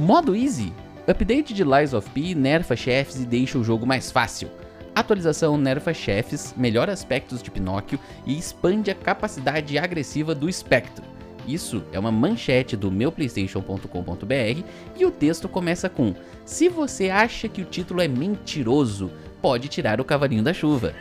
Modo 0.00 0.34
Easy. 0.34 0.72
Update 1.06 1.52
de 1.52 1.62
Lies 1.62 1.92
of 1.92 2.08
P 2.08 2.34
nerfa 2.34 2.74
chefes 2.74 3.20
e 3.20 3.26
deixa 3.26 3.58
o 3.58 3.62
jogo 3.62 3.84
mais 3.84 4.10
fácil. 4.10 4.48
Atualização 4.94 5.58
nerfa 5.58 5.92
chefes, 5.92 6.54
melhora 6.56 6.90
aspectos 6.90 7.42
de 7.42 7.50
Pinóquio 7.50 7.98
e 8.24 8.38
expande 8.38 8.90
a 8.90 8.94
capacidade 8.94 9.76
agressiva 9.76 10.34
do 10.34 10.48
espectro. 10.48 11.04
Isso 11.46 11.82
é 11.92 11.98
uma 11.98 12.10
manchete 12.10 12.78
do 12.78 12.90
meuplaystation.com.br 12.90 14.64
e 14.96 15.04
o 15.04 15.10
texto 15.10 15.50
começa 15.50 15.90
com: 15.90 16.14
Se 16.46 16.66
você 16.70 17.10
acha 17.10 17.46
que 17.46 17.60
o 17.60 17.66
título 17.66 18.00
é 18.00 18.08
mentiroso, 18.08 19.10
pode 19.42 19.68
tirar 19.68 20.00
o 20.00 20.04
cavalinho 20.04 20.42
da 20.42 20.54
chuva. 20.54 20.94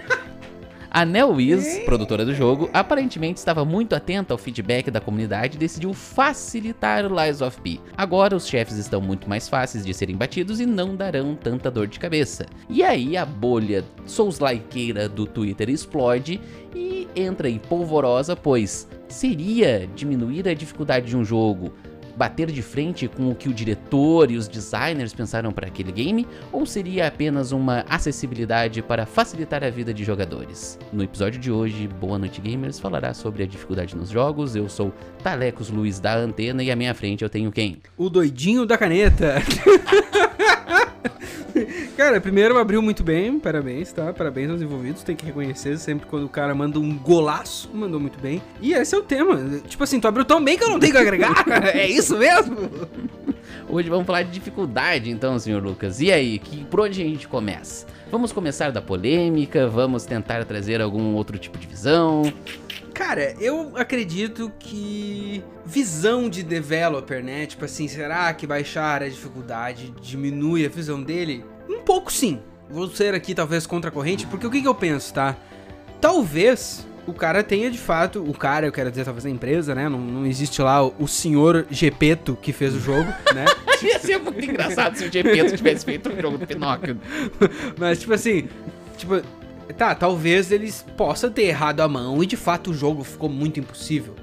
A 0.91 1.05
NeoWiz, 1.05 1.83
produtora 1.85 2.25
do 2.25 2.33
jogo, 2.33 2.67
aparentemente 2.73 3.37
estava 3.37 3.63
muito 3.63 3.93
atenta 3.93 4.33
ao 4.33 4.39
feedback 4.39 4.89
da 4.89 4.99
comunidade 4.99 5.55
e 5.55 5.59
decidiu 5.59 5.93
facilitar 5.93 7.05
o 7.05 7.15
Lies 7.15 7.41
of 7.41 7.61
P. 7.61 7.79
Agora 7.95 8.35
os 8.35 8.47
chefes 8.47 8.75
estão 8.75 8.99
muito 8.99 9.29
mais 9.29 9.47
fáceis 9.47 9.85
de 9.85 9.93
serem 9.93 10.15
batidos 10.15 10.59
e 10.59 10.65
não 10.65 10.95
darão 10.95 11.35
tanta 11.35 11.69
dor 11.69 11.85
de 11.85 11.99
cabeça. 11.99 12.47
E 12.67 12.81
aí 12.81 13.15
a 13.15 13.23
bolha 13.23 13.85
Souls-likeira 14.07 15.07
do 15.07 15.27
Twitter 15.27 15.69
explode 15.69 16.41
e 16.73 17.07
entra 17.15 17.47
em 17.47 17.59
polvorosa, 17.59 18.35
pois 18.35 18.87
seria 19.07 19.87
diminuir 19.95 20.47
a 20.47 20.55
dificuldade 20.55 21.05
de 21.05 21.17
um 21.17 21.23
jogo 21.23 21.71
bater 22.19 22.51
de 22.51 22.61
frente 22.61 23.07
com 23.07 23.31
o 23.31 23.35
que 23.35 23.47
o 23.47 23.53
diretor 23.53 24.29
e 24.29 24.35
os 24.35 24.45
designers 24.45 25.13
pensaram 25.13 25.53
para 25.53 25.67
aquele 25.67 25.89
game, 25.89 26.27
ou 26.51 26.65
seria 26.65 27.07
apenas 27.07 27.53
uma 27.53 27.85
acessibilidade 27.87 28.81
para 28.81 29.05
facilitar 29.05 29.63
a 29.63 29.69
vida 29.69 29.93
de 29.93 30.03
jogadores? 30.03 30.77
No 30.91 31.01
episódio 31.01 31.39
de 31.39 31.49
hoje, 31.49 31.87
Boa 31.87 32.19
Noite 32.19 32.41
Gamers 32.41 32.77
falará 32.77 33.13
sobre 33.13 33.43
a 33.43 33.47
dificuldade 33.47 33.95
nos 33.95 34.09
jogos. 34.09 34.53
Eu 34.53 34.67
sou 34.67 34.93
Talecos 35.23 35.69
Luiz 35.69 35.97
da 35.97 36.13
Antena 36.13 36.61
e 36.61 36.69
à 36.69 36.75
minha 36.75 36.93
frente 36.93 37.23
eu 37.23 37.29
tenho 37.29 37.53
quem? 37.53 37.77
O 37.97 38.09
doidinho 38.09 38.65
da 38.65 38.77
caneta. 38.77 39.35
Cara, 41.97 42.19
primeiro 42.19 42.57
abriu 42.57 42.81
muito 42.81 43.03
bem, 43.03 43.39
parabéns, 43.39 43.91
tá? 43.91 44.13
Parabéns 44.13 44.49
aos 44.49 44.61
envolvidos, 44.61 45.03
tem 45.03 45.15
que 45.15 45.25
reconhecer 45.25 45.77
sempre 45.77 46.07
quando 46.07 46.25
o 46.25 46.29
cara 46.29 46.53
manda 46.53 46.79
um 46.79 46.97
golaço, 46.97 47.69
mandou 47.73 47.99
muito 47.99 48.19
bem. 48.19 48.41
E 48.61 48.73
esse 48.73 48.95
é 48.95 48.97
o 48.97 49.03
tema. 49.03 49.61
Tipo 49.67 49.83
assim, 49.83 49.99
tu 49.99 50.07
abriu 50.07 50.25
tão 50.25 50.43
bem 50.43 50.57
que 50.57 50.63
eu 50.63 50.69
não 50.69 50.79
tenho 50.79 50.93
que 50.93 50.97
agregar. 50.97 51.45
é 51.73 51.87
isso 51.87 52.17
mesmo? 52.17 52.69
Hoje 53.69 53.87
vamos 53.87 54.07
falar 54.07 54.23
de 54.23 54.31
dificuldade, 54.31 55.11
então, 55.11 55.37
senhor 55.37 55.61
Lucas. 55.61 56.01
E 56.01 56.11
aí, 56.11 56.39
que, 56.39 56.63
por 56.65 56.79
onde 56.81 57.01
a 57.01 57.05
gente 57.05 57.27
começa? 57.27 57.85
Vamos 58.11 58.31
começar 58.31 58.71
da 58.71 58.81
polêmica? 58.81 59.67
Vamos 59.67 60.05
tentar 60.05 60.43
trazer 60.45 60.81
algum 60.81 61.13
outro 61.13 61.37
tipo 61.37 61.57
de 61.57 61.67
visão? 61.67 62.23
Cara, 62.99 63.33
eu 63.39 63.77
acredito 63.77 64.51
que 64.59 65.41
visão 65.65 66.29
de 66.29 66.43
developer, 66.43 67.23
né? 67.23 67.45
Tipo 67.45 67.63
assim, 67.63 67.87
será 67.87 68.33
que 68.33 68.45
baixar 68.45 69.01
a 69.01 69.07
dificuldade 69.07 69.93
diminui 70.01 70.65
a 70.65 70.69
visão 70.69 71.01
dele? 71.01 71.45
Um 71.69 71.79
pouco 71.79 72.11
sim. 72.11 72.41
Vou 72.69 72.89
ser 72.89 73.13
aqui 73.15 73.33
talvez 73.33 73.65
contra 73.65 73.89
a 73.89 73.91
corrente, 73.93 74.27
porque 74.27 74.45
o 74.45 74.51
que, 74.51 74.61
que 74.61 74.67
eu 74.67 74.75
penso, 74.75 75.13
tá? 75.13 75.37
Talvez 76.01 76.85
o 77.07 77.13
cara 77.13 77.41
tenha 77.41 77.71
de 77.71 77.77
fato, 77.77 78.21
o 78.21 78.33
cara, 78.33 78.67
eu 78.67 78.71
quero 78.71 78.89
dizer, 78.89 79.05
talvez 79.05 79.25
a 79.25 79.29
empresa, 79.29 79.73
né? 79.73 79.87
Não, 79.87 79.97
não 79.97 80.25
existe 80.25 80.61
lá 80.61 80.85
o, 80.85 80.93
o 80.99 81.07
senhor 81.07 81.67
Gepeto 81.71 82.37
que 82.41 82.51
fez 82.51 82.75
o 82.75 82.81
jogo, 82.81 83.09
né? 83.33 83.45
Ia 83.81 83.99
ser 83.99 84.19
muito 84.19 84.43
engraçado 84.43 84.97
se 84.97 85.05
o 85.05 85.11
Gepeto 85.11 85.55
tivesse 85.55 85.85
feito 85.85 86.11
um 86.11 86.19
jogo 86.19 86.37
do 86.37 86.45
Pinóquio. 86.45 86.99
Mas, 87.79 88.01
tipo 88.01 88.13
assim, 88.13 88.49
tipo, 88.97 89.21
tá, 89.73 89.93
talvez 89.95 90.51
eles 90.51 90.85
possam 90.97 91.31
ter 91.31 91.43
errado 91.43 91.81
a 91.81 91.87
mão 91.87 92.23
e 92.23 92.25
de 92.25 92.37
fato 92.37 92.71
o 92.71 92.73
jogo 92.73 93.03
ficou 93.03 93.29
muito 93.29 93.59
impossível. 93.59 94.15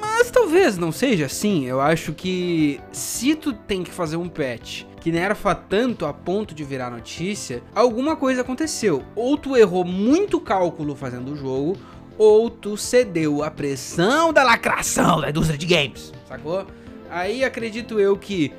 Mas 0.00 0.30
talvez 0.30 0.78
não 0.78 0.92
seja 0.92 1.26
assim. 1.26 1.66
Eu 1.66 1.80
acho 1.80 2.12
que 2.12 2.80
se 2.92 3.34
tu 3.34 3.52
tem 3.52 3.82
que 3.82 3.90
fazer 3.90 4.16
um 4.16 4.28
patch 4.28 4.84
que 5.00 5.12
nerfa 5.12 5.54
tanto 5.54 6.06
a 6.06 6.14
ponto 6.14 6.54
de 6.54 6.64
virar 6.64 6.90
notícia, 6.90 7.62
alguma 7.74 8.16
coisa 8.16 8.40
aconteceu. 8.40 9.04
Ou 9.14 9.36
tu 9.36 9.56
errou 9.56 9.84
muito 9.84 10.40
cálculo 10.40 10.96
fazendo 10.96 11.32
o 11.32 11.36
jogo, 11.36 11.76
ou 12.16 12.48
tu 12.48 12.76
cedeu 12.76 13.42
à 13.42 13.50
pressão 13.50 14.32
da 14.32 14.42
lacração 14.42 15.20
da 15.20 15.28
indústria 15.28 15.58
de 15.58 15.66
games, 15.66 16.12
sacou? 16.26 16.66
Aí 17.10 17.44
acredito 17.44 18.00
eu 18.00 18.16
que 18.16 18.52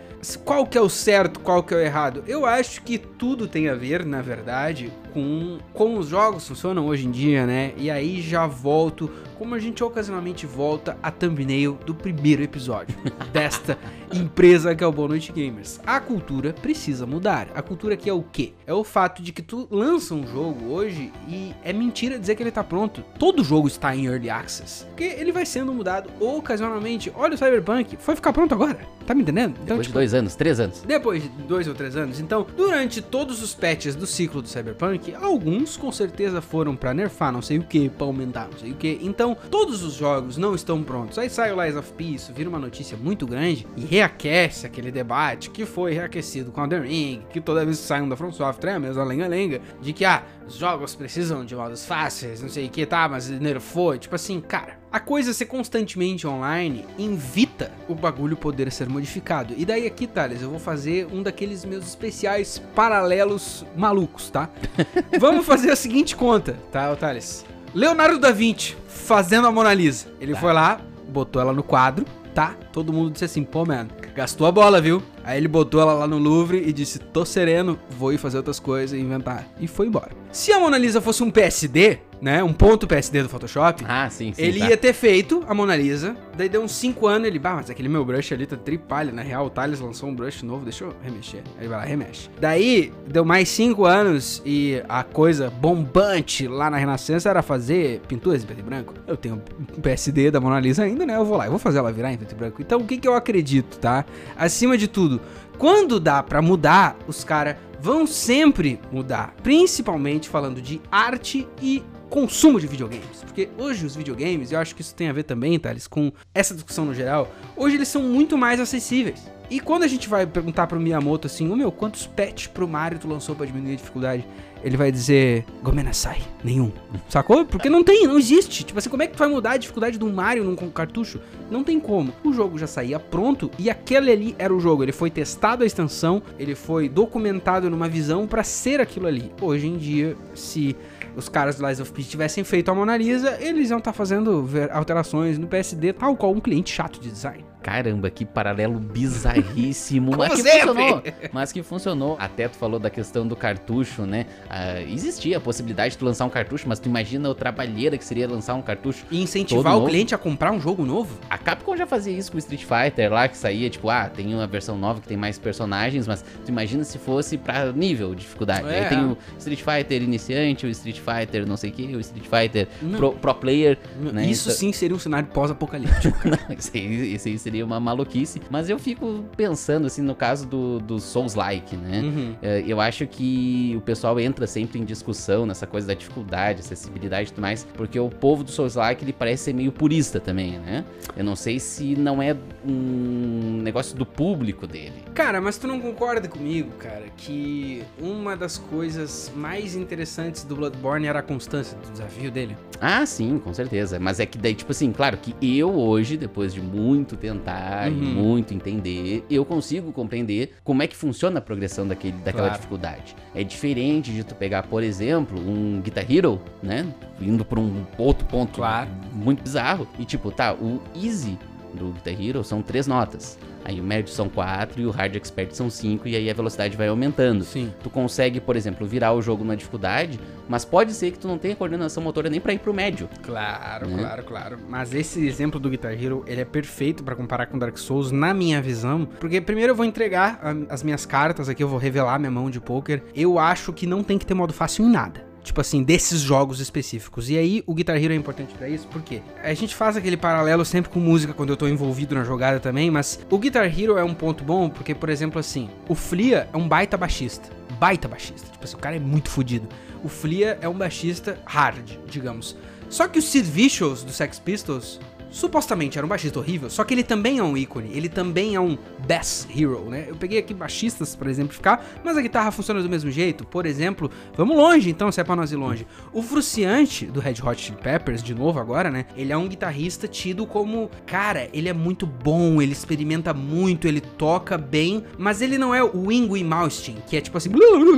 qual 0.44 0.66
que 0.66 0.78
é 0.78 0.82
o 0.82 0.90
certo, 0.90 1.40
qual 1.40 1.64
que 1.64 1.74
é 1.74 1.78
o 1.78 1.80
errado? 1.80 2.24
Eu 2.28 2.46
acho 2.46 2.82
que 2.82 2.98
tudo 2.98 3.48
tem 3.48 3.70
a 3.70 3.76
ver, 3.76 4.06
na 4.06 4.22
verdade, 4.22 4.92
com 5.16 5.60
como 5.74 5.98
os 5.98 6.10
jogos 6.10 6.46
funcionam 6.46 6.86
hoje 6.86 7.08
em 7.08 7.12
dia, 7.12 7.46
né? 7.46 7.72
E 7.78 7.90
aí 7.90 8.22
já 8.22 8.46
volto, 8.46 9.10
como 9.40 9.56
a 9.56 9.60
gente 9.60 9.82
ocasionalmente 9.82 10.46
volta 10.46 10.98
a 11.02 11.10
thumbnail 11.10 11.80
do 11.86 11.96
primeiro 11.96 12.44
episódio 12.44 12.94
desta 13.32 13.80
empresa 14.14 14.76
que 14.76 14.84
é 14.84 14.88
o 14.88 14.92
Boa 14.92 15.08
Noite 15.08 15.32
Gamers. 15.32 15.80
A 15.86 16.02
cultura 16.02 16.52
precisa 16.52 17.06
mudar. 17.06 17.48
A 17.56 17.62
cultura 17.62 17.96
que 17.96 18.10
é 18.10 18.14
o 18.14 18.22
quê? 18.24 18.52
É 18.68 18.74
o 18.74 18.84
fato 18.84 19.24
de 19.24 19.32
que 19.32 19.42
tu 19.42 19.66
lança 19.72 20.14
um 20.14 20.28
jogo 20.28 20.74
hoje 20.74 21.14
e 21.30 21.54
é 21.64 21.72
mentira 21.72 22.20
dizer 22.20 22.36
que 22.36 22.44
ele 22.44 22.52
tá 22.52 22.64
pronto. 22.64 23.02
Todo 23.18 23.42
jogo 23.42 23.70
está 23.70 23.96
em 23.96 24.08
early 24.08 24.30
access, 24.30 24.86
porque 24.86 25.06
ele 25.06 25.32
vai 25.32 25.46
sendo 25.46 25.74
mudado 25.74 26.10
ocasionalmente. 26.20 27.10
Olha 27.16 27.36
o 27.36 27.38
Cyberpunk, 27.38 27.96
foi 27.98 28.16
ficar 28.18 28.34
pronto 28.34 28.54
agora. 28.54 28.80
Tá 29.06 29.14
me 29.14 29.22
entendendo? 29.22 29.52
Então, 29.64 29.78
Depois 29.78 29.88
tipo, 29.88 29.94
de 29.94 29.94
dois 29.94 30.14
anos, 30.14 30.36
três 30.36 30.60
anos. 30.60 30.82
Depois 30.82 31.24
de 31.24 31.30
dois 31.30 31.68
ou 31.68 31.76
três 31.76 31.96
anos. 31.96 32.20
Então, 32.20 32.46
durante 32.58 33.02
todos 33.02 33.44
os 33.44 33.54
patches 33.54 33.96
do 33.96 34.08
ciclo 34.08 34.42
do 34.42 34.48
Cyberpunk, 34.48 35.05
alguns 35.14 35.78
com 35.78 35.92
certeza 35.92 36.42
foram 36.42 36.76
para 36.76 36.94
nerfar 36.94 37.32
não 37.32 37.42
sei 37.42 37.58
o 37.58 37.64
que, 37.64 37.90
pra 37.90 38.06
aumentar 38.06 38.48
não 38.52 38.58
sei 38.58 38.72
o 38.72 38.76
que. 38.76 39.00
Então, 39.02 39.36
todos 39.52 39.84
os 39.84 39.94
jogos 39.94 40.38
não 40.38 40.56
estão 40.56 40.84
prontos. 40.84 41.18
Aí 41.18 41.30
sai 41.30 41.52
o 41.52 41.62
Lies 41.62 41.76
of 41.76 41.92
Peace, 41.94 42.32
vira 42.32 42.50
uma 42.50 42.60
notícia 42.60 42.98
muito 42.98 43.26
grande 43.26 43.68
e 43.76 43.82
reaquece 43.82 44.66
aquele 44.66 44.92
debate 44.92 45.50
que 45.50 45.66
foi 45.66 45.94
reaquecido 45.94 46.52
com 46.52 46.68
The 46.68 46.80
Ring, 46.80 47.22
que 47.30 47.42
toda 47.42 47.66
vez 47.66 47.80
que 47.80 47.86
sai 47.86 48.02
um 48.02 48.10
da 48.10 48.16
From 48.16 48.32
Software 48.32 48.72
é 48.72 48.76
a 48.76 48.80
mesma 48.80 49.04
lenga-lenga, 49.04 49.62
de 49.82 49.94
que, 49.94 50.06
ah, 50.06 50.24
os 50.48 50.56
jogos 50.56 50.96
precisam 50.96 51.44
de 51.44 51.56
modos 51.56 51.86
fáceis, 51.86 52.42
não 52.42 52.50
sei 52.50 52.68
o 52.68 52.70
que, 52.70 52.86
tá, 52.86 53.08
mas 53.10 53.30
nerfou. 53.30 53.98
Tipo 53.98 54.16
assim, 54.16 54.40
cara, 54.40 54.80
a 54.96 55.00
coisa 55.02 55.34
ser 55.34 55.48
constantemente 55.48 56.26
online 56.26 56.86
invita 56.98 57.70
o 57.90 57.94
bagulho 57.94 58.38
poder 58.38 58.72
ser 58.72 58.88
modificado. 58.88 59.54
E 59.58 59.66
daí 59.66 59.86
aqui, 59.86 60.08
Thales, 60.08 60.42
eu 60.42 60.50
vou 60.50 60.58
fazer 60.58 61.06
um 61.12 61.22
daqueles 61.22 61.66
meus 61.66 61.86
especiais 61.86 62.64
paralelos 62.74 63.66
malucos, 63.76 64.30
tá? 64.30 64.50
Vamos 65.20 65.46
fazer 65.46 65.70
a 65.70 65.76
seguinte 65.76 66.16
conta, 66.16 66.58
tá, 66.72 66.96
Thales? 66.96 67.46
Leonardo 67.74 68.18
da 68.18 68.32
Vinci 68.32 68.78
fazendo 68.88 69.48
a 69.48 69.52
Mona 69.52 69.74
Lisa. 69.74 70.08
Ele 70.22 70.32
tá. 70.32 70.40
foi 70.40 70.54
lá, 70.54 70.80
botou 71.10 71.42
ela 71.42 71.52
no 71.52 71.62
quadro, 71.62 72.06
tá? 72.34 72.56
Todo 72.72 72.94
mundo 72.94 73.12
disse 73.12 73.26
assim, 73.26 73.44
pô, 73.44 73.66
mano, 73.66 73.90
gastou 74.16 74.48
a 74.48 74.52
bola, 74.52 74.80
viu? 74.80 75.04
Aí 75.26 75.38
ele 75.38 75.50
botou 75.50 75.82
ela 75.82 75.94
lá 75.94 76.08
no 76.08 76.18
Louvre 76.18 76.64
e 76.66 76.72
disse, 76.72 77.00
tô 77.00 77.26
sereno, 77.26 77.78
vou 77.90 78.14
ir 78.14 78.18
fazer 78.18 78.38
outras 78.38 78.62
coisas 78.62 78.98
e 78.98 79.02
inventar. 79.02 79.46
E 79.60 79.68
foi 79.68 79.88
embora. 79.88 80.12
Se 80.32 80.54
a 80.54 80.60
Mona 80.60 80.78
Lisa 80.78 81.02
fosse 81.02 81.22
um 81.22 81.30
PSD, 81.30 82.00
né? 82.26 82.44
Um 82.44 82.54
ponto 82.54 82.88
PSD 82.88 83.22
do 83.22 83.30
Photoshop. 83.30 83.86
Ah, 83.88 84.10
sim, 84.10 84.34
sim. 84.34 84.42
Ele 84.42 84.58
tá. 84.58 84.70
ia 84.70 84.76
ter 84.76 84.94
feito 84.94 85.44
a 85.48 85.54
Mona 85.54 85.76
Lisa. 85.76 86.18
Daí 86.36 86.50
deu 86.50 86.64
uns 86.64 86.72
5 86.72 87.06
anos, 87.06 87.28
ele, 87.28 87.38
bah, 87.38 87.54
mas 87.54 87.70
aquele 87.70 87.88
meu 87.88 88.04
brush 88.04 88.34
ali 88.34 88.48
tá 88.48 88.58
tripalha. 88.58 89.12
Na 89.12 89.22
real, 89.22 89.46
o 89.46 89.50
Thales 89.52 89.80
lançou 89.80 90.10
um 90.10 90.16
brush 90.16 90.42
novo, 90.42 90.64
deixa 90.64 90.86
eu 90.86 90.96
remexer. 91.04 91.44
Aí 91.60 91.68
vai 91.68 91.78
lá, 91.78 91.86
remexe. 91.86 92.28
Daí, 92.42 92.92
deu 93.06 93.24
mais 93.24 93.48
5 93.50 93.86
anos 93.86 94.42
e 94.44 94.82
a 94.90 95.04
coisa 95.04 95.52
bombante 95.52 96.48
lá 96.48 96.68
na 96.68 96.78
Renascença 96.78 97.30
era 97.30 97.44
fazer 97.44 98.02
pinturas 98.08 98.42
em 98.42 98.48
preto 98.48 98.60
e 98.62 98.64
branco. 98.64 98.96
Eu 99.06 99.16
tenho 99.16 99.40
um 99.78 99.80
PSD 99.80 100.32
da 100.32 100.42
Mona 100.42 100.60
Lisa 100.60 100.82
ainda, 100.82 101.06
né? 101.06 101.16
Eu 101.16 101.26
vou 101.26 101.38
lá, 101.38 101.46
eu 101.46 101.52
vou 101.52 101.60
fazer 101.60 101.78
ela 101.78 101.94
virar 101.94 102.12
em 102.12 102.18
preto 102.18 102.32
e 102.32 102.36
branco. 102.36 102.60
Então, 102.60 102.80
o 102.80 102.88
que 102.88 102.98
que 102.98 103.08
eu 103.08 103.14
acredito, 103.14 103.78
tá? 103.78 104.04
Acima 104.36 104.80
de 104.80 104.88
tudo, 104.88 105.22
quando 105.60 106.00
dá 106.00 106.24
para 106.24 106.42
mudar, 106.42 106.98
os 107.06 107.24
caras 107.24 107.56
vão 107.80 108.08
sempre 108.08 108.80
mudar. 108.92 109.36
Principalmente 109.44 110.28
falando 110.28 110.60
de 110.60 110.82
arte 110.92 111.48
e 111.62 111.84
consumo 112.10 112.60
de 112.60 112.68
videogames. 112.68 113.24
Porque 113.24 113.50
hoje 113.58 113.86
os 113.86 113.96
videogames, 113.96 114.52
eu 114.52 114.60
acho 114.60 114.76
que 114.76 114.82
isso 114.82 114.96
tem 114.96 115.10
a 115.10 115.14
ver 115.14 115.24
também, 115.24 115.60
Thales, 115.60 115.88
com 115.88 116.12
essa 116.34 116.54
discussão 116.54 116.86
no 116.86 116.94
geral, 116.94 117.32
hoje 117.56 117.76
eles 117.76 117.88
são 117.88 118.04
muito 118.04 118.38
mais 118.38 118.60
acessíveis. 118.60 119.36
E 119.50 119.60
quando 119.60 119.84
a 119.84 119.88
gente 119.88 120.10
vai 120.10 120.26
perguntar 120.26 120.66
pro 120.66 120.80
Miyamoto 120.80 121.28
assim, 121.28 121.48
ô 121.48 121.54
oh, 121.54 121.56
meu, 121.56 121.72
quantos 121.72 122.08
patches 122.08 122.48
pro 122.48 122.68
Mario 122.68 122.98
tu 122.98 123.08
lançou 123.08 123.36
para 123.36 123.46
diminuir 123.46 123.74
a 123.74 123.76
dificuldade? 123.76 124.28
Ele 124.64 124.76
vai 124.76 124.92
dizer, 124.92 125.46
Gomenasai, 125.62 126.20
nenhum. 126.44 126.72
Sacou? 127.08 127.46
Porque 127.46 127.70
não 127.70 127.84
tem, 127.84 128.08
não 128.08 128.18
existe. 128.18 128.64
Tipo 128.64 128.80
assim, 128.80 128.90
como 128.90 129.04
é 129.04 129.08
que 129.08 129.14
tu 129.14 129.20
vai 129.20 129.28
mudar 129.28 129.52
a 129.52 129.58
dificuldade 129.58 130.00
de 130.00 130.04
um 130.04 130.12
Mario 130.12 130.44
num 130.44 130.56
cartucho? 130.56 131.22
Não 131.52 131.64
tem 131.64 131.80
como. 131.80 132.12
O 132.24 132.34
jogo 132.34 132.58
já 132.58 132.66
saía 132.66 133.00
pronto 133.00 133.52
e 133.60 133.70
aquele 133.70 134.12
ali 134.12 134.36
era 134.40 134.52
o 134.52 134.60
jogo. 134.60 134.82
Ele 134.82 134.92
foi 134.92 135.12
testado 135.12 135.64
a 135.64 135.68
extensão, 135.68 136.24
ele 136.40 136.56
foi 136.56 136.90
documentado 136.90 137.70
numa 137.70 137.88
visão 137.88 138.26
para 138.26 138.44
ser 138.44 138.82
aquilo 138.82 139.06
ali. 139.06 139.32
Hoje 139.40 139.68
em 139.68 139.78
dia, 139.78 140.18
se 140.34 140.76
os 141.16 141.30
caras 141.30 141.56
do 141.56 141.66
Lies 141.66 141.80
of 141.80 141.92
P 141.92 142.04
tivessem 142.04 142.44
feito 142.44 142.70
a 142.70 142.76
Mona 142.76 142.98
Lisa, 142.98 143.38
eles 143.40 143.70
iam 143.70 143.80
estar 143.80 143.92
tá 143.92 143.98
fazendo 143.98 144.48
alterações 144.72 145.38
no 145.38 145.48
PSD, 145.48 145.94
tal 145.94 146.16
qual 146.16 146.32
um 146.32 146.40
cliente 146.40 146.72
chato 146.72 147.00
de 147.00 147.10
design. 147.10 147.46
Caramba, 147.66 148.12
que 148.12 148.24
paralelo 148.24 148.80
bizarríssimo. 148.80 150.12
Mas 150.16 150.36
que 150.36 150.44
sempre. 150.44 150.68
funcionou. 150.68 151.04
Mas 151.34 151.52
que 151.52 151.64
funcionou. 151.64 152.16
Até 152.22 152.48
tu 152.48 152.58
falou 152.58 152.80
da 152.80 152.92
questão 152.92 153.28
do 153.28 153.36
cartucho, 153.36 154.04
né? 154.06 154.28
Ah, 154.48 154.80
existia 154.84 155.38
a 155.38 155.40
possibilidade 155.40 155.94
de 155.94 155.98
tu 155.98 156.06
lançar 156.06 156.26
um 156.26 156.30
cartucho, 156.30 156.68
mas 156.70 156.80
tu 156.80 156.88
imagina 156.88 157.28
o 157.28 157.34
trabalheira 157.34 157.98
que 157.98 158.06
seria 158.06 158.28
lançar 158.28 158.54
um 158.54 158.62
cartucho. 158.62 159.04
E 159.10 159.20
incentivar 159.20 159.78
o 159.80 159.86
cliente 159.88 160.14
a 160.14 160.18
comprar 160.18 160.52
um 160.52 160.62
jogo 160.62 160.86
novo? 160.86 161.18
A 161.28 161.40
Capcom 161.40 161.76
já 161.76 161.88
fazia 161.88 162.16
isso 162.16 162.32
com 162.32 162.38
o 162.38 162.40
Street 162.40 162.64
Fighter 162.64 163.12
lá, 163.12 163.28
que 163.28 163.36
saía, 163.38 163.68
tipo, 163.68 163.90
ah, 163.90 164.08
tem 164.10 164.32
uma 164.36 164.46
versão 164.46 164.78
nova 164.78 165.02
que 165.02 165.08
tem 165.08 165.18
mais 165.18 165.40
personagens, 165.40 166.08
mas 166.08 166.22
tu 166.22 166.50
imagina 166.50 166.84
se 166.84 167.00
fosse 167.00 167.36
pra 167.36 167.72
nível 167.72 168.14
de 168.14 168.22
dificuldade. 168.22 168.68
É. 168.68 168.84
Aí 168.84 168.90
tem 168.90 169.04
o 169.04 169.18
Street 169.40 169.62
Fighter 169.62 170.04
iniciante, 170.04 170.68
o 170.68 170.70
Street 170.70 171.00
Fighter 171.00 171.48
não 171.48 171.58
sei 171.58 171.72
o 171.72 171.74
que, 171.74 171.96
o 171.96 172.00
Street 172.00 172.26
Fighter 172.28 172.68
pro, 172.96 173.14
pro 173.14 173.34
player. 173.34 173.78
Né? 174.00 174.28
Isso 174.28 174.50
Então- 174.50 174.60
sim 174.60 174.72
seria 174.72 174.96
um 174.96 175.00
cenário 175.00 175.28
pós-apocalíptico. 175.30 176.16
Isso 176.58 176.72
aí, 176.74 177.14
isso 177.16 177.28
aí 177.28 177.34
seria 177.56 177.66
uma 177.66 177.80
maluquice. 177.80 178.42
Mas 178.50 178.70
eu 178.70 178.78
fico 178.78 179.24
pensando, 179.38 179.88
assim, 179.88 180.02
no 180.02 180.14
caso 180.14 180.46
do, 180.46 180.80
do 180.80 181.00
Souls-like, 181.00 181.78
né? 181.78 182.02
Uhum. 182.02 182.36
É, 182.42 182.64
Eu 182.68 182.82
acho 182.82 183.08
que 183.08 183.74
o 183.78 183.82
pessoal 183.82 184.20
entra 184.20 184.46
sempre 184.46 184.80
em 184.80 184.84
discussão 184.84 185.46
nessa 185.46 185.66
coisa 185.66 185.88
da 185.88 185.94
dificuldade, 185.94 186.60
acessibilidade 186.60 187.30
e 187.30 187.32
tudo 187.32 187.42
mais, 187.42 187.66
porque 187.76 187.98
o 188.00 188.10
povo 188.10 188.44
do 188.44 188.52
Souls-like 188.52 189.04
ele 189.06 189.14
parece 189.14 189.46
ser 189.46 189.54
meio 189.54 189.72
purista 189.72 190.20
também, 190.20 190.60
né? 190.60 190.84
Eu 191.16 191.24
não 191.24 191.36
sei 191.36 191.60
se 191.60 191.96
não 191.96 192.22
é 192.22 192.36
um 192.68 193.62
negócio 193.64 193.96
do 193.96 194.06
público 194.06 194.68
dele. 194.68 194.94
Cara, 195.14 195.40
mas 195.40 195.58
tu 195.58 195.68
não 195.68 195.80
concorda 195.80 196.28
comigo, 196.28 196.72
cara, 196.78 197.06
que 197.16 197.84
uma 198.00 198.36
das 198.36 198.58
coisas 198.58 199.32
mais 199.36 199.76
interessantes 199.76 200.44
do 200.44 200.56
Bloodborne 200.56 201.08
era 201.08 201.20
a 201.20 201.24
constância 201.24 201.78
do 201.78 201.92
desafio 201.92 202.30
dele? 202.32 202.58
Ah, 202.82 203.06
sim, 203.06 203.40
com 203.40 203.54
certeza. 203.54 204.00
Mas 204.00 204.20
é 204.20 204.26
que 204.26 204.38
daí, 204.38 204.54
tipo 204.54 204.72
assim, 204.72 204.92
claro 204.92 205.18
que 205.18 205.34
eu 205.58 205.74
hoje, 205.74 206.18
depois 206.18 206.54
de 206.54 206.62
muito 206.62 207.16
tentar 207.16 207.45
e 207.46 207.92
Uhum. 207.92 208.14
muito 208.14 208.54
entender, 208.54 209.24
eu 209.30 209.46
consigo 209.46 209.92
compreender 209.92 210.54
como 210.64 210.82
é 210.82 210.88
que 210.88 210.96
funciona 210.96 211.40
a 211.40 211.42
progressão 211.42 211.88
daquele, 211.88 212.18
daquela 212.18 212.44
Claro. 212.48 212.56
dificuldade. 212.56 213.16
É 213.34 213.44
diferente 213.44 214.12
de 214.12 214.24
tu 214.24 214.34
pegar, 214.36 214.64
por 214.64 214.82
exemplo, 214.84 215.40
um 215.40 215.82
Guitar 215.82 216.06
Hero, 216.10 216.42
né? 216.64 216.86
Indo 217.22 217.46
por 217.46 217.60
um 217.60 217.84
outro 217.98 218.26
ponto 218.26 218.56
Claro. 218.56 218.90
muito 219.14 219.44
bizarro. 219.44 219.88
E 220.00 220.06
tipo, 220.06 220.32
tá, 220.32 220.54
o 220.54 220.82
Easy 220.96 221.38
do 221.76 221.92
Guitar 221.92 222.20
Hero 222.20 222.44
são 222.44 222.62
três 222.62 222.88
notas. 222.88 223.38
Aí 223.64 223.80
o 223.82 223.84
médio 223.84 224.14
são 224.14 224.30
quatro 224.30 224.80
e 224.80 224.86
o 224.86 224.92
hard 224.92 225.16
expert 225.16 225.52
são 225.54 225.72
cinco, 225.72 226.08
e 226.08 226.16
aí 226.16 226.30
a 226.30 226.34
velocidade 226.36 226.78
vai 226.78 226.88
aumentando. 226.88 227.44
Sim. 227.44 227.74
Tu 227.82 227.90
consegue, 227.90 228.40
por 228.40 228.56
exemplo, 228.56 228.86
virar 228.86 229.14
o 229.14 229.22
jogo 229.24 229.44
na 229.44 229.56
dificuldade, 229.56 230.20
mas 230.48 230.64
pode 230.64 230.94
ser 230.94 231.10
que 231.12 231.18
tu 231.18 231.28
não 231.28 231.40
tenha 231.40 231.56
coordenação 231.56 232.04
motora 232.04 232.30
nem 232.30 232.40
pra 232.40 232.54
ir 232.54 232.60
pro 232.60 232.72
médio. 232.74 233.10
Claro, 233.24 233.88
Né? 233.88 233.98
claro, 233.98 234.24
claro. 234.24 234.58
Mas 234.70 234.94
esse 234.94 235.26
exemplo 235.26 235.60
do 235.60 235.68
Guitar 235.70 235.94
Hero, 235.94 236.24
ele 236.28 236.42
é 236.42 236.46
perfeito 236.46 237.04
pra 237.04 237.16
comparar 237.16 237.48
com 237.48 237.58
Dark 237.58 237.76
Souls, 237.78 238.12
na 238.12 238.36
minha 238.36 238.62
visão. 238.62 239.08
Porque 239.20 239.42
primeiro 239.42 239.72
eu 239.72 239.76
vou 239.76 239.86
entregar 239.86 240.40
as 240.70 240.84
minhas 240.84 241.04
cartas 241.06 241.50
aqui, 241.50 241.64
eu 241.64 241.68
vou 241.68 241.80
revelar 241.80 242.20
minha 242.20 242.30
mão 242.32 242.52
de 242.52 242.60
poker. 242.62 243.02
Eu 243.16 243.40
acho 243.40 243.74
que 243.74 243.88
não 243.88 244.04
tem 244.04 244.20
que 244.20 244.26
ter 244.28 244.36
modo 244.36 244.54
fácil 244.54 244.86
em 244.86 244.92
nada. 244.92 245.26
Tipo 245.46 245.62
assim, 245.62 245.84
desses 245.84 246.22
jogos 246.22 246.60
específicos. 246.60 247.30
E 247.30 247.38
aí, 247.38 247.64
o 247.68 247.76
Guitar 247.76 247.96
Hero 247.96 248.12
é 248.12 248.16
importante 248.16 248.56
pra 248.56 248.68
isso, 248.68 248.88
porque 248.88 249.22
a 249.44 249.54
gente 249.54 249.76
faz 249.76 249.96
aquele 249.96 250.18
paralelo 250.18 250.66
sempre 250.66 250.90
com 250.90 251.00
música 251.00 251.36
quando 251.36 251.52
eu 251.52 251.56
tô 251.56 251.68
envolvido 251.68 252.16
na 252.16 252.24
jogada 252.24 252.60
também, 252.60 252.90
mas 252.90 253.20
o 253.30 253.38
Guitar 253.38 253.66
Hero 253.66 253.96
é 253.96 254.04
um 254.04 254.16
ponto 254.16 254.44
bom, 254.44 254.68
porque, 254.68 254.96
por 254.96 255.08
exemplo, 255.08 255.40
assim, 255.40 255.70
o 255.88 255.94
Flia 255.94 256.50
é 256.52 256.58
um 256.58 256.68
baita 256.68 256.98
baixista. 256.98 257.48
Baita 257.80 258.08
baixista. 258.08 258.52
Tipo 258.52 258.64
assim, 258.64 258.76
o 258.76 258.80
cara 258.80 258.96
é 258.96 259.00
muito 259.00 259.30
fodido. 259.30 259.70
O 260.04 260.10
Flia 260.10 260.58
é 260.62 260.68
um 260.68 260.74
baixista 260.74 261.38
hard, 261.46 261.92
digamos. 262.08 262.58
Só 262.90 263.08
que 263.08 263.20
o 263.20 263.22
Sid 263.22 263.48
Vicious 263.48 264.04
do 264.04 264.12
Sex 264.12 264.40
Pistols 264.40 265.00
supostamente 265.36 265.98
era 265.98 266.06
um 266.06 266.10
baixista 266.10 266.40
horrível, 266.40 266.70
só 266.70 266.86
que 266.86 266.94
ele 266.94 267.04
também 267.04 267.40
é 267.40 267.44
um 267.44 267.58
ícone, 267.58 267.90
ele 267.94 268.08
também 268.08 268.56
é 268.56 268.60
um 268.60 268.78
bass 269.06 269.46
hero, 269.54 269.90
né? 269.90 270.06
Eu 270.08 270.16
peguei 270.16 270.40
aqui 270.40 270.54
baixistas 270.54 271.14
para 271.14 271.30
exemplificar, 271.30 271.84
mas 272.06 272.16
a 272.16 272.22
guitarra 272.22 272.52
funciona 272.52 272.82
do 272.82 272.90
mesmo 272.90 273.12
jeito. 273.12 273.46
Por 273.46 273.66
exemplo, 273.66 274.10
vamos 274.38 274.56
longe 274.56 274.90
então, 274.90 275.12
se 275.12 275.20
é 275.20 275.26
pra 275.26 275.36
nós 275.36 275.52
ir 275.52 275.58
longe. 275.58 275.86
O 276.14 276.22
Fruciante 276.22 277.06
do 277.06 277.20
Red 277.20 277.36
Hot 277.44 277.62
Chili 277.62 277.78
Peppers, 277.78 278.24
de 278.24 278.34
novo 278.34 278.60
agora, 278.62 278.90
né? 278.90 279.08
Ele 279.18 279.34
é 279.34 279.38
um 279.38 279.48
guitarrista 279.48 280.08
tido 280.08 280.48
como, 280.48 280.90
cara, 281.06 281.50
ele 281.52 281.68
é 281.68 281.74
muito 281.74 282.06
bom, 282.06 282.62
ele 282.62 282.72
experimenta 282.72 283.34
muito, 283.34 283.90
ele 283.90 284.00
toca 284.00 284.58
bem, 284.58 285.04
mas 285.18 285.42
ele 285.42 285.58
não 285.58 285.76
é 285.76 285.84
o 285.84 286.12
Yngwie 286.12 286.46
Malmsteen, 286.46 286.98
que 287.06 287.18
é 287.18 287.22
tipo 287.22 287.38
assim, 287.38 287.50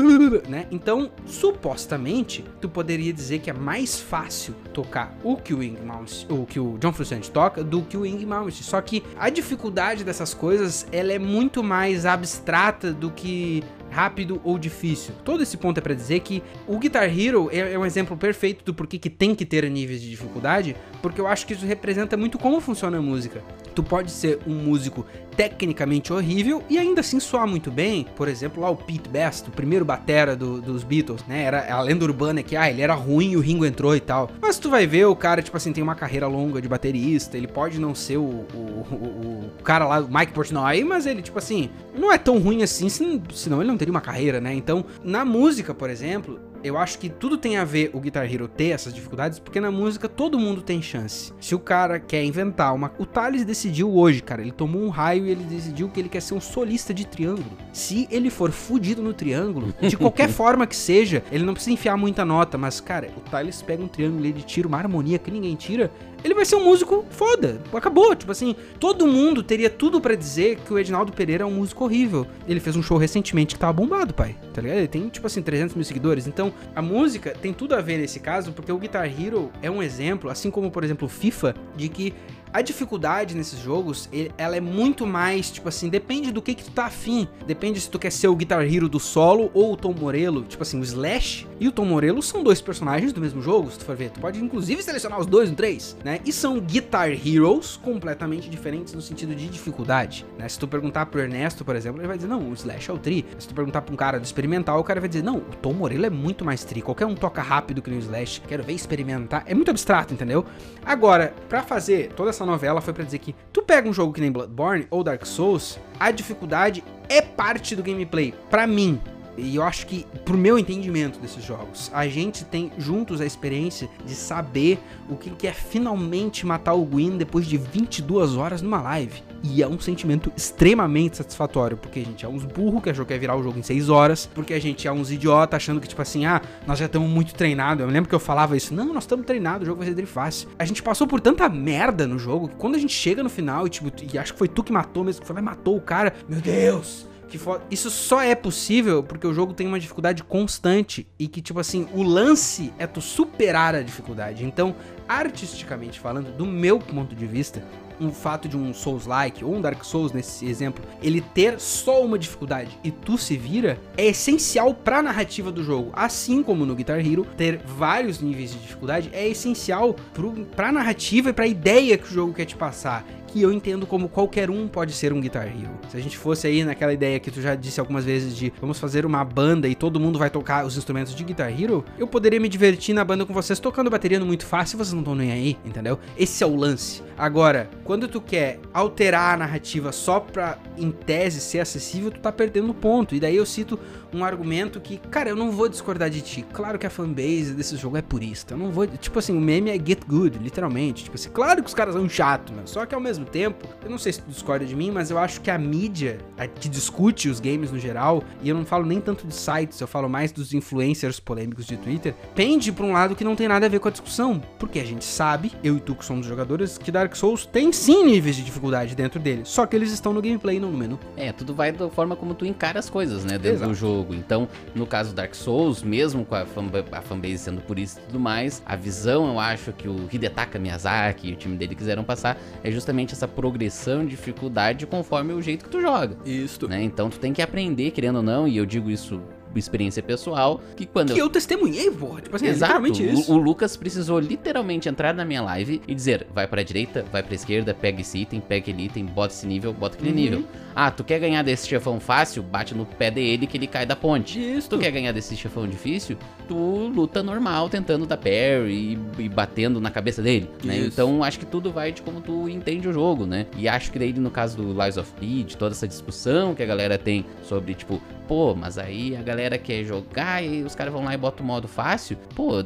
né? 0.50 0.66
Então, 0.72 1.12
supostamente, 1.28 2.44
tu 2.60 2.68
poderia 2.68 3.14
dizer 3.14 3.40
que 3.40 3.50
é 3.52 3.54
mais 3.54 4.00
fácil 4.00 4.56
tocar 4.74 5.16
o 5.24 5.38
que 5.38 5.54
o 5.54 5.62
Yngwie 5.62 5.86
Malmsteen, 5.86 6.42
o 6.42 6.46
que 6.48 6.60
o 6.60 6.80
John 6.80 6.92
Frusciante 6.92 7.27
toca, 7.30 7.64
do 7.64 7.82
que 7.82 7.98
o 7.98 8.06
Yngwie 8.06 8.26
Malmsteen. 8.26 8.64
Só 8.64 8.82
que 8.82 9.04
a 9.18 9.30
dificuldade 9.30 10.04
dessas 10.04 10.34
coisas, 10.34 10.88
ela 10.92 11.12
é 11.12 11.20
muito 11.20 11.64
mais 11.64 12.06
abstrata 12.06 12.92
do 12.92 13.12
que 13.12 13.64
rápido 13.90 14.40
ou 14.44 14.58
difícil. 14.60 15.14
Todo 15.24 15.42
esse 15.44 15.58
ponto 15.58 15.78
é 15.78 15.82
pra 15.82 15.94
dizer 15.94 16.20
que 16.22 16.44
o 16.68 16.78
Guitar 16.78 17.04
Hero 17.06 17.50
é, 17.52 17.74
é 17.74 17.80
um 17.80 17.86
exemplo 17.86 18.16
perfeito 18.18 18.64
do 18.66 18.74
porquê 18.74 18.98
que 18.98 19.10
tem 19.10 19.34
que 19.36 19.46
ter 19.46 19.70
níveis 19.70 20.02
de 20.02 20.10
dificuldade, 20.10 20.76
porque 21.02 21.20
eu 21.22 21.28
acho 21.28 21.46
que 21.48 21.54
isso 21.54 21.66
representa 21.66 22.16
muito 22.18 22.38
como 22.38 22.60
funciona 22.62 22.98
a 22.98 23.02
música. 23.02 23.42
Tu 23.74 23.84
pode 23.84 24.12
ser 24.12 24.40
um 24.48 24.56
músico 24.56 25.06
tecnicamente 25.36 26.12
horrível 26.12 26.64
e 26.68 26.78
ainda 26.80 27.02
assim 27.02 27.20
soar 27.20 27.48
muito 27.48 27.70
bem. 27.70 28.08
Por 28.16 28.28
exemplo, 28.28 28.62
lá 28.62 28.70
o 28.72 28.76
Pete 28.76 29.08
Best, 29.08 29.48
o 29.48 29.52
primeiro 29.52 29.86
batera 29.86 30.36
do- 30.36 30.60
dos 30.60 30.84
Beatles, 30.84 31.24
né? 31.28 31.44
Era 31.44 31.72
a 31.74 31.80
lenda 31.82 32.04
urbana 32.04 32.42
que, 32.42 32.56
ah, 32.56 32.70
ele 32.70 32.82
era 32.82 32.96
ruim 32.96 33.32
e 33.32 33.38
o 33.38 33.40
Ringo 33.40 33.64
entrou 33.66 33.96
e 33.96 34.00
tal. 34.00 34.32
Mas 34.42 34.58
tu 34.58 34.68
vai 34.70 34.88
ver 34.88 35.06
o 35.06 35.16
cara, 35.16 35.42
tipo 35.44 35.56
assim, 35.56 35.72
tem 35.72 35.84
uma 35.84 35.94
carreira 35.96 36.26
longa 36.28 36.60
de 36.60 36.68
baterista, 36.68 37.38
ele 37.38 37.48
pode 37.48 37.80
não 37.80 37.94
ser 37.94 38.18
o, 38.18 38.22
o, 38.24 38.86
o- 38.92 39.52
o 39.60 39.64
cara 39.64 39.86
lá, 39.88 40.00
o 40.00 40.12
Mike 40.12 40.34
Portnoy, 40.34 40.84
mas 40.84 41.06
ele, 41.06 41.22
tipo 41.22 41.38
assim, 41.38 41.70
não 41.96 42.12
é 42.12 42.18
tão 42.18 42.40
ruim 42.40 42.64
assim, 42.64 42.90
sen- 42.90 43.22
senão 43.32 43.62
ele 43.62 43.70
não 43.70 43.77
teria 43.78 43.92
uma 43.92 44.02
carreira, 44.02 44.42
né? 44.42 44.54
Então, 44.54 44.86
na 45.04 45.24
música, 45.24 45.74
por 45.74 45.90
exemplo, 45.90 46.40
eu 46.64 46.78
acho 46.78 47.00
que 47.00 47.10
tudo 47.10 47.38
tem 47.38 47.58
a 47.58 47.64
ver 47.64 47.92
o 47.94 48.00
Guitar 48.00 48.32
Hero 48.32 48.48
ter 48.48 48.70
essas 48.70 48.94
dificuldades, 48.94 49.40
porque 49.40 49.60
na 49.60 49.72
música 49.72 50.08
todo 50.08 50.40
mundo 50.40 50.62
tem 50.62 50.82
chance. 50.82 51.34
Se 51.40 51.56
o 51.56 51.60
cara 51.60 52.00
quer 52.00 52.24
inventar 52.24 52.74
uma. 52.74 52.92
O 52.98 53.06
Thales 53.06 53.46
decidiu 53.46 53.94
hoje, 53.94 54.22
cara. 54.22 54.42
Ele 54.42 54.52
tomou 54.52 54.82
um 54.82 54.90
raio 54.90 55.26
e 55.26 55.30
ele 55.30 55.44
decidiu 55.44 55.90
que 55.90 56.00
ele 56.00 56.10
quer 56.10 56.22
ser 56.22 56.34
um 56.34 56.42
solista 56.42 56.94
de 56.94 57.06
triângulo. 57.06 57.58
Se 57.72 58.08
ele 58.12 58.30
for 58.30 58.52
fudido 58.52 59.02
no 59.02 59.14
triângulo, 59.14 59.74
de 59.82 59.96
qualquer 59.98 60.30
forma 60.30 60.68
que 60.68 60.76
seja, 60.76 61.24
ele 61.32 61.44
não 61.44 61.54
precisa 61.54 61.74
enfiar 61.74 61.98
muita 61.98 62.26
nota, 62.26 62.58
mas, 62.58 62.80
cara, 62.80 63.10
o 63.18 63.22
Thales 63.22 63.62
pega 63.62 63.84
um 63.84 63.88
triângulo 63.88 64.26
e 64.26 64.30
ele 64.30 64.42
tira 64.42 64.68
uma 64.68 64.78
harmonia 64.78 65.20
que 65.20 65.32
ninguém 65.32 65.56
tira. 65.56 65.92
Ele 66.24 66.34
vai 66.34 66.46
ser 66.46 66.56
um 66.56 66.64
músico 66.64 67.06
foda. 67.10 67.62
Acabou. 67.74 68.16
Tipo 68.16 68.32
assim, 68.32 68.56
todo 68.80 69.08
mundo 69.08 69.44
teria 69.44 69.70
tudo 69.70 70.02
pra 70.02 70.16
dizer 70.16 70.58
que 70.58 70.74
o 70.74 70.80
Edinaldo 70.80 71.12
Pereira 71.14 71.44
é 71.44 71.46
um 71.46 71.52
músico 71.52 71.84
horrível. 71.84 72.26
Ele 72.48 72.60
fez 72.60 72.76
um 72.76 72.82
show 72.82 72.98
recentemente 72.98 73.56
que 73.56 73.60
tava 73.60 73.74
bombado, 73.74 74.14
pai. 74.14 74.36
Tá 74.54 74.62
ligado? 74.62 74.78
Ele 74.78 74.88
tem, 74.88 75.08
tipo 75.10 75.28
assim, 75.28 75.42
300 75.42 75.76
mil 75.76 75.86
seguidores. 75.86 76.28
Então, 76.28 76.47
a 76.76 76.82
música 76.82 77.32
tem 77.32 77.54
tudo 77.54 77.76
a 77.76 77.82
ver 77.82 77.98
nesse 77.98 78.20
caso, 78.20 78.52
porque 78.52 78.72
o 78.72 78.78
Guitar 78.78 79.06
Hero 79.06 79.52
é 79.62 79.70
um 79.70 79.82
exemplo, 79.82 80.30
assim 80.30 80.52
como, 80.52 80.72
por 80.72 80.84
exemplo, 80.84 81.08
FIFA, 81.08 81.56
de 81.76 81.90
que 81.90 82.14
a 82.52 82.62
dificuldade 82.62 83.36
nesses 83.36 83.60
jogos, 83.60 84.10
ela 84.38 84.56
é 84.56 84.62
muito 84.62 85.06
mais, 85.06 85.52
tipo 85.52 85.70
assim, 85.70 85.90
depende 85.90 86.32
do 86.32 86.42
que 86.42 86.54
que 86.54 86.64
tu 86.64 86.72
tá 86.72 86.86
afim. 86.86 87.28
Depende 87.46 87.80
se 87.80 87.90
tu 87.90 88.00
quer 88.00 88.12
ser 88.12 88.28
o 88.28 88.36
Guitar 88.36 88.64
Hero 88.64 88.90
do 88.90 89.00
solo 89.00 89.52
ou 89.54 89.74
o 89.74 89.78
Tom 89.78 89.94
Morello. 89.94 90.44
Tipo 90.44 90.64
assim, 90.64 90.80
o 90.80 90.84
Slash 90.84 91.48
e 91.60 91.68
o 91.68 91.72
Tom 91.72 91.86
Morello 91.86 92.22
são 92.22 92.44
dois 92.44 92.62
personagens 92.62 93.12
do 93.14 93.22
mesmo 93.22 93.42
jogo, 93.42 93.72
se 93.72 93.80
tu 93.80 93.86
for 93.86 93.96
ver. 93.96 94.12
Tu 94.12 94.20
pode, 94.20 94.44
inclusive, 94.44 94.82
selecionar 94.82 95.20
os 95.20 95.26
dois 95.26 95.50
no 95.50 95.56
3, 95.56 95.98
né? 96.04 96.20
E 96.26 96.32
são 96.32 96.60
Guitar 96.60 97.10
Heroes 97.10 97.78
completamente 97.78 98.50
diferentes 98.50 98.94
no 98.94 99.02
sentido 99.02 99.36
de 99.36 99.48
dificuldade, 99.48 100.26
né? 100.38 100.48
Se 100.48 100.60
tu 100.60 100.68
perguntar 100.68 101.08
pro 101.08 101.20
Ernesto, 101.20 101.66
por 101.66 101.76
exemplo, 101.76 102.00
ele 102.00 102.08
vai 102.08 102.18
dizer, 102.18 102.30
não, 102.30 102.50
o 102.50 102.54
Slash 102.54 102.90
é 102.90 102.94
o 102.94 102.98
tri. 102.98 103.26
Se 103.40 103.48
tu 103.48 103.54
perguntar 103.54 103.82
pra 103.82 103.94
um 103.94 103.98
cara 103.98 104.20
do 104.20 104.24
experimental, 104.24 104.80
o 104.80 104.84
cara 104.84 105.00
vai 105.00 105.10
dizer, 105.10 105.24
não, 105.24 105.38
o 105.38 105.56
Tom 105.62 105.74
Morello 105.74 106.06
é 106.06 106.10
muito 106.10 106.46
mais 106.46 106.64
tri. 106.64 106.82
Qualquer 106.82 107.06
um 107.06 107.16
toca 107.16 107.42
rápido 107.42 107.82
que 107.82 107.90
o 107.90 107.98
Slash. 107.98 108.42
Quero 108.48 108.64
ver 108.64 108.74
experimentar. 108.74 109.44
É 109.46 109.54
muito 109.54 109.72
abstrato, 109.72 110.14
entendeu? 110.14 110.46
Agora, 110.86 111.34
pra 111.50 111.64
fazer 111.64 112.12
toda 112.16 112.30
essa 112.30 112.37
novela 112.46 112.82
foi 112.82 112.94
pra 112.94 113.04
dizer 113.04 113.20
que 113.20 113.36
tu 113.52 113.62
pega 113.62 113.88
um 113.88 113.94
jogo 113.94 114.14
que 114.14 114.22
nem 114.22 114.32
Bloodborne 114.32 114.88
ou 114.90 115.04
Dark 115.04 115.26
Souls, 115.26 115.80
a 116.00 116.12
dificuldade 116.12 116.84
é 117.10 117.22
parte 117.22 117.76
do 117.76 117.84
gameplay. 117.84 118.34
Pra 118.50 118.68
mim, 118.68 119.00
e 119.38 119.56
eu 119.56 119.64
acho 119.64 119.86
que, 119.86 120.06
pro 120.26 120.38
meu 120.38 120.58
entendimento 120.58 121.20
desses 121.20 121.44
jogos, 121.44 121.92
a 121.94 122.08
gente 122.08 122.44
tem 122.44 122.72
juntos 122.78 123.22
a 123.22 123.26
experiência 123.26 123.88
de 124.04 124.16
saber 124.16 124.80
o 125.08 125.16
que 125.16 125.30
que 125.30 125.48
é 125.48 125.54
finalmente 125.54 126.46
matar 126.46 126.74
o 126.74 126.84
Gwyn 126.84 127.18
depois 127.18 127.46
de 127.46 127.58
22 127.58 128.36
horas 128.36 128.62
numa 128.62 128.82
live. 128.82 129.22
E 129.44 129.62
é 129.62 129.68
um 129.68 129.80
sentimento 129.80 130.32
extremamente 130.36 131.18
satisfatório, 131.18 131.78
porque 131.78 132.00
a 132.00 132.04
gente 132.04 132.26
é 132.26 132.28
uns 132.28 132.44
burros 132.44 132.84
que 132.84 132.90
achou 132.90 133.06
que 133.06 133.14
ia 133.14 133.20
virar 133.20 133.36
o 133.36 133.44
jogo 133.44 133.60
em 133.60 133.64
6 133.64 133.90
horas, 133.90 134.30
porque 134.34 134.54
a 134.54 134.60
gente 134.60 134.88
é 134.88 134.92
uns 134.92 135.12
idiota 135.12 135.56
achando 135.56 135.80
que, 135.80 135.88
tipo 135.88 136.02
assim, 136.02 136.26
ah, 136.26 136.42
nós 136.66 136.80
já 136.80 136.86
estamos 136.86 137.10
muito 137.10 137.34
treinados. 137.34 137.84
Eu 137.84 137.90
lembro 137.90 138.10
que 138.10 138.16
eu 138.16 138.20
falava 138.20 138.58
isso, 138.58 138.74
não, 138.74 138.94
nós 138.94 139.04
estamos 139.04 139.26
treinados, 139.26 139.64
o 139.64 139.66
jogo 139.66 139.80
vai 139.80 139.88
ser 139.88 139.94
dele 139.94 140.08
fácil. 140.08 140.50
A 140.58 140.66
gente 140.66 140.82
passou 140.82 141.08
por 141.08 141.22
tanta 141.22 141.48
merda 141.50 142.08
no 142.08 142.18
jogo 142.18 142.48
que 142.48 142.56
quando 142.56 142.76
a 142.76 142.80
gente 142.80 142.94
chega 142.94 143.24
no 143.24 143.30
final 143.30 143.68
e, 143.68 143.70
tipo, 143.70 143.92
e 144.14 144.18
acho 144.18 144.34
que 144.34 144.40
foi 144.40 144.48
tu 144.48 144.64
que 144.64 144.72
matou 144.72 145.04
mesmo, 145.04 145.22
que 145.22 145.28
foi 145.28 145.36
lá 145.36 145.42
e 145.42 145.46
matou 145.46 145.78
o 145.78 145.82
cara, 145.82 146.14
meu 146.28 146.42
Deus! 146.42 147.08
Que. 147.30 147.38
Isso 147.70 147.90
só 147.90 148.22
é 148.22 148.34
possível 148.34 149.04
porque 149.04 149.28
o 149.28 149.34
jogo 149.34 149.54
tem 149.54 149.68
uma 149.68 149.80
dificuldade 149.80 150.24
constante 150.24 151.06
e 151.20 151.28
que, 151.28 151.42
tipo 151.42 151.60
assim, 151.60 151.86
o 151.94 152.02
lance 152.02 152.74
é 152.80 152.88
tu 152.88 153.02
superar 153.02 153.76
a 153.76 153.82
dificuldade. 153.82 154.46
Então, 154.46 154.74
artisticamente 155.10 156.00
falando, 156.00 156.32
do 156.36 156.46
meu 156.46 156.80
ponto 156.80 157.14
de 157.14 157.28
vista, 157.28 157.62
um 158.00 158.12
fato 158.12 158.48
de 158.48 158.58
um 158.58 158.74
Souls-like 158.74 159.44
ou 159.44 159.56
um 159.56 159.62
Dark 159.62 159.84
Souls 159.84 160.12
nesse 160.12 160.46
exemplo, 160.46 160.84
ele 161.02 161.22
ter 161.22 161.60
só 161.60 162.04
uma 162.04 162.18
dificuldade 162.18 162.78
e 162.84 162.92
tu 162.92 163.18
se 163.18 163.36
vira, 163.36 163.80
é 163.96 164.08
essencial 164.08 164.74
pra 164.74 165.02
narrativa 165.02 165.52
do 165.52 165.64
jogo. 165.64 165.92
Assim 165.94 166.44
como 166.44 166.66
no 166.66 166.76
Guitar 166.76 167.00
Hero, 167.00 167.26
ter 167.38 167.60
vários 167.66 168.20
níveis 168.20 168.52
de 168.52 168.60
dificuldade 168.60 169.10
é 169.14 169.28
essencial 169.28 169.96
pro, 170.14 170.32
pra 170.56 170.72
narrativa 170.72 171.30
e 171.30 171.34
pra 171.34 171.48
ideia 171.48 171.98
que 171.98 172.06
o 172.06 172.14
jogo 172.14 172.34
quer 172.34 172.46
te 172.46 172.56
passar 172.56 173.06
que 173.38 173.44
eu 173.44 173.54
entendo 173.54 173.86
como 173.86 174.10
qualquer 174.10 174.50
um 174.50 174.68
pode 174.68 174.94
ser 174.94 175.14
um 175.14 175.22
Guitar 175.22 175.46
Hero. 175.46 175.78
Se 175.90 175.96
a 175.96 176.00
gente 176.00 176.18
fosse 176.18 176.48
aí 176.48 176.64
naquela 176.64 176.92
ideia 176.92 177.20
que 177.20 177.30
tu 177.30 177.40
já 177.40 177.54
disse 177.54 177.80
algumas 177.80 178.04
vezes 178.04 178.36
de 178.36 178.52
vamos 178.60 178.80
fazer 178.80 179.06
uma 179.06 179.24
banda 179.24 179.68
e 179.68 179.76
todo 179.76 180.00
mundo 180.00 180.18
vai 180.18 180.30
tocar 180.30 180.66
os 180.66 180.76
instrumentos 180.76 181.14
de 181.14 181.24
Guitar 181.24 181.52
Hero, 181.52 181.86
eu 182.00 182.08
poderia 182.08 182.40
me 182.40 182.50
divertir 182.50 182.96
na 182.96 183.06
banda 183.06 183.28
com 183.28 183.34
vocês 183.34 183.60
tocando 183.60 183.92
bateria 183.92 184.20
no 184.20 184.26
muito 184.26 184.44
fácil 184.44 184.80
vocês 184.80 184.94
não 184.94 185.02
estão 185.02 185.14
nem 185.14 185.32
aí, 185.32 185.56
entendeu? 185.64 186.00
Esse 186.18 186.44
é 186.44 186.48
o 186.48 186.56
lance. 186.56 187.04
Agora, 187.18 187.70
quando 187.84 188.08
tu 188.08 188.20
quer 188.20 188.60
alterar 188.74 189.36
a 189.36 189.38
narrativa 189.38 189.92
só 189.92 190.20
pra, 190.20 190.58
em 190.78 190.92
tese, 190.92 191.40
ser 191.40 191.60
acessível, 191.60 192.12
tu 192.12 192.20
tá 192.20 192.32
perdendo 192.32 192.74
ponto. 192.74 193.16
E 193.16 193.20
daí 193.20 193.36
eu 193.36 193.46
cito 193.46 193.80
um 194.14 194.24
argumento 194.24 194.80
que, 194.80 194.98
cara, 194.98 195.30
eu 195.30 195.36
não 195.36 195.52
vou 195.52 195.68
discordar 195.68 196.10
de 196.10 196.22
ti. 196.22 196.46
Claro 196.54 196.78
que 196.78 196.86
a 196.86 196.90
fanbase 196.90 197.54
desse 197.54 197.76
jogo 197.76 197.98
é 197.98 198.02
purista. 198.02 198.54
Eu 198.54 198.58
não 198.58 198.72
vou. 198.72 198.86
Tipo 198.86 199.20
assim, 199.20 199.36
o 199.36 199.42
meme 199.42 199.72
é 199.72 199.74
get 199.74 200.06
good, 200.08 200.38
literalmente. 200.38 201.06
Tipo 201.06 201.16
assim, 201.16 201.30
claro 201.30 201.62
que 201.62 201.68
os 201.68 201.74
caras 201.74 201.96
são 201.96 202.08
chato, 202.08 202.54
mas 202.56 202.70
só 202.70 202.86
que 202.86 202.94
ao 202.94 203.02
mesmo 203.02 203.26
tempo, 203.30 203.68
eu 203.84 203.90
não 203.90 203.98
sei 203.98 204.14
se 204.14 204.22
tu 204.22 204.30
discorda 204.30 204.66
de 204.66 204.76
mim, 204.76 204.92
mas 204.92 205.10
eu 205.12 205.18
acho 205.18 205.42
que 205.42 205.50
a 205.52 205.58
mídia 205.58 206.18
a 206.38 206.48
que 206.48 206.68
discute 206.70 207.30
os 207.30 207.40
games 207.40 207.72
no 207.72 207.80
geral, 207.80 208.24
e 208.42 208.50
eu 208.50 208.56
não 208.56 208.66
falo 208.66 208.86
nem 208.86 209.00
tanto 209.02 209.26
de 209.28 209.34
sites, 209.34 209.80
eu 209.80 209.88
falo 209.88 210.10
mais 210.10 210.32
dos 210.32 210.54
influencers 210.54 211.20
polêmicos 211.20 211.66
de 211.66 211.78
Twitter, 211.78 212.14
pende 212.36 212.72
pra 212.72 212.86
um 212.86 212.92
lado 212.92 213.16
que 213.16 213.24
não 213.24 213.36
tem 213.36 213.48
nada 213.48 213.66
a 213.66 213.70
ver 213.70 213.80
com 213.80 213.88
a 213.88 213.92
discussão. 213.92 214.42
Porque 214.60 214.80
a 214.80 214.86
gente 214.86 215.06
sabe, 215.06 215.52
eu 215.64 215.78
e 215.78 215.80
tu 215.80 215.96
que 215.96 216.06
somos 216.06 216.26
jogadores, 216.26 216.78
que 216.78 216.92
Dark 216.92 217.16
Souls 217.16 217.46
tem 217.46 217.72
sim 217.72 218.04
níveis 218.06 218.36
de 218.36 218.44
dificuldade 218.44 218.96
dentro 218.96 219.20
dele. 219.20 219.42
Só 219.46 219.66
que 219.66 219.76
eles 219.76 219.92
estão 219.92 220.14
no 220.14 220.22
gameplay, 220.22 220.60
não 220.60 220.72
no 220.72 220.78
menu. 220.78 221.00
É, 221.16 221.32
tudo 221.32 221.54
vai 221.54 221.72
da 221.72 221.90
forma 221.90 222.16
como 222.16 222.34
tu 222.34 222.46
encara 222.46 222.80
as 222.80 222.90
coisas, 222.90 223.24
né, 223.24 223.34
dentro 223.38 223.58
Exato. 223.58 223.72
do 223.72 223.76
jogo. 223.76 224.14
Então, 224.14 224.48
no 224.76 224.86
caso 224.86 225.10
do 225.12 225.16
Dark 225.16 225.34
Souls, 225.36 225.82
mesmo 225.84 226.26
com 226.26 226.36
a, 226.36 226.46
fanba- 226.46 226.86
a 226.92 227.02
fanbase 227.02 227.38
sendo 227.40 227.62
por 227.62 227.78
isso 227.80 228.00
e 228.00 228.02
tudo 228.04 228.20
mais, 228.20 228.62
a 228.66 228.76
visão, 228.76 229.28
eu 229.28 229.40
acho 229.40 229.72
que 229.74 229.88
o 229.88 230.08
Hidetaka 230.12 230.58
Miyazaki 230.60 231.30
e 231.30 231.34
o 231.34 231.36
time 231.36 231.56
dele 231.58 231.76
quiseram 231.76 232.04
passar 232.04 232.38
é 232.64 232.72
justamente 232.72 233.14
essa 233.18 233.28
progressão 233.28 234.04
de 234.04 234.12
dificuldade 234.12 234.86
conforme 234.86 235.34
o 235.34 235.42
jeito 235.42 235.66
que 235.66 235.72
tu 235.72 235.82
joga, 235.82 236.18
Isso. 236.26 236.68
né? 236.68 236.82
Então, 236.82 237.10
tu 237.10 237.20
tem 237.20 237.34
que 237.34 237.42
aprender, 237.42 237.92
querendo 237.92 238.18
ou 238.18 238.24
não, 238.24 238.48
e 238.48 238.58
eu 238.58 238.66
digo 238.66 238.90
isso 238.90 239.22
experiência 239.56 240.02
pessoal, 240.04 240.62
que 240.76 240.86
quando 240.86 241.14
Que 241.14 241.22
eu 241.22 241.30
testemunhei, 241.30 241.90
porra. 241.92 242.22
Tipo 242.22 242.36
assim, 242.36 242.48
é 242.48 242.50
Exato. 242.50 242.74
literalmente 242.82 243.04
isso. 243.22 243.32
O, 243.32 243.36
o 243.36 243.38
Lucas 243.38 243.76
precisou 243.78 244.20
literalmente 244.20 244.88
entrar 244.90 245.14
na 245.14 245.24
minha 245.26 245.42
live 245.42 245.82
e 245.88 245.96
dizer: 245.96 246.28
vai 246.34 246.48
pra 246.48 246.64
direita, 246.64 247.06
vai 247.12 247.24
pra 247.24 247.34
esquerda, 247.36 247.74
pega 247.74 248.02
esse 248.02 248.18
item, 248.20 248.40
pega 248.40 248.60
aquele 248.72 248.86
item, 248.86 249.06
bota 249.06 249.34
esse 249.34 249.46
nível, 249.48 249.74
bota 249.74 249.96
aquele 249.96 250.10
Uhum. 250.12 250.16
nível. 250.16 250.44
Ah, 250.76 250.92
tu 250.92 251.04
quer 251.04 251.20
ganhar 251.20 251.42
desse 251.44 251.68
chefão 251.68 252.00
fácil? 252.00 252.44
Bate 252.44 252.76
no 252.76 252.86
pé 252.86 253.10
dele 253.10 253.48
que 253.48 253.58
ele 253.58 253.66
cai 253.68 253.86
da 253.86 253.96
ponte. 253.96 254.40
Isso. 254.40 254.70
Tu 254.70 254.78
quer 254.78 254.92
ganhar 254.92 255.12
desse 255.12 255.36
chefão 255.36 255.68
difícil? 255.68 256.18
Tu 256.48 256.56
luta 256.56 257.24
normal, 257.24 257.68
tentando 257.68 258.06
dar 258.06 258.18
parry 258.18 258.98
e, 259.18 259.24
e 259.24 259.30
batendo 259.30 259.82
na 259.82 259.90
cabeça 259.90 260.22
dele, 260.22 260.50
né? 260.64 260.78
Então 260.78 261.24
acho 261.24 261.40
que 261.40 261.46
tudo 261.46 261.72
vai 261.72 261.92
de 261.92 262.02
como 262.04 262.22
tu 262.22 262.48
entende 262.48 262.88
o 262.88 262.94
jogo, 262.94 263.26
né? 263.26 263.48
E 263.58 263.68
acho 263.68 263.92
que 263.92 263.98
daí 264.00 264.14
no 264.14 264.30
caso 264.30 264.56
do 264.58 264.84
Lies 264.84 264.98
of 264.98 265.12
P, 265.20 265.44
de 265.44 265.58
toda 265.58 265.72
essa 265.74 265.88
discussão 265.88 266.54
que 266.54 266.62
a 266.62 266.66
galera 266.66 266.98
tem 266.98 267.26
sobre, 267.42 267.74
tipo, 267.74 268.00
pô, 268.28 268.54
mas 268.54 268.78
aí 268.78 269.16
a 269.16 269.22
galera 269.22 269.37
quer 269.58 269.84
jogar 269.84 270.44
e 270.44 270.64
os 270.64 270.76
caras 270.76 270.94
vão 270.94 271.04
lá 271.04 271.14
e 271.14 271.18
botam 271.18 271.44
o 271.44 271.48
modo 271.48 271.68
fácil. 271.68 272.18
Pô, 272.36 272.64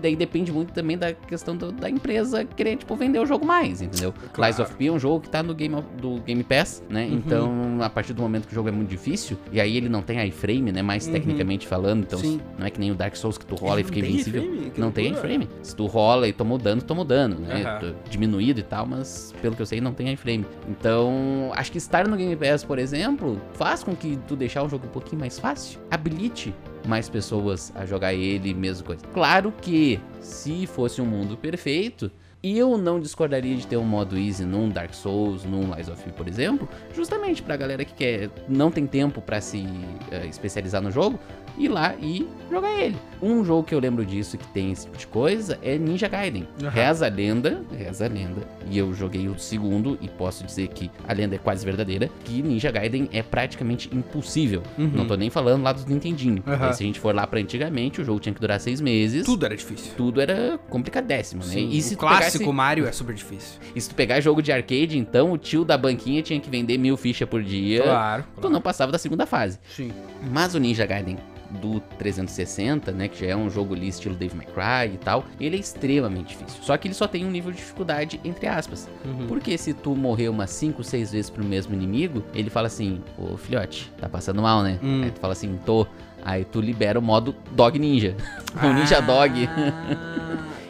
daí 0.00 0.16
depende 0.16 0.50
muito 0.52 0.72
também 0.72 0.96
da 0.98 1.12
questão 1.12 1.56
do- 1.56 1.70
da 1.72 1.88
empresa 1.88 2.44
querer, 2.44 2.76
tipo, 2.76 2.94
vender 2.96 3.18
o 3.18 3.26
jogo 3.26 3.46
mais, 3.46 3.80
entendeu? 3.82 4.12
Claro. 4.32 4.50
Lies 4.52 4.58
of 4.60 4.74
P 4.74 4.86
é 4.86 4.92
um 4.92 4.98
jogo 4.98 5.20
que 5.20 5.28
tá 5.28 5.42
no 5.42 5.54
Game, 5.54 5.74
of- 5.74 5.86
do 6.00 6.20
Game 6.20 6.42
Pass, 6.42 6.82
né? 6.88 7.06
Uhum. 7.06 7.14
Então, 7.14 7.78
a 7.82 7.90
partir 7.90 8.12
do 8.12 8.22
momento 8.22 8.46
que 8.46 8.52
o 8.52 8.54
jogo 8.54 8.68
é 8.68 8.72
muito 8.72 8.88
difícil, 8.88 9.36
e 9.52 9.60
aí 9.60 9.76
ele 9.76 9.88
não 9.88 10.02
tem 10.02 10.26
iframe, 10.26 10.72
né? 10.72 10.82
Mais 10.82 11.06
Uhum. 11.06 11.12
tecnicamente 11.12 11.66
falando, 11.66 12.02
então 12.02 12.18
Sim. 12.18 12.40
não 12.58 12.66
é 12.66 12.70
que 12.70 12.80
nem 12.80 12.90
o 12.90 12.94
Dark 12.94 13.14
Souls 13.16 13.36
que 13.38 13.44
tu 13.46 13.54
rola 13.54 13.74
Ele 13.74 13.82
e 13.82 13.84
fica 13.84 13.98
invencível. 14.00 14.72
Não 14.76 14.90
tem 14.90 15.12
iframe. 15.12 15.48
Se 15.62 15.74
tu 15.76 15.86
rola 15.86 16.26
e 16.26 16.32
toma 16.32 16.58
dano, 16.58 16.80
toma 16.82 17.04
dano, 17.04 17.36
né? 17.38 17.78
Tô 17.80 17.90
Diminuído 18.10 18.60
e 18.60 18.62
tal, 18.62 18.86
mas 18.86 19.34
pelo 19.40 19.54
que 19.54 19.62
eu 19.62 19.66
sei, 19.66 19.80
não 19.80 19.92
tem 19.92 20.12
iframe. 20.12 20.44
Então, 20.68 21.50
acho 21.54 21.70
que 21.70 21.78
estar 21.78 22.08
no 22.08 22.16
Game 22.16 22.34
Pass, 22.36 22.64
por 22.64 22.78
exemplo, 22.78 23.40
faz 23.52 23.82
com 23.84 23.94
que 23.94 24.18
tu 24.26 24.34
deixar 24.36 24.62
o 24.62 24.68
jogo 24.68 24.86
um 24.86 24.90
pouquinho 24.90 25.20
mais 25.20 25.38
fácil. 25.38 25.78
Habilite 25.90 26.54
mais 26.86 27.08
pessoas 27.08 27.72
a 27.74 27.84
jogar 27.84 28.14
ele, 28.14 28.54
mesmo 28.54 28.86
coisa. 28.86 29.06
Claro 29.08 29.52
que, 29.60 30.00
se 30.20 30.66
fosse 30.66 31.00
um 31.00 31.06
mundo 31.06 31.36
perfeito, 31.36 32.10
eu 32.42 32.78
não 32.78 32.98
discordaria 32.98 33.54
de 33.54 33.66
ter 33.66 33.76
um 33.76 33.84
modo 33.84 34.16
easy 34.18 34.44
num 34.44 34.68
Dark 34.68 34.94
Souls, 34.94 35.44
num 35.44 35.74
Lies 35.74 35.88
of 35.88 36.02
P, 36.02 36.10
por 36.10 36.26
exemplo, 36.26 36.68
justamente 36.94 37.42
pra 37.42 37.56
galera 37.56 37.84
que 37.84 37.92
quer, 37.92 38.30
não 38.48 38.70
tem 38.70 38.86
tempo 38.86 39.20
pra 39.20 39.40
se 39.40 39.64
eh, 40.10 40.26
especializar 40.26 40.80
no 40.80 40.90
jogo, 40.90 41.18
ir 41.58 41.68
lá 41.68 41.94
e 42.00 42.28
jogar 42.50 42.72
ele. 42.80 42.96
Um 43.22 43.44
jogo 43.44 43.64
que 43.64 43.74
eu 43.74 43.78
lembro 43.80 44.04
disso 44.04 44.38
que 44.38 44.46
tem 44.48 44.72
esse 44.72 44.86
tipo 44.86 44.96
de 44.96 45.06
coisa 45.06 45.58
é 45.62 45.76
Ninja 45.76 46.08
Gaiden. 46.08 46.48
Aham. 46.62 46.70
Reza 46.70 47.06
a 47.06 47.08
lenda, 47.10 47.62
reza 47.76 48.06
a 48.06 48.08
lenda, 48.08 48.40
e 48.70 48.78
eu 48.78 48.94
joguei 48.94 49.28
o 49.28 49.38
segundo 49.38 49.98
e 50.00 50.08
posso 50.08 50.42
dizer 50.44 50.68
que 50.68 50.90
a 51.06 51.12
lenda 51.12 51.34
é 51.34 51.38
quase 51.38 51.64
verdadeira, 51.64 52.08
que 52.24 52.42
Ninja 52.42 52.70
Gaiden 52.70 53.08
é 53.12 53.22
praticamente 53.22 53.90
impossível. 53.94 54.62
Uhum. 54.78 54.90
Não 54.94 55.06
tô 55.06 55.16
nem 55.16 55.28
falando 55.30 55.62
lá 55.62 55.72
dos 55.72 55.84
Nintendinho. 55.84 56.42
Porque 56.42 56.72
Se 56.74 56.82
a 56.82 56.86
gente 56.86 56.98
for 56.98 57.14
lá 57.14 57.26
pra 57.26 57.40
antigamente, 57.40 58.00
o 58.00 58.04
jogo 58.04 58.18
tinha 58.20 58.34
que 58.34 58.40
durar 58.40 58.58
seis 58.58 58.80
meses. 58.80 59.24
Tudo 59.26 59.44
era 59.44 59.54
difícil. 59.56 59.92
Tudo 59.96 60.20
era 60.20 60.58
complicadéssimo, 60.70 61.42
né? 61.44 61.50
Sim, 61.52 61.68
E 61.70 61.82
se 61.82 61.94
o 61.94 61.98
clássico 61.98 62.38
pegasse- 62.38 62.52
Mario 62.52 62.86
é 62.86 62.92
super 62.92 63.14
difícil. 63.14 63.60
e 63.74 63.80
se 63.80 63.88
tu 63.90 63.94
pegar 63.94 64.20
jogo 64.20 64.42
de 64.42 64.50
arcade, 64.50 64.96
então 64.98 65.30
o 65.32 65.38
tio 65.38 65.64
da 65.64 65.76
banquinha 65.78 66.22
tinha 66.22 66.40
que 66.40 66.48
vender 66.50 66.78
mil 66.78 66.96
fichas 66.96 67.28
por 67.28 67.42
dia. 67.42 67.82
Claro. 67.82 68.24
Tu 68.40 68.48
não 68.48 68.60
passava 68.60 68.90
da 68.90 68.98
segunda 68.98 69.26
fase. 69.26 69.58
Sim. 69.74 69.92
Mas 70.32 70.54
o 70.54 70.58
Ninja 70.58 70.84
Gaiden 70.86 71.16
do 71.50 71.80
360, 71.98 72.92
né, 72.92 73.08
que 73.08 73.20
já 73.20 73.32
é 73.32 73.36
um 73.36 73.50
jogo 73.50 73.74
ali 73.74 73.88
estilo 73.88 74.14
Dave 74.14 74.36
May 74.36 74.46
Cry 74.46 74.94
e 74.94 74.98
tal, 74.98 75.24
ele 75.40 75.56
é 75.56 75.60
extremamente 75.60 76.28
difícil. 76.28 76.62
Só 76.62 76.76
que 76.76 76.88
ele 76.88 76.94
só 76.94 77.06
tem 77.06 77.24
um 77.24 77.30
nível 77.30 77.50
de 77.50 77.58
dificuldade 77.58 78.20
entre 78.24 78.46
aspas. 78.46 78.88
Uhum. 79.04 79.26
Porque 79.26 79.56
se 79.58 79.72
tu 79.74 79.94
morrer 79.94 80.28
umas 80.28 80.50
5, 80.50 80.82
6 80.82 81.12
vezes 81.12 81.30
pro 81.30 81.44
mesmo 81.44 81.74
inimigo, 81.74 82.24
ele 82.34 82.50
fala 82.50 82.66
assim: 82.66 83.02
"Ô 83.18 83.36
filhote, 83.36 83.90
tá 83.98 84.08
passando 84.08 84.42
mal, 84.42 84.62
né?" 84.62 84.78
Hum. 84.82 85.02
Aí 85.04 85.10
tu 85.10 85.20
fala 85.20 85.32
assim: 85.32 85.58
"Tô". 85.64 85.86
Aí 86.22 86.44
tu 86.44 86.60
libera 86.60 86.98
o 86.98 87.02
modo 87.02 87.34
Dog 87.52 87.78
Ninja. 87.78 88.14
o 88.62 88.72
Ninja 88.72 89.00
Dog. 89.00 89.48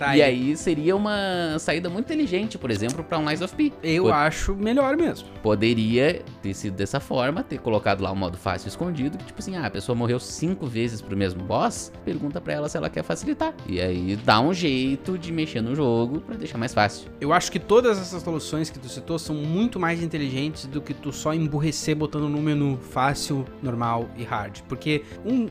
Tá 0.00 0.16
e 0.16 0.23
aí 0.23 0.57
seria 0.57 0.97
uma 0.97 1.59
saída 1.59 1.90
muito 1.90 2.07
inteligente, 2.07 2.57
por 2.57 2.71
exemplo, 2.71 3.04
pra 3.04 3.19
um 3.19 3.28
Lies 3.28 3.42
of 3.42 3.54
P. 3.54 3.71
Eu 3.83 4.04
Pô, 4.04 4.12
acho 4.12 4.54
melhor 4.54 4.97
mesmo. 4.97 5.28
Poderia 5.42 6.23
ter 6.40 6.54
sido 6.54 6.75
dessa 6.75 6.99
forma, 6.99 7.42
ter 7.42 7.59
colocado 7.59 8.00
lá 8.00 8.11
um 8.11 8.16
modo 8.16 8.38
fácil 8.38 8.69
escondido, 8.69 9.19
que 9.19 9.26
tipo 9.26 9.38
assim, 9.38 9.57
ah, 9.57 9.66
a 9.66 9.71
pessoa 9.71 9.95
morreu 9.95 10.19
cinco 10.19 10.66
vezes 10.66 11.02
pro 11.02 11.14
mesmo 11.14 11.45
boss, 11.45 11.92
pergunta 12.02 12.40
pra 12.40 12.54
ela 12.54 12.66
se 12.66 12.78
ela 12.78 12.88
quer 12.88 13.02
facilitar. 13.02 13.52
E 13.66 13.78
aí 13.78 14.16
dá 14.16 14.40
um 14.40 14.54
jeito 14.54 15.19
de 15.19 15.30
mexer 15.30 15.61
no 15.61 15.75
jogo 15.75 16.23
pra 16.23 16.35
deixar 16.35 16.57
mais 16.57 16.73
fácil. 16.73 17.11
Eu 17.21 17.30
acho 17.30 17.52
que 17.52 17.59
todas 17.59 17.99
essas 17.99 18.23
soluções 18.23 18.71
que 18.71 18.78
tu 18.78 18.88
citou 18.88 19.19
são 19.19 19.35
muito 19.35 19.78
mais 19.78 20.02
inteligentes 20.02 20.64
do 20.64 20.80
que 20.80 20.95
tu 20.95 21.12
só 21.12 21.35
emburrecer 21.35 21.95
botando 21.95 22.26
no 22.26 22.40
menu 22.40 22.78
fácil, 22.90 23.45
normal 23.62 24.09
e 24.16 24.25
hard. 24.25 24.61
Porque 24.66 25.02
um. 25.26 25.47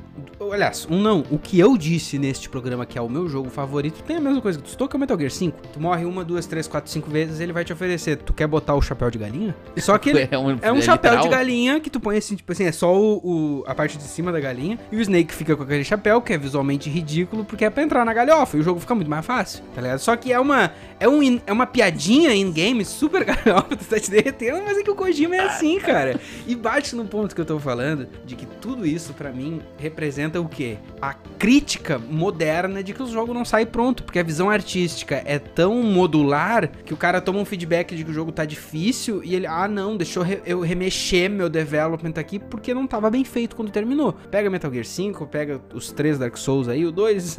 Aliás, 0.51 0.87
um 0.89 0.99
não. 0.99 1.23
O 1.29 1.37
que 1.37 1.59
eu 1.59 1.77
disse 1.77 2.17
neste 2.17 2.49
programa, 2.49 2.83
que 2.83 2.97
é 2.97 3.01
o 3.01 3.07
meu 3.07 3.29
jogo 3.29 3.51
favorito, 3.51 4.01
tem 4.01 4.15
a 4.15 4.19
mesma 4.19 4.38
coisa 4.41 4.59
que 4.59 4.75
tu 4.75 4.83
é 4.91 4.95
o 4.95 4.99
Metal 4.99 5.17
Gear 5.17 5.31
5. 5.31 5.57
Tu 5.73 5.79
morre 5.79 6.05
uma, 6.05 6.23
duas, 6.23 6.45
três, 6.45 6.67
quatro, 6.67 6.89
cinco 6.91 7.09
vezes, 7.09 7.39
ele 7.39 7.51
vai 7.53 7.63
te 7.65 7.71
oferecer. 7.73 8.17
Tu 8.17 8.33
quer 8.33 8.47
botar 8.47 8.75
o 8.75 8.81
chapéu 8.81 9.09
de 9.11 9.17
galinha? 9.17 9.55
Só 9.77 9.97
que 9.97 10.09
ele. 10.09 10.27
É 10.31 10.37
um, 10.37 10.57
É 10.61 10.71
um 10.71 10.81
chapéu 10.81 11.11
literal. 11.11 11.23
de 11.23 11.29
galinha 11.29 11.79
que 11.79 11.89
tu 11.89 11.99
põe 11.99 12.17
assim, 12.17 12.35
tipo 12.35 12.51
assim, 12.51 12.65
é 12.65 12.71
só 12.71 12.95
o, 12.95 13.17
o- 13.17 13.63
a 13.67 13.73
parte 13.73 13.97
de 13.97 14.03
cima 14.03 14.31
da 14.31 14.39
galinha. 14.39 14.77
E 14.91 14.95
o 14.95 15.01
Snake 15.01 15.33
fica 15.33 15.55
com 15.55 15.63
aquele 15.63 15.83
chapéu, 15.83 16.21
que 16.21 16.33
é 16.33 16.37
visualmente 16.37 16.89
ridículo, 16.89 17.43
porque 17.43 17.65
é 17.65 17.69
pra 17.69 17.81
entrar 17.83 18.05
na 18.05 18.13
galhofa. 18.13 18.57
E 18.57 18.59
o 18.59 18.63
jogo 18.63 18.79
fica 18.79 18.93
muito 18.95 19.09
mais 19.09 19.25
fácil, 19.25 19.63
tá 19.73 19.81
ligado? 19.81 19.99
Só 19.99 20.15
que 20.15 20.31
é 20.31 20.39
uma, 20.39 20.71
é 20.99 21.07
um, 21.09 21.21
in- 21.23 21.41
é 21.47 21.51
uma 21.53 21.65
piadinha 21.65 22.33
in-game 22.35 22.83
super 22.85 23.23
galhofa, 23.25 23.75
tu 23.75 23.85
tá 23.85 23.99
te 23.99 24.11
derretendo, 24.11 24.61
mas 24.65 24.77
é 24.77 24.83
que 24.83 24.91
o 24.91 24.95
Kojima 24.95 25.35
é 25.35 25.39
assim, 25.39 25.79
cara. 25.79 26.19
E 26.47 26.55
bate 26.55 26.95
no 26.95 27.05
ponto 27.05 27.33
que 27.33 27.41
eu 27.41 27.45
tô 27.45 27.59
falando, 27.59 28.07
de 28.25 28.35
que 28.35 28.45
tudo 28.45 28.85
isso, 28.85 29.13
pra 29.13 29.31
mim, 29.31 29.61
representa 29.77 30.39
o 30.39 30.47
quê? 30.47 30.77
A 31.01 31.13
crítica 31.13 31.97
moderna 31.97 32.83
de 32.83 32.93
que 32.93 33.01
o 33.01 33.07
jogo 33.07 33.33
não 33.33 33.43
sai 33.45 33.65
pronto, 33.65 34.03
porque 34.03 34.19
a 34.19 34.23
visão 34.29 34.47
artística 34.47 35.23
é 35.25 35.39
tão 35.39 35.81
modular 35.81 36.69
que 36.85 36.93
o 36.93 36.97
cara 36.97 37.19
toma 37.19 37.39
um 37.39 37.45
feedback 37.45 37.95
de 37.95 38.03
que 38.03 38.11
o 38.11 38.13
jogo 38.13 38.31
tá 38.31 38.45
difícil 38.45 39.23
e 39.23 39.33
ele, 39.33 39.47
ah 39.47 39.67
não, 39.67 39.97
deixa 39.97 40.19
eu, 40.19 40.41
eu 40.45 40.59
remexer 40.59 41.27
meu 41.31 41.49
development 41.49 42.13
aqui 42.15 42.37
porque 42.37 42.71
não 42.71 42.85
tava 42.85 43.09
bem 43.09 43.23
feito 43.23 43.55
quando 43.55 43.71
terminou. 43.71 44.13
Pega 44.29 44.47
Metal 44.47 44.71
Gear 44.71 44.85
5, 44.85 45.25
pega 45.25 45.59
os 45.73 45.91
três 45.91 46.19
Dark 46.19 46.37
Souls 46.37 46.67
aí, 46.67 46.85
o 46.85 46.91
2, 46.91 47.37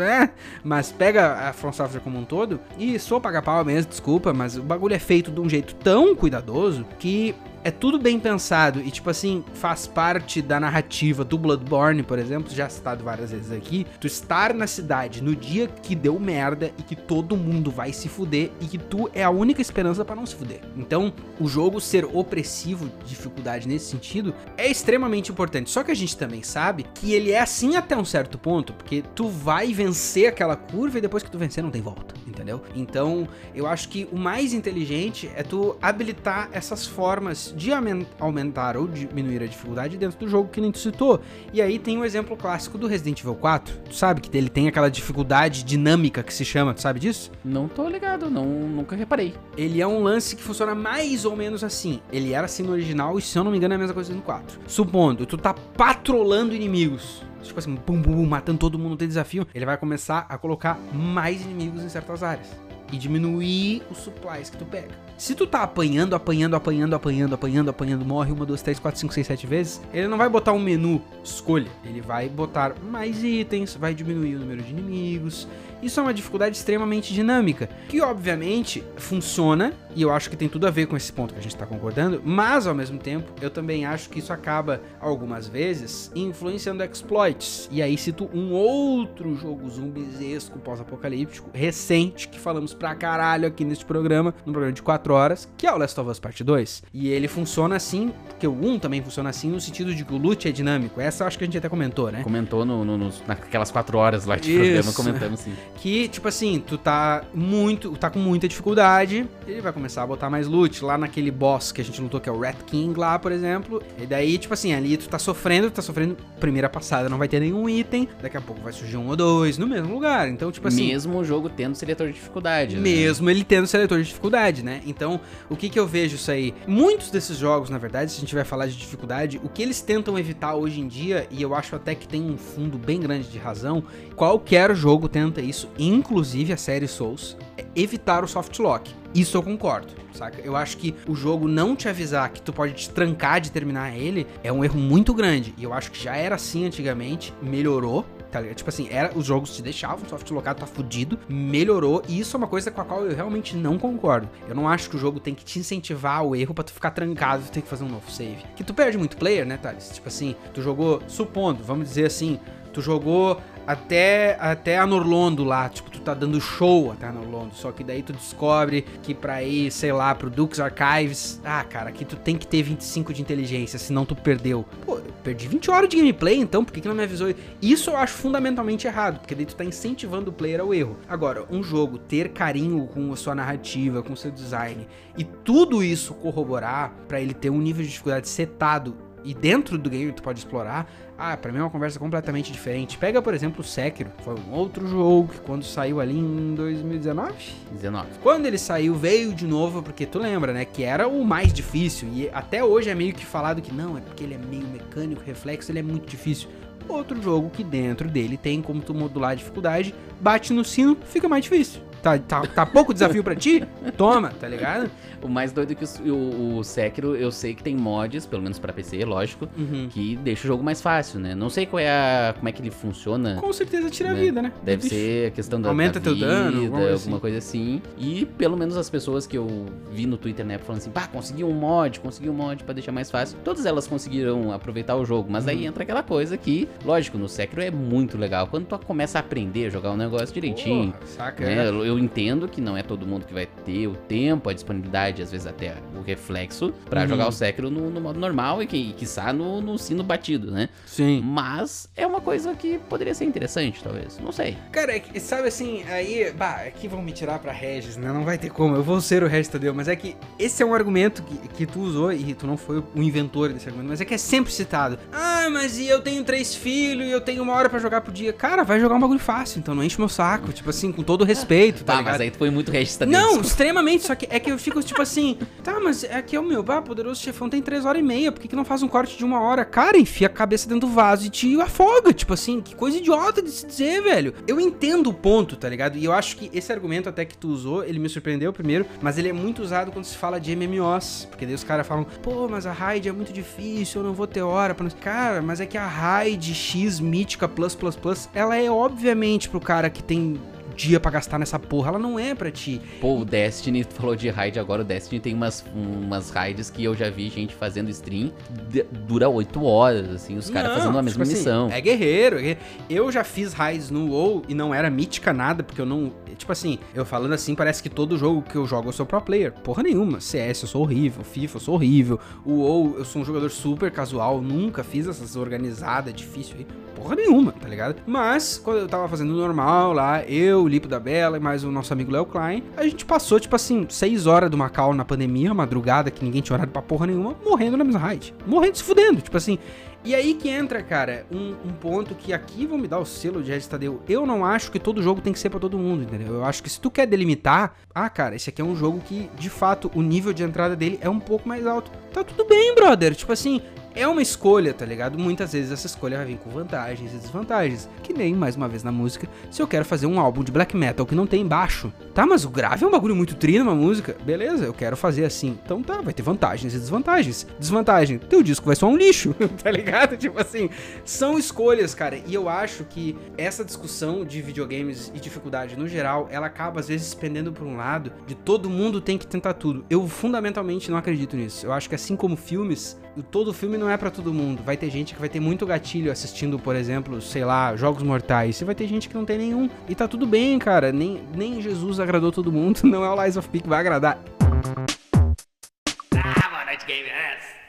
mas 0.62 0.92
pega 0.92 1.48
a 1.48 1.52
From 1.54 1.72
Software 1.72 2.00
como 2.00 2.18
um 2.18 2.26
todo 2.26 2.60
e 2.78 2.98
sou 2.98 3.18
paga 3.18 3.40
pau 3.40 3.64
mesmo, 3.64 3.88
desculpa, 3.88 4.34
mas 4.34 4.58
o 4.58 4.62
bagulho 4.62 4.94
é 4.94 4.98
feito 4.98 5.30
de 5.30 5.40
um 5.40 5.48
jeito 5.48 5.74
tão 5.76 6.14
cuidadoso 6.14 6.84
que 6.98 7.34
é 7.64 7.70
tudo 7.70 7.98
bem 7.98 8.18
pensado 8.18 8.80
e, 8.80 8.90
tipo 8.90 9.10
assim, 9.10 9.44
faz 9.54 9.86
parte 9.86 10.40
da 10.40 10.60
narrativa 10.60 11.24
do 11.24 11.36
Bloodborne, 11.36 12.02
por 12.02 12.18
exemplo, 12.18 12.52
já 12.54 12.68
citado 12.68 13.04
várias 13.04 13.30
vezes 13.30 13.50
aqui, 13.50 13.86
tu 14.00 14.06
estar 14.06 14.54
na 14.54 14.66
cidade 14.66 15.22
no 15.22 15.34
dia 15.34 15.68
que 15.68 15.94
deu 15.94 16.18
merda 16.18 16.70
e 16.78 16.82
que 16.82 16.96
todo 16.96 17.36
mundo 17.36 17.70
vai 17.70 17.92
se 17.92 18.08
fuder 18.08 18.50
e 18.60 18.66
que 18.66 18.78
tu 18.78 19.10
é 19.12 19.22
a 19.22 19.30
única 19.30 19.60
esperança 19.60 20.04
para 20.04 20.16
não 20.16 20.26
se 20.26 20.34
fuder. 20.34 20.60
Então, 20.76 21.12
o 21.40 21.48
jogo 21.48 21.80
ser 21.80 22.04
opressivo, 22.04 22.90
dificuldade 23.04 23.66
nesse 23.66 23.86
sentido, 23.86 24.34
é 24.56 24.68
extremamente 24.68 25.30
importante. 25.30 25.70
Só 25.70 25.82
que 25.82 25.90
a 25.90 25.96
gente 25.96 26.16
também 26.16 26.42
sabe 26.42 26.86
que 26.94 27.12
ele 27.12 27.32
é 27.32 27.40
assim 27.40 27.76
até 27.76 27.96
um 27.96 28.04
certo 28.04 28.38
ponto, 28.38 28.72
porque 28.72 29.02
tu 29.14 29.28
vai 29.28 29.72
vencer 29.72 30.28
aquela 30.28 30.56
curva 30.56 30.98
e 30.98 31.00
depois 31.00 31.22
que 31.22 31.30
tu 31.30 31.38
vencer 31.38 31.62
não 31.62 31.70
tem 31.70 31.82
volta, 31.82 32.14
entendeu? 32.26 32.62
Então, 32.74 33.28
eu 33.54 33.66
acho 33.66 33.88
que 33.88 34.08
o 34.12 34.16
mais 34.16 34.52
inteligente 34.52 35.30
é 35.34 35.42
tu 35.42 35.76
habilitar 35.80 36.48
essas 36.52 36.86
formas 36.86 37.47
de 37.56 37.70
aumentar 38.18 38.76
ou 38.76 38.86
diminuir 38.86 39.42
a 39.42 39.46
dificuldade 39.46 39.96
dentro 39.96 40.18
do 40.18 40.28
jogo 40.28 40.48
que 40.48 40.60
nem 40.60 40.72
tu 40.72 40.78
citou. 40.78 41.20
E 41.52 41.60
aí 41.60 41.78
tem 41.78 41.98
o 41.98 42.04
exemplo 42.04 42.36
clássico 42.36 42.78
do 42.78 42.86
Resident 42.86 43.20
Evil 43.20 43.34
4. 43.34 43.74
Tu 43.88 43.94
sabe 43.94 44.20
que 44.20 44.36
ele 44.36 44.48
tem 44.48 44.68
aquela 44.68 44.90
dificuldade 44.90 45.64
dinâmica 45.64 46.22
que 46.22 46.32
se 46.32 46.44
chama, 46.44 46.74
tu 46.74 46.80
sabe 46.80 47.00
disso? 47.00 47.30
Não 47.44 47.68
tô 47.68 47.88
ligado, 47.88 48.30
não, 48.30 48.44
nunca 48.46 48.96
reparei. 48.96 49.34
Ele 49.56 49.80
é 49.80 49.86
um 49.86 50.02
lance 50.02 50.36
que 50.36 50.42
funciona 50.42 50.74
mais 50.74 51.24
ou 51.24 51.36
menos 51.36 51.62
assim. 51.64 52.00
Ele 52.12 52.32
era 52.32 52.46
assim 52.46 52.62
no 52.62 52.72
original 52.72 53.18
e 53.18 53.22
se 53.22 53.38
eu 53.38 53.44
não 53.44 53.50
me 53.50 53.56
engano 53.56 53.74
é 53.74 53.76
a 53.76 53.78
mesma 53.78 53.94
coisa 53.94 54.14
no 54.14 54.22
4. 54.22 54.60
Supondo, 54.66 55.26
tu 55.26 55.36
tá 55.36 55.54
patrolando 55.54 56.54
inimigos 56.54 57.22
tipo 57.40 57.58
assim, 57.58 57.74
bum, 57.74 58.00
bum, 58.00 58.12
bum, 58.12 58.26
matando 58.26 58.58
todo 58.58 58.78
mundo, 58.78 58.96
tem 58.96 59.08
desafio, 59.08 59.46
ele 59.54 59.64
vai 59.64 59.78
começar 59.78 60.26
a 60.28 60.36
colocar 60.36 60.78
mais 60.92 61.40
inimigos 61.42 61.82
em 61.82 61.88
certas 61.88 62.22
áreas 62.22 62.48
e 62.92 62.96
diminuir 62.96 63.82
os 63.90 63.98
supplies 63.98 64.50
que 64.50 64.56
tu 64.56 64.64
pega. 64.64 65.07
Se 65.18 65.34
tu 65.34 65.48
tá 65.48 65.64
apanhando, 65.64 66.14
apanhando, 66.14 66.54
apanhando, 66.54 66.94
apanhando, 66.94 67.34
apanhando, 67.34 67.68
apanhando, 67.70 68.04
morre 68.04 68.30
uma, 68.30 68.46
duas, 68.46 68.62
três, 68.62 68.78
quatro, 68.78 69.00
cinco, 69.00 69.12
seis, 69.12 69.26
sete 69.26 69.48
vezes, 69.48 69.80
ele 69.92 70.06
não 70.06 70.16
vai 70.16 70.28
botar 70.28 70.52
um 70.52 70.60
menu 70.60 71.02
escolha. 71.24 71.66
Ele 71.84 72.00
vai 72.00 72.28
botar 72.28 72.76
mais 72.80 73.24
itens, 73.24 73.74
vai 73.74 73.92
diminuir 73.94 74.36
o 74.36 74.38
número 74.38 74.62
de 74.62 74.70
inimigos, 74.70 75.48
isso 75.82 75.98
é 75.98 76.02
uma 76.04 76.14
dificuldade 76.14 76.56
extremamente 76.56 77.12
dinâmica, 77.12 77.68
que 77.88 78.00
obviamente 78.00 78.82
funciona, 78.96 79.72
e 79.98 80.02
eu 80.02 80.12
acho 80.12 80.30
que 80.30 80.36
tem 80.36 80.48
tudo 80.48 80.64
a 80.64 80.70
ver 80.70 80.86
com 80.86 80.96
esse 80.96 81.12
ponto 81.12 81.34
que 81.34 81.40
a 81.40 81.42
gente 81.42 81.56
está 81.56 81.66
concordando, 81.66 82.22
mas 82.24 82.68
ao 82.68 82.74
mesmo 82.74 83.00
tempo 83.00 83.32
eu 83.42 83.50
também 83.50 83.84
acho 83.84 84.08
que 84.08 84.20
isso 84.20 84.32
acaba, 84.32 84.80
algumas 85.00 85.48
vezes, 85.48 86.12
influenciando 86.14 86.84
exploits. 86.84 87.68
E 87.72 87.82
aí 87.82 87.98
cito 87.98 88.30
um 88.32 88.52
outro 88.52 89.34
jogo 89.34 89.68
zumbizesco 89.68 90.56
pós-apocalíptico 90.60 91.50
recente 91.52 92.28
que 92.28 92.38
falamos 92.38 92.72
pra 92.72 92.94
caralho 92.94 93.48
aqui 93.48 93.64
neste 93.64 93.84
programa, 93.84 94.32
num 94.46 94.52
programa 94.52 94.72
de 94.72 94.82
4 94.82 95.12
horas, 95.12 95.48
que 95.58 95.66
é 95.66 95.72
o 95.72 95.76
Last 95.76 95.98
of 95.98 96.08
Us 96.08 96.20
Part 96.20 96.44
2. 96.44 96.84
E 96.94 97.08
ele 97.08 97.26
funciona 97.26 97.74
assim, 97.74 98.12
porque 98.28 98.46
o 98.46 98.52
1 98.52 98.78
também 98.78 99.02
funciona 99.02 99.30
assim, 99.30 99.50
no 99.50 99.60
sentido 99.60 99.92
de 99.92 100.04
que 100.04 100.14
o 100.14 100.16
loot 100.16 100.46
é 100.46 100.52
dinâmico. 100.52 101.00
Essa 101.00 101.24
eu 101.24 101.26
acho 101.26 101.36
que 101.36 101.42
a 101.42 101.46
gente 101.48 101.58
até 101.58 101.68
comentou, 101.68 102.12
né? 102.12 102.22
Comentou 102.22 102.64
no, 102.64 102.84
no, 102.84 103.10
naquelas 103.26 103.72
4 103.72 103.98
horas 103.98 104.26
lá 104.26 104.36
de 104.36 104.54
programa, 104.54 104.92
comentando 104.92 105.36
sim 105.36 105.52
que, 105.78 106.08
tipo 106.08 106.28
assim, 106.28 106.62
tu 106.64 106.76
tá 106.76 107.24
muito. 107.32 107.96
tá 107.96 108.10
com 108.10 108.18
muita 108.18 108.46
dificuldade, 108.46 109.26
ele 109.46 109.60
vai 109.60 109.72
começar 109.72 109.87
a 110.02 110.06
botar 110.06 110.30
mais 110.30 110.46
loot. 110.46 110.84
Lá 110.84 110.96
naquele 110.96 111.30
boss 111.30 111.70
que 111.70 111.80
a 111.80 111.84
gente 111.84 112.00
lutou, 112.00 112.20
que 112.20 112.28
é 112.28 112.32
o 112.32 112.40
Rat 112.40 112.56
King 112.64 112.98
lá, 112.98 113.18
por 113.18 113.30
exemplo. 113.30 113.82
E 114.00 114.06
daí, 114.06 114.38
tipo 114.38 114.54
assim, 114.54 114.72
ali 114.72 114.96
tu 114.96 115.08
tá 115.08 115.18
sofrendo, 115.18 115.70
tu 115.70 115.74
tá 115.74 115.82
sofrendo 115.82 116.16
primeira 116.40 116.68
passada, 116.68 117.08
não 117.08 117.18
vai 117.18 117.28
ter 117.28 117.40
nenhum 117.40 117.68
item. 117.68 118.08
Daqui 118.22 118.36
a 118.36 118.40
pouco 118.40 118.62
vai 118.62 118.72
surgir 118.72 118.96
um 118.96 119.08
ou 119.08 119.16
dois 119.16 119.58
no 119.58 119.66
mesmo 119.66 119.92
lugar. 119.92 120.28
Então, 120.28 120.50
tipo 120.50 120.66
assim. 120.66 120.88
Mesmo 120.88 121.18
o 121.18 121.24
jogo 121.24 121.48
tendo 121.48 121.74
seletor 121.74 122.06
de 122.06 122.14
dificuldade, 122.14 122.76
né? 122.76 122.82
Mesmo 122.82 123.28
ele 123.28 123.44
tendo 123.44 123.66
seletor 123.66 123.98
de 123.98 124.04
dificuldade, 124.04 124.62
né? 124.64 124.80
Então, 124.86 125.20
o 125.50 125.56
que 125.56 125.68
que 125.68 125.78
eu 125.78 125.86
vejo 125.86 126.16
isso 126.16 126.30
aí? 126.30 126.54
Muitos 126.66 127.10
desses 127.10 127.36
jogos, 127.36 127.70
na 127.70 127.78
verdade, 127.78 128.10
se 128.10 128.18
a 128.18 128.20
gente 128.20 128.34
vai 128.34 128.44
falar 128.44 128.66
de 128.66 128.76
dificuldade, 128.76 129.40
o 129.44 129.48
que 129.48 129.62
eles 129.62 129.80
tentam 129.80 130.18
evitar 130.18 130.54
hoje 130.54 130.80
em 130.80 130.88
dia, 130.88 131.26
e 131.30 131.42
eu 131.42 131.54
acho 131.54 131.76
até 131.76 131.94
que 131.94 132.08
tem 132.08 132.22
um 132.22 132.38
fundo 132.38 132.78
bem 132.78 133.00
grande 133.00 133.28
de 133.28 133.38
razão, 133.38 133.84
qualquer 134.16 134.74
jogo 134.74 135.08
tenta 135.08 135.40
isso 135.40 135.58
isso, 135.58 135.68
inclusive 135.78 136.52
a 136.52 136.56
série 136.56 136.86
Souls, 136.86 137.36
é 137.56 137.64
evitar 137.74 138.22
o 138.22 138.28
soft 138.28 138.56
lock. 138.58 138.94
Isso 139.14 139.36
eu 139.36 139.42
concordo, 139.42 139.94
saca? 140.12 140.40
Eu 140.42 140.54
acho 140.54 140.76
que 140.76 140.94
o 141.08 141.14
jogo 141.14 141.48
não 141.48 141.74
te 141.74 141.88
avisar 141.88 142.28
que 142.30 142.42
tu 142.42 142.52
pode 142.52 142.74
te 142.74 142.90
trancar 142.90 143.40
de 143.40 143.50
terminar 143.50 143.96
ele 143.96 144.26
é 144.42 144.52
um 144.52 144.62
erro 144.62 144.78
muito 144.78 145.14
grande. 145.14 145.54
E 145.56 145.64
eu 145.64 145.72
acho 145.72 145.90
que 145.90 146.02
já 146.02 146.14
era 146.14 146.34
assim 146.34 146.66
antigamente, 146.66 147.32
melhorou, 147.42 148.04
tá? 148.30 148.42
Tipo 148.42 148.68
assim, 148.68 148.86
era, 148.90 149.10
os 149.16 149.24
jogos 149.24 149.56
te 149.56 149.62
deixavam 149.62 150.06
soft 150.08 150.30
lockado, 150.30 150.60
tá 150.60 150.66
fudido, 150.66 151.18
melhorou, 151.28 152.02
e 152.06 152.20
isso 152.20 152.36
é 152.36 152.38
uma 152.38 152.46
coisa 152.46 152.70
com 152.70 152.80
a 152.80 152.84
qual 152.84 153.06
eu 153.06 153.16
realmente 153.16 153.56
não 153.56 153.78
concordo. 153.78 154.28
Eu 154.46 154.54
não 154.54 154.68
acho 154.68 154.90
que 154.90 154.96
o 154.96 154.98
jogo 154.98 155.18
tem 155.18 155.34
que 155.34 155.44
te 155.44 155.58
incentivar 155.58 156.18
ao 156.18 156.36
erro 156.36 156.52
para 156.52 156.64
tu 156.64 156.72
ficar 156.72 156.90
trancado 156.90 157.44
e 157.46 157.50
ter 157.50 157.62
que 157.62 157.68
fazer 157.68 157.84
um 157.84 157.88
novo 157.88 158.10
save. 158.10 158.44
Que 158.56 158.62
tu 158.62 158.74
perde 158.74 158.98
muito 158.98 159.16
player, 159.16 159.46
né, 159.46 159.56
Thales? 159.56 159.90
Tipo 159.90 160.08
assim, 160.08 160.36
tu 160.52 160.60
jogou, 160.60 161.02
supondo, 161.08 161.64
vamos 161.64 161.88
dizer 161.88 162.06
assim, 162.06 162.38
tu 162.72 162.82
jogou 162.82 163.40
até, 163.68 164.34
até 164.40 164.78
a 164.78 164.86
Norlondo 164.86 165.44
lá, 165.44 165.68
tipo, 165.68 165.90
tu 165.90 166.00
tá 166.00 166.14
dando 166.14 166.40
show 166.40 166.90
até 166.90 167.06
a 167.06 167.12
Norlondo, 167.12 167.54
só 167.54 167.70
que 167.70 167.84
daí 167.84 168.02
tu 168.02 168.14
descobre 168.14 168.80
que 169.02 169.12
pra 169.12 169.42
ir, 169.42 169.70
sei 169.70 169.92
lá, 169.92 170.14
pro 170.14 170.30
Dux 170.30 170.58
Archives, 170.58 171.38
ah, 171.44 171.62
cara, 171.64 171.90
aqui 171.90 172.02
tu 172.02 172.16
tem 172.16 172.38
que 172.38 172.46
ter 172.46 172.62
25 172.62 173.12
de 173.12 173.20
inteligência, 173.20 173.78
senão 173.78 174.06
tu 174.06 174.16
perdeu. 174.16 174.64
Pô, 174.86 174.94
eu 174.94 175.12
perdi 175.22 175.46
20 175.46 175.70
horas 175.70 175.86
de 175.90 175.98
gameplay, 175.98 176.38
então, 176.38 176.64
por 176.64 176.72
que, 176.72 176.80
que 176.80 176.88
não 176.88 176.94
me 176.94 177.02
avisou? 177.02 177.34
Isso 177.60 177.90
eu 177.90 177.96
acho 177.98 178.14
fundamentalmente 178.14 178.86
errado, 178.86 179.18
porque 179.18 179.34
daí 179.34 179.44
tu 179.44 179.54
tá 179.54 179.64
incentivando 179.64 180.30
o 180.30 180.32
player 180.32 180.60
ao 180.60 180.72
erro. 180.72 180.96
Agora, 181.06 181.44
um 181.50 181.62
jogo 181.62 181.98
ter 181.98 182.30
carinho 182.30 182.86
com 182.86 183.12
a 183.12 183.16
sua 183.16 183.34
narrativa, 183.34 184.02
com 184.02 184.14
o 184.14 184.16
seu 184.16 184.30
design, 184.30 184.88
e 185.14 185.24
tudo 185.24 185.82
isso 185.82 186.14
corroborar 186.14 186.94
para 187.06 187.20
ele 187.20 187.34
ter 187.34 187.50
um 187.50 187.58
nível 187.58 187.82
de 187.82 187.90
dificuldade 187.90 188.30
setado 188.30 189.07
e 189.24 189.34
dentro 189.34 189.76
do 189.78 189.90
game 189.90 190.12
tu 190.12 190.22
pode 190.22 190.38
explorar, 190.38 190.90
ah, 191.16 191.36
pra 191.36 191.50
mim 191.50 191.58
é 191.58 191.62
uma 191.62 191.70
conversa 191.70 191.98
completamente 191.98 192.52
diferente. 192.52 192.96
Pega, 192.96 193.20
por 193.20 193.34
exemplo, 193.34 193.60
o 193.60 193.64
Sekiro. 193.64 194.10
Foi 194.22 194.34
um 194.34 194.52
outro 194.52 194.86
jogo 194.86 195.32
que 195.32 195.40
quando 195.40 195.64
saiu 195.64 196.00
ali 196.00 196.16
em 196.16 196.54
2019? 196.54 197.32
19. 197.72 198.06
Quando 198.22 198.46
ele 198.46 198.58
saiu, 198.58 198.94
veio 198.94 199.34
de 199.34 199.46
novo, 199.46 199.82
porque 199.82 200.06
tu 200.06 200.18
lembra, 200.18 200.52
né? 200.52 200.64
Que 200.64 200.84
era 200.84 201.08
o 201.08 201.24
mais 201.24 201.52
difícil. 201.52 202.08
E 202.12 202.28
até 202.32 202.62
hoje 202.62 202.88
é 202.88 202.94
meio 202.94 203.12
que 203.12 203.26
falado 203.26 203.60
que 203.60 203.72
não, 203.72 203.98
é 203.98 204.00
porque 204.00 204.22
ele 204.22 204.34
é 204.34 204.38
meio 204.38 204.66
mecânico, 204.68 205.22
reflexo, 205.26 205.72
ele 205.72 205.80
é 205.80 205.82
muito 205.82 206.08
difícil. 206.08 206.48
Outro 206.88 207.20
jogo 207.20 207.50
que 207.50 207.64
dentro 207.64 208.08
dele 208.08 208.36
tem 208.36 208.62
como 208.62 208.80
tu 208.80 208.94
modular 208.94 209.32
a 209.32 209.34
dificuldade, 209.34 209.94
bate 210.20 210.52
no 210.52 210.64
sino, 210.64 210.96
fica 211.04 211.28
mais 211.28 211.44
difícil. 211.44 211.87
Tá, 212.16 212.40
tá, 212.40 212.46
tá 212.46 212.66
pouco 212.66 212.94
desafio 212.94 213.22
para 213.22 213.34
ti? 213.34 213.64
Toma, 213.96 214.30
tá 214.30 214.48
ligado? 214.48 214.90
O 215.22 215.28
mais 215.28 215.52
doido 215.52 215.72
é 215.72 215.74
que 215.74 215.84
o, 215.84 216.14
o, 216.14 216.58
o 216.58 216.64
Sekiro, 216.64 217.16
eu 217.16 217.32
sei 217.32 217.54
que 217.54 217.62
tem 217.62 217.76
mods, 217.76 218.24
pelo 218.24 218.42
menos 218.42 218.58
para 218.58 218.72
PC, 218.72 219.04
lógico, 219.04 219.48
uhum. 219.56 219.88
que 219.90 220.16
deixa 220.16 220.44
o 220.44 220.46
jogo 220.46 220.62
mais 220.62 220.80
fácil, 220.80 221.18
né? 221.18 221.34
Não 221.34 221.50
sei 221.50 221.66
qual 221.66 221.80
é 221.80 221.90
a, 221.90 222.34
como 222.36 222.48
é 222.48 222.52
que 222.52 222.62
ele 222.62 222.70
funciona. 222.70 223.36
Com 223.36 223.52
certeza 223.52 223.90
tira 223.90 224.12
né? 224.12 224.14
a 224.14 224.22
vida, 224.22 224.42
né? 224.42 224.52
Deve 224.62 224.88
ser 224.88 225.28
a 225.28 225.30
questão 225.32 225.60
da 225.60 225.68
Aumenta 225.68 225.98
da 225.98 226.04
teu 226.04 226.14
vida, 226.14 226.26
dano, 226.26 226.64
alguma, 226.64 226.92
assim. 226.92 227.18
coisa 227.18 227.38
assim. 227.38 227.82
E 227.98 228.26
pelo 228.38 228.56
menos 228.56 228.76
as 228.76 228.88
pessoas 228.88 229.26
que 229.26 229.36
eu 229.36 229.66
vi 229.90 230.06
no 230.06 230.16
Twitter, 230.16 230.46
né, 230.46 230.58
falando 230.58 230.82
assim, 230.82 230.90
pá, 230.90 231.06
consegui 231.06 231.42
um 231.42 231.52
mod, 231.52 232.00
consegui 232.00 232.30
um 232.30 232.34
mod 232.34 232.62
para 232.62 232.74
deixar 232.74 232.92
mais 232.92 233.10
fácil. 233.10 233.38
Todas 233.42 233.66
elas 233.66 233.86
conseguiram 233.86 234.52
aproveitar 234.52 234.96
o 234.96 235.04
jogo, 235.04 235.28
mas 235.30 235.44
uhum. 235.44 235.50
aí 235.50 235.66
entra 235.66 235.82
aquela 235.82 236.02
coisa 236.02 236.36
que, 236.36 236.68
lógico, 236.84 237.18
no 237.18 237.28
Sekiro 237.28 237.62
é 237.62 237.70
muito 237.70 238.16
legal. 238.16 238.46
Quando 238.46 238.66
tu 238.66 238.78
começa 238.86 239.18
a 239.18 239.20
aprender 239.20 239.66
a 239.66 239.70
jogar 239.70 239.90
o 239.90 239.94
um 239.94 239.96
negócio 239.96 240.32
direitinho, 240.32 240.92
Porra, 240.92 241.06
saca, 241.06 241.44
né? 241.44 241.66
É. 241.66 241.68
Eu 241.68 241.97
entendo 241.98 242.48
que 242.48 242.60
não 242.60 242.76
é 242.76 242.82
todo 242.82 243.06
mundo 243.06 243.26
que 243.26 243.34
vai 243.34 243.46
ter 243.46 243.86
o 243.86 243.94
tempo, 243.94 244.48
a 244.48 244.52
disponibilidade, 244.52 245.22
às 245.22 245.30
vezes 245.30 245.46
até 245.46 245.76
o 245.96 246.02
reflexo 246.02 246.72
para 246.88 247.02
uhum. 247.02 247.08
jogar 247.08 247.28
o 247.28 247.32
Sekiro 247.32 247.70
no, 247.70 247.90
no, 247.90 248.00
modo 248.00 248.18
normal 248.18 248.62
e 248.62 248.66
que, 248.66 248.92
quiçá 248.94 249.32
no, 249.32 249.60
no 249.60 249.78
sino 249.78 250.02
batido, 250.02 250.50
né? 250.50 250.68
Sim. 250.86 251.22
Mas 251.24 251.88
é 251.96 252.06
uma 252.06 252.20
coisa 252.20 252.54
que 252.54 252.78
poderia 252.78 253.14
ser 253.14 253.24
interessante, 253.24 253.82
talvez. 253.82 254.18
Não 254.18 254.32
sei. 254.32 254.56
Cara, 254.72 254.96
é 254.96 255.00
que, 255.00 255.18
sabe 255.20 255.48
assim, 255.48 255.82
aí, 255.84 256.32
bah, 256.32 256.62
aqui 256.66 256.88
vão 256.88 257.02
me 257.02 257.12
tirar 257.12 257.38
pra 257.38 257.52
Regis, 257.52 257.96
né? 257.96 258.12
Não 258.12 258.24
vai 258.24 258.38
ter 258.38 258.50
como. 258.50 258.74
Eu 258.76 258.82
vou 258.82 259.00
ser 259.00 259.22
o 259.22 259.26
Regis 259.26 259.48
Tadeu, 259.48 259.74
mas 259.74 259.88
é 259.88 259.96
que 259.96 260.16
esse 260.38 260.62
é 260.62 260.66
um 260.66 260.74
argumento 260.74 261.22
que, 261.22 261.48
que 261.48 261.66
tu 261.66 261.80
usou 261.80 262.12
e 262.12 262.34
tu 262.34 262.46
não 262.46 262.56
foi 262.56 262.82
o 262.94 263.02
inventor 263.02 263.52
desse 263.52 263.68
argumento, 263.68 263.90
mas 263.90 264.00
é 264.00 264.04
que 264.04 264.14
é 264.14 264.18
sempre 264.18 264.52
citado. 264.52 264.98
Ah, 265.12 265.48
mas 265.50 265.78
eu 265.78 266.00
tenho 266.00 266.24
três 266.24 266.54
filhos 266.54 267.06
e 267.06 267.10
eu 267.10 267.20
tenho 267.20 267.42
uma 267.42 267.52
hora 267.54 267.68
para 267.68 267.78
jogar 267.78 268.00
por 268.00 268.12
dia. 268.12 268.32
Cara, 268.32 268.64
vai 268.64 268.80
jogar 268.80 268.96
um 268.96 269.00
bagulho 269.00 269.20
fácil, 269.20 269.58
então 269.58 269.74
não 269.74 269.82
enche 269.82 269.98
meu 269.98 270.08
saco. 270.08 270.52
Tipo 270.52 270.70
assim, 270.70 270.92
com 270.92 271.02
todo 271.02 271.24
respeito, 271.24 271.77
tá, 271.84 271.96
tá 271.96 272.02
mas 272.02 272.20
aí 272.20 272.30
tu 272.30 272.38
foi 272.38 272.50
muito 272.50 272.70
regista 272.70 273.06
Não, 273.06 273.40
extremamente, 273.40 274.06
só 274.06 274.14
que 274.14 274.26
é 274.30 274.38
que 274.38 274.50
eu 274.50 274.58
fico 274.58 274.82
tipo 274.82 275.02
assim, 275.02 275.38
tá, 275.62 275.78
mas 275.80 276.04
é 276.04 276.20
que 276.22 276.36
é 276.36 276.40
o 276.40 276.44
meu, 276.44 276.62
bah, 276.62 276.82
poderoso 276.82 277.20
chefão 277.20 277.48
tem 277.48 277.62
três 277.62 277.84
horas 277.84 278.00
e 278.00 278.04
meia, 278.04 278.32
por 278.32 278.40
que, 278.40 278.48
que 278.48 278.56
não 278.56 278.64
faz 278.64 278.82
um 278.82 278.88
corte 278.88 279.16
de 279.16 279.24
uma 279.24 279.40
hora? 279.40 279.64
Cara, 279.64 279.98
enfia 279.98 280.26
a 280.26 280.30
cabeça 280.30 280.68
dentro 280.68 280.88
do 280.88 280.94
vaso 280.94 281.26
e 281.26 281.30
te 281.30 281.60
afoga, 281.60 282.12
tipo 282.12 282.32
assim, 282.34 282.60
que 282.60 282.74
coisa 282.74 282.98
idiota 282.98 283.42
de 283.42 283.50
se 283.50 283.66
dizer, 283.66 284.02
velho. 284.02 284.34
Eu 284.46 284.60
entendo 284.60 285.10
o 285.10 285.14
ponto, 285.14 285.56
tá 285.56 285.68
ligado? 285.68 285.96
E 285.98 286.04
eu 286.04 286.12
acho 286.12 286.36
que 286.36 286.50
esse 286.52 286.72
argumento 286.72 287.08
até 287.08 287.24
que 287.24 287.36
tu 287.36 287.48
usou, 287.48 287.84
ele 287.84 287.98
me 287.98 288.08
surpreendeu 288.08 288.52
primeiro, 288.52 288.86
mas 289.00 289.18
ele 289.18 289.28
é 289.28 289.32
muito 289.32 289.62
usado 289.62 289.90
quando 289.92 290.04
se 290.04 290.16
fala 290.16 290.40
de 290.40 290.54
MMOs, 290.54 291.26
porque 291.30 291.44
daí 291.44 291.54
os 291.54 291.64
caras 291.64 291.86
falam, 291.86 292.04
pô, 292.22 292.48
mas 292.48 292.66
a 292.66 292.72
raid 292.72 293.08
é 293.08 293.12
muito 293.12 293.32
difícil, 293.32 294.00
eu 294.00 294.06
não 294.06 294.14
vou 294.14 294.26
ter 294.26 294.42
hora 294.42 294.74
pra... 294.74 294.88
Cara, 294.90 295.42
mas 295.42 295.60
é 295.60 295.66
que 295.66 295.76
a 295.76 295.86
raid 295.86 296.54
X 296.54 297.00
mítica 297.00 297.48
plus 297.48 297.74
plus 297.74 297.96
plus, 297.96 298.28
ela 298.34 298.56
é 298.56 298.70
obviamente 298.70 299.48
pro 299.48 299.60
cara 299.60 299.90
que 299.90 300.02
tem 300.02 300.40
dia 300.78 301.00
pra 301.00 301.10
gastar 301.10 301.38
nessa 301.38 301.58
porra. 301.58 301.88
Ela 301.88 301.98
não 301.98 302.18
é 302.18 302.34
pra 302.34 302.50
ti. 302.50 302.80
Pô, 303.00 303.18
o 303.18 303.24
Destiny, 303.24 303.84
tu 303.84 303.94
falou 303.94 304.14
de 304.14 304.28
raid 304.30 304.58
agora, 304.60 304.82
o 304.82 304.84
Destiny 304.84 305.20
tem 305.20 305.34
umas, 305.34 305.64
umas 305.74 306.30
raids 306.30 306.70
que 306.70 306.84
eu 306.84 306.94
já 306.94 307.10
vi 307.10 307.28
gente 307.28 307.54
fazendo 307.54 307.90
stream, 307.90 308.32
de- 308.70 308.84
dura 309.06 309.28
8 309.28 309.64
horas, 309.64 310.08
assim, 310.10 310.36
os 310.38 310.48
caras 310.48 310.72
fazendo 310.74 310.96
a 310.96 311.02
mesma 311.02 311.24
tipo 311.24 311.34
assim, 311.34 311.38
missão. 311.44 311.68
é 311.70 311.80
guerreiro, 311.80 312.36
é 312.36 312.40
guerreiro. 312.40 312.60
Eu 312.88 313.10
já 313.10 313.24
fiz 313.24 313.52
raids 313.52 313.90
no 313.90 314.10
WoW 314.10 314.42
e 314.48 314.54
não 314.54 314.72
era 314.72 314.88
mítica 314.88 315.32
nada, 315.32 315.62
porque 315.64 315.80
eu 315.80 315.86
não. 315.86 316.12
Tipo 316.38 316.52
assim, 316.52 316.78
eu 316.94 317.04
falando 317.04 317.32
assim, 317.32 317.56
parece 317.56 317.82
que 317.82 317.88
todo 317.88 318.16
jogo 318.16 318.42
que 318.42 318.54
eu 318.54 318.64
jogo 318.64 318.88
eu 318.88 318.92
sou 318.92 319.04
pro 319.04 319.20
player. 319.20 319.52
Porra 319.52 319.82
nenhuma. 319.82 320.20
CS 320.20 320.62
eu 320.62 320.68
sou 320.68 320.82
horrível, 320.82 321.24
FIFA 321.24 321.56
eu 321.56 321.60
sou 321.60 321.74
horrível. 321.74 322.20
O 322.44 322.52
WoW 322.60 322.94
eu 322.98 323.04
sou 323.04 323.20
um 323.22 323.24
jogador 323.24 323.50
super 323.50 323.90
casual, 323.90 324.40
nunca 324.40 324.84
fiz 324.84 325.08
essas 325.08 325.34
organizadas 325.34 326.14
difícil 326.14 326.54
aí. 326.58 326.66
Porra 326.94 327.14
nenhuma, 327.16 327.52
tá 327.52 327.68
ligado? 327.68 327.96
Mas, 328.06 328.56
quando 328.62 328.78
eu 328.78 328.88
tava 328.88 329.08
fazendo 329.08 329.32
normal 329.32 329.92
lá, 329.92 330.22
eu, 330.24 330.67
o 330.68 330.70
Lipo 330.70 330.86
da 330.86 331.00
Bela 331.00 331.38
e 331.38 331.40
mais 331.40 331.64
o 331.64 331.72
nosso 331.72 331.92
amigo 331.92 332.12
Léo 332.12 332.26
Klein, 332.26 332.62
a 332.76 332.84
gente 332.84 333.04
passou, 333.04 333.40
tipo 333.40 333.56
assim, 333.56 333.86
6 333.88 334.26
horas 334.26 334.50
do 334.50 334.56
Macau 334.56 334.94
na 334.94 335.04
pandemia, 335.04 335.52
madrugada, 335.52 336.10
que 336.10 336.24
ninguém 336.24 336.42
tinha 336.42 336.54
horário 336.54 336.72
pra 336.72 336.82
porra 336.82 337.06
nenhuma, 337.06 337.34
morrendo 337.44 337.76
na 337.76 337.84
mesma 337.84 337.98
raid. 337.98 338.34
Morrendo, 338.46 338.76
se 338.76 338.84
fudendo. 338.84 339.20
Tipo 339.20 339.36
assim, 339.36 339.58
e 340.04 340.14
aí 340.14 340.34
que 340.34 340.48
entra, 340.48 340.82
cara, 340.82 341.26
um, 341.32 341.54
um 341.64 341.72
ponto 341.72 342.14
que 342.14 342.32
aqui 342.32 342.66
vão 342.66 342.78
me 342.78 342.86
dar 342.86 342.98
o 342.98 343.04
selo 343.04 343.42
de 343.42 343.50
Regis 343.50 343.66
Tadeu. 343.66 344.00
Eu 344.08 344.24
não 344.26 344.44
acho 344.44 344.70
que 344.70 344.78
todo 344.78 345.02
jogo 345.02 345.20
tem 345.20 345.32
que 345.32 345.38
ser 345.38 345.50
pra 345.50 345.58
todo 345.58 345.78
mundo, 345.78 346.02
entendeu? 346.02 346.34
Eu 346.34 346.44
acho 346.44 346.62
que 346.62 346.70
se 346.70 346.80
tu 346.80 346.90
quer 346.90 347.06
delimitar, 347.06 347.74
ah, 347.94 348.08
cara, 348.08 348.36
esse 348.36 348.50
aqui 348.50 348.62
é 348.62 348.64
um 348.64 348.76
jogo 348.76 349.00
que, 349.00 349.28
de 349.38 349.50
fato, 349.50 349.90
o 349.94 350.02
nível 350.02 350.32
de 350.32 350.42
entrada 350.42 350.76
dele 350.76 350.98
é 351.02 351.08
um 351.08 351.18
pouco 351.18 351.48
mais 351.48 351.66
alto. 351.66 351.90
Tá 352.12 352.22
tudo 352.22 352.44
bem, 352.46 352.74
brother. 352.74 353.14
Tipo 353.14 353.32
assim, 353.32 353.60
é 353.94 354.06
uma 354.06 354.22
escolha, 354.22 354.72
tá 354.74 354.84
ligado? 354.84 355.18
Muitas 355.18 355.52
vezes 355.52 355.72
essa 355.72 355.86
escolha 355.86 356.18
vai 356.18 356.26
vir 356.26 356.38
com 356.38 356.50
vantagens 356.50 357.12
e 357.12 357.16
desvantagens. 357.16 357.88
Que 358.02 358.12
nem, 358.12 358.34
mais 358.34 358.56
uma 358.56 358.68
vez 358.68 358.82
na 358.82 358.92
música, 358.92 359.28
se 359.50 359.62
eu 359.62 359.66
quero 359.66 359.84
fazer 359.84 360.06
um 360.06 360.20
álbum 360.20 360.42
de 360.42 360.52
black 360.52 360.76
metal 360.76 361.06
que 361.06 361.14
não 361.14 361.26
tem 361.26 361.46
baixo. 361.46 361.92
Tá, 362.14 362.26
mas 362.26 362.44
o 362.44 362.50
grave 362.50 362.84
é 362.84 362.86
um 362.86 362.90
bagulho 362.90 363.14
muito 363.14 363.36
trino 363.36 363.64
uma 363.64 363.74
música. 363.74 364.16
Beleza, 364.24 364.64
eu 364.64 364.74
quero 364.74 364.96
fazer 364.96 365.24
assim. 365.24 365.58
Então 365.64 365.82
tá, 365.82 366.00
vai 366.00 366.12
ter 366.12 366.22
vantagens 366.22 366.74
e 366.74 366.78
desvantagens. 366.78 367.46
Desvantagem, 367.58 368.18
teu 368.18 368.42
disco 368.42 368.66
vai 368.66 368.76
soar 368.76 368.92
um 368.92 368.96
lixo, 368.96 369.34
tá 369.62 369.70
ligado? 369.70 370.16
Tipo 370.16 370.40
assim, 370.40 370.68
são 371.04 371.38
escolhas, 371.38 371.94
cara. 371.94 372.20
E 372.26 372.34
eu 372.34 372.48
acho 372.48 372.84
que 372.84 373.16
essa 373.36 373.64
discussão 373.64 374.24
de 374.24 374.42
videogames 374.42 375.12
e 375.14 375.20
dificuldade 375.20 375.76
no 375.76 375.86
geral, 375.86 376.28
ela 376.30 376.46
acaba 376.46 376.80
às 376.80 376.88
vezes 376.88 377.14
pendendo 377.14 377.52
por 377.52 377.66
um 377.66 377.76
lado 377.76 378.12
de 378.26 378.34
todo 378.34 378.68
mundo 378.68 379.00
tem 379.00 379.16
que 379.16 379.26
tentar 379.26 379.54
tudo. 379.54 379.84
Eu 379.88 380.06
fundamentalmente 380.08 380.90
não 380.90 380.98
acredito 380.98 381.36
nisso. 381.36 381.66
Eu 381.66 381.72
acho 381.72 381.88
que 381.88 381.94
assim 381.94 382.16
como 382.16 382.36
filmes, 382.36 383.00
todo 383.30 383.52
filme 383.52 383.77
não 383.78 383.88
é 383.88 383.96
pra 383.96 384.10
todo 384.10 384.34
mundo. 384.34 384.62
Vai 384.64 384.76
ter 384.76 384.90
gente 384.90 385.14
que 385.14 385.20
vai 385.20 385.28
ter 385.28 385.40
muito 385.40 385.64
gatilho 385.64 386.12
assistindo, 386.12 386.58
por 386.58 386.76
exemplo, 386.76 387.20
sei 387.22 387.44
lá, 387.44 387.74
Jogos 387.76 388.02
Mortais. 388.02 388.60
E 388.60 388.64
vai 388.64 388.74
ter 388.74 388.86
gente 388.86 389.08
que 389.08 389.14
não 389.14 389.24
tem 389.24 389.38
nenhum. 389.38 389.70
E 389.88 389.94
tá 389.94 390.06
tudo 390.06 390.26
bem, 390.26 390.58
cara. 390.58 390.92
Nem, 390.92 391.22
nem 391.34 391.62
Jesus 391.62 392.00
agradou 392.00 392.32
todo 392.32 392.52
mundo. 392.52 392.80
Não 392.88 393.04
é 393.04 393.10
o 393.10 393.24
Lies 393.24 393.36
of 393.36 393.48
P 393.48 393.60
que 393.60 393.68
vai 393.68 393.80
agradar. 393.80 394.18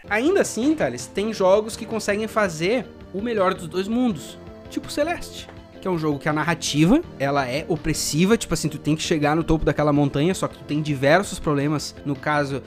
Ainda 0.09 0.41
assim, 0.41 0.73
Thales, 0.73 1.05
tem 1.05 1.31
jogos 1.31 1.77
que 1.77 1.85
conseguem 1.85 2.27
fazer 2.27 2.87
o 3.13 3.21
melhor 3.21 3.53
dos 3.53 3.67
dois 3.67 3.87
mundos. 3.87 4.37
Tipo 4.69 4.91
Celeste. 4.91 5.47
Que 5.79 5.87
é 5.87 5.91
um 5.91 5.97
jogo 5.97 6.19
que 6.19 6.27
a 6.27 6.33
narrativa, 6.33 7.01
ela 7.17 7.47
é 7.47 7.65
opressiva, 7.67 8.35
tipo 8.35 8.53
assim, 8.53 8.67
tu 8.67 8.77
tem 8.77 8.95
que 8.95 9.01
chegar 9.01 9.35
no 9.35 9.43
topo 9.43 9.63
daquela 9.63 9.93
montanha, 9.93 10.33
só 10.33 10.47
que 10.47 10.57
tu 10.57 10.63
tem 10.65 10.81
diversos 10.81 11.39
problemas. 11.39 11.95
No 12.05 12.15
caso, 12.15 12.61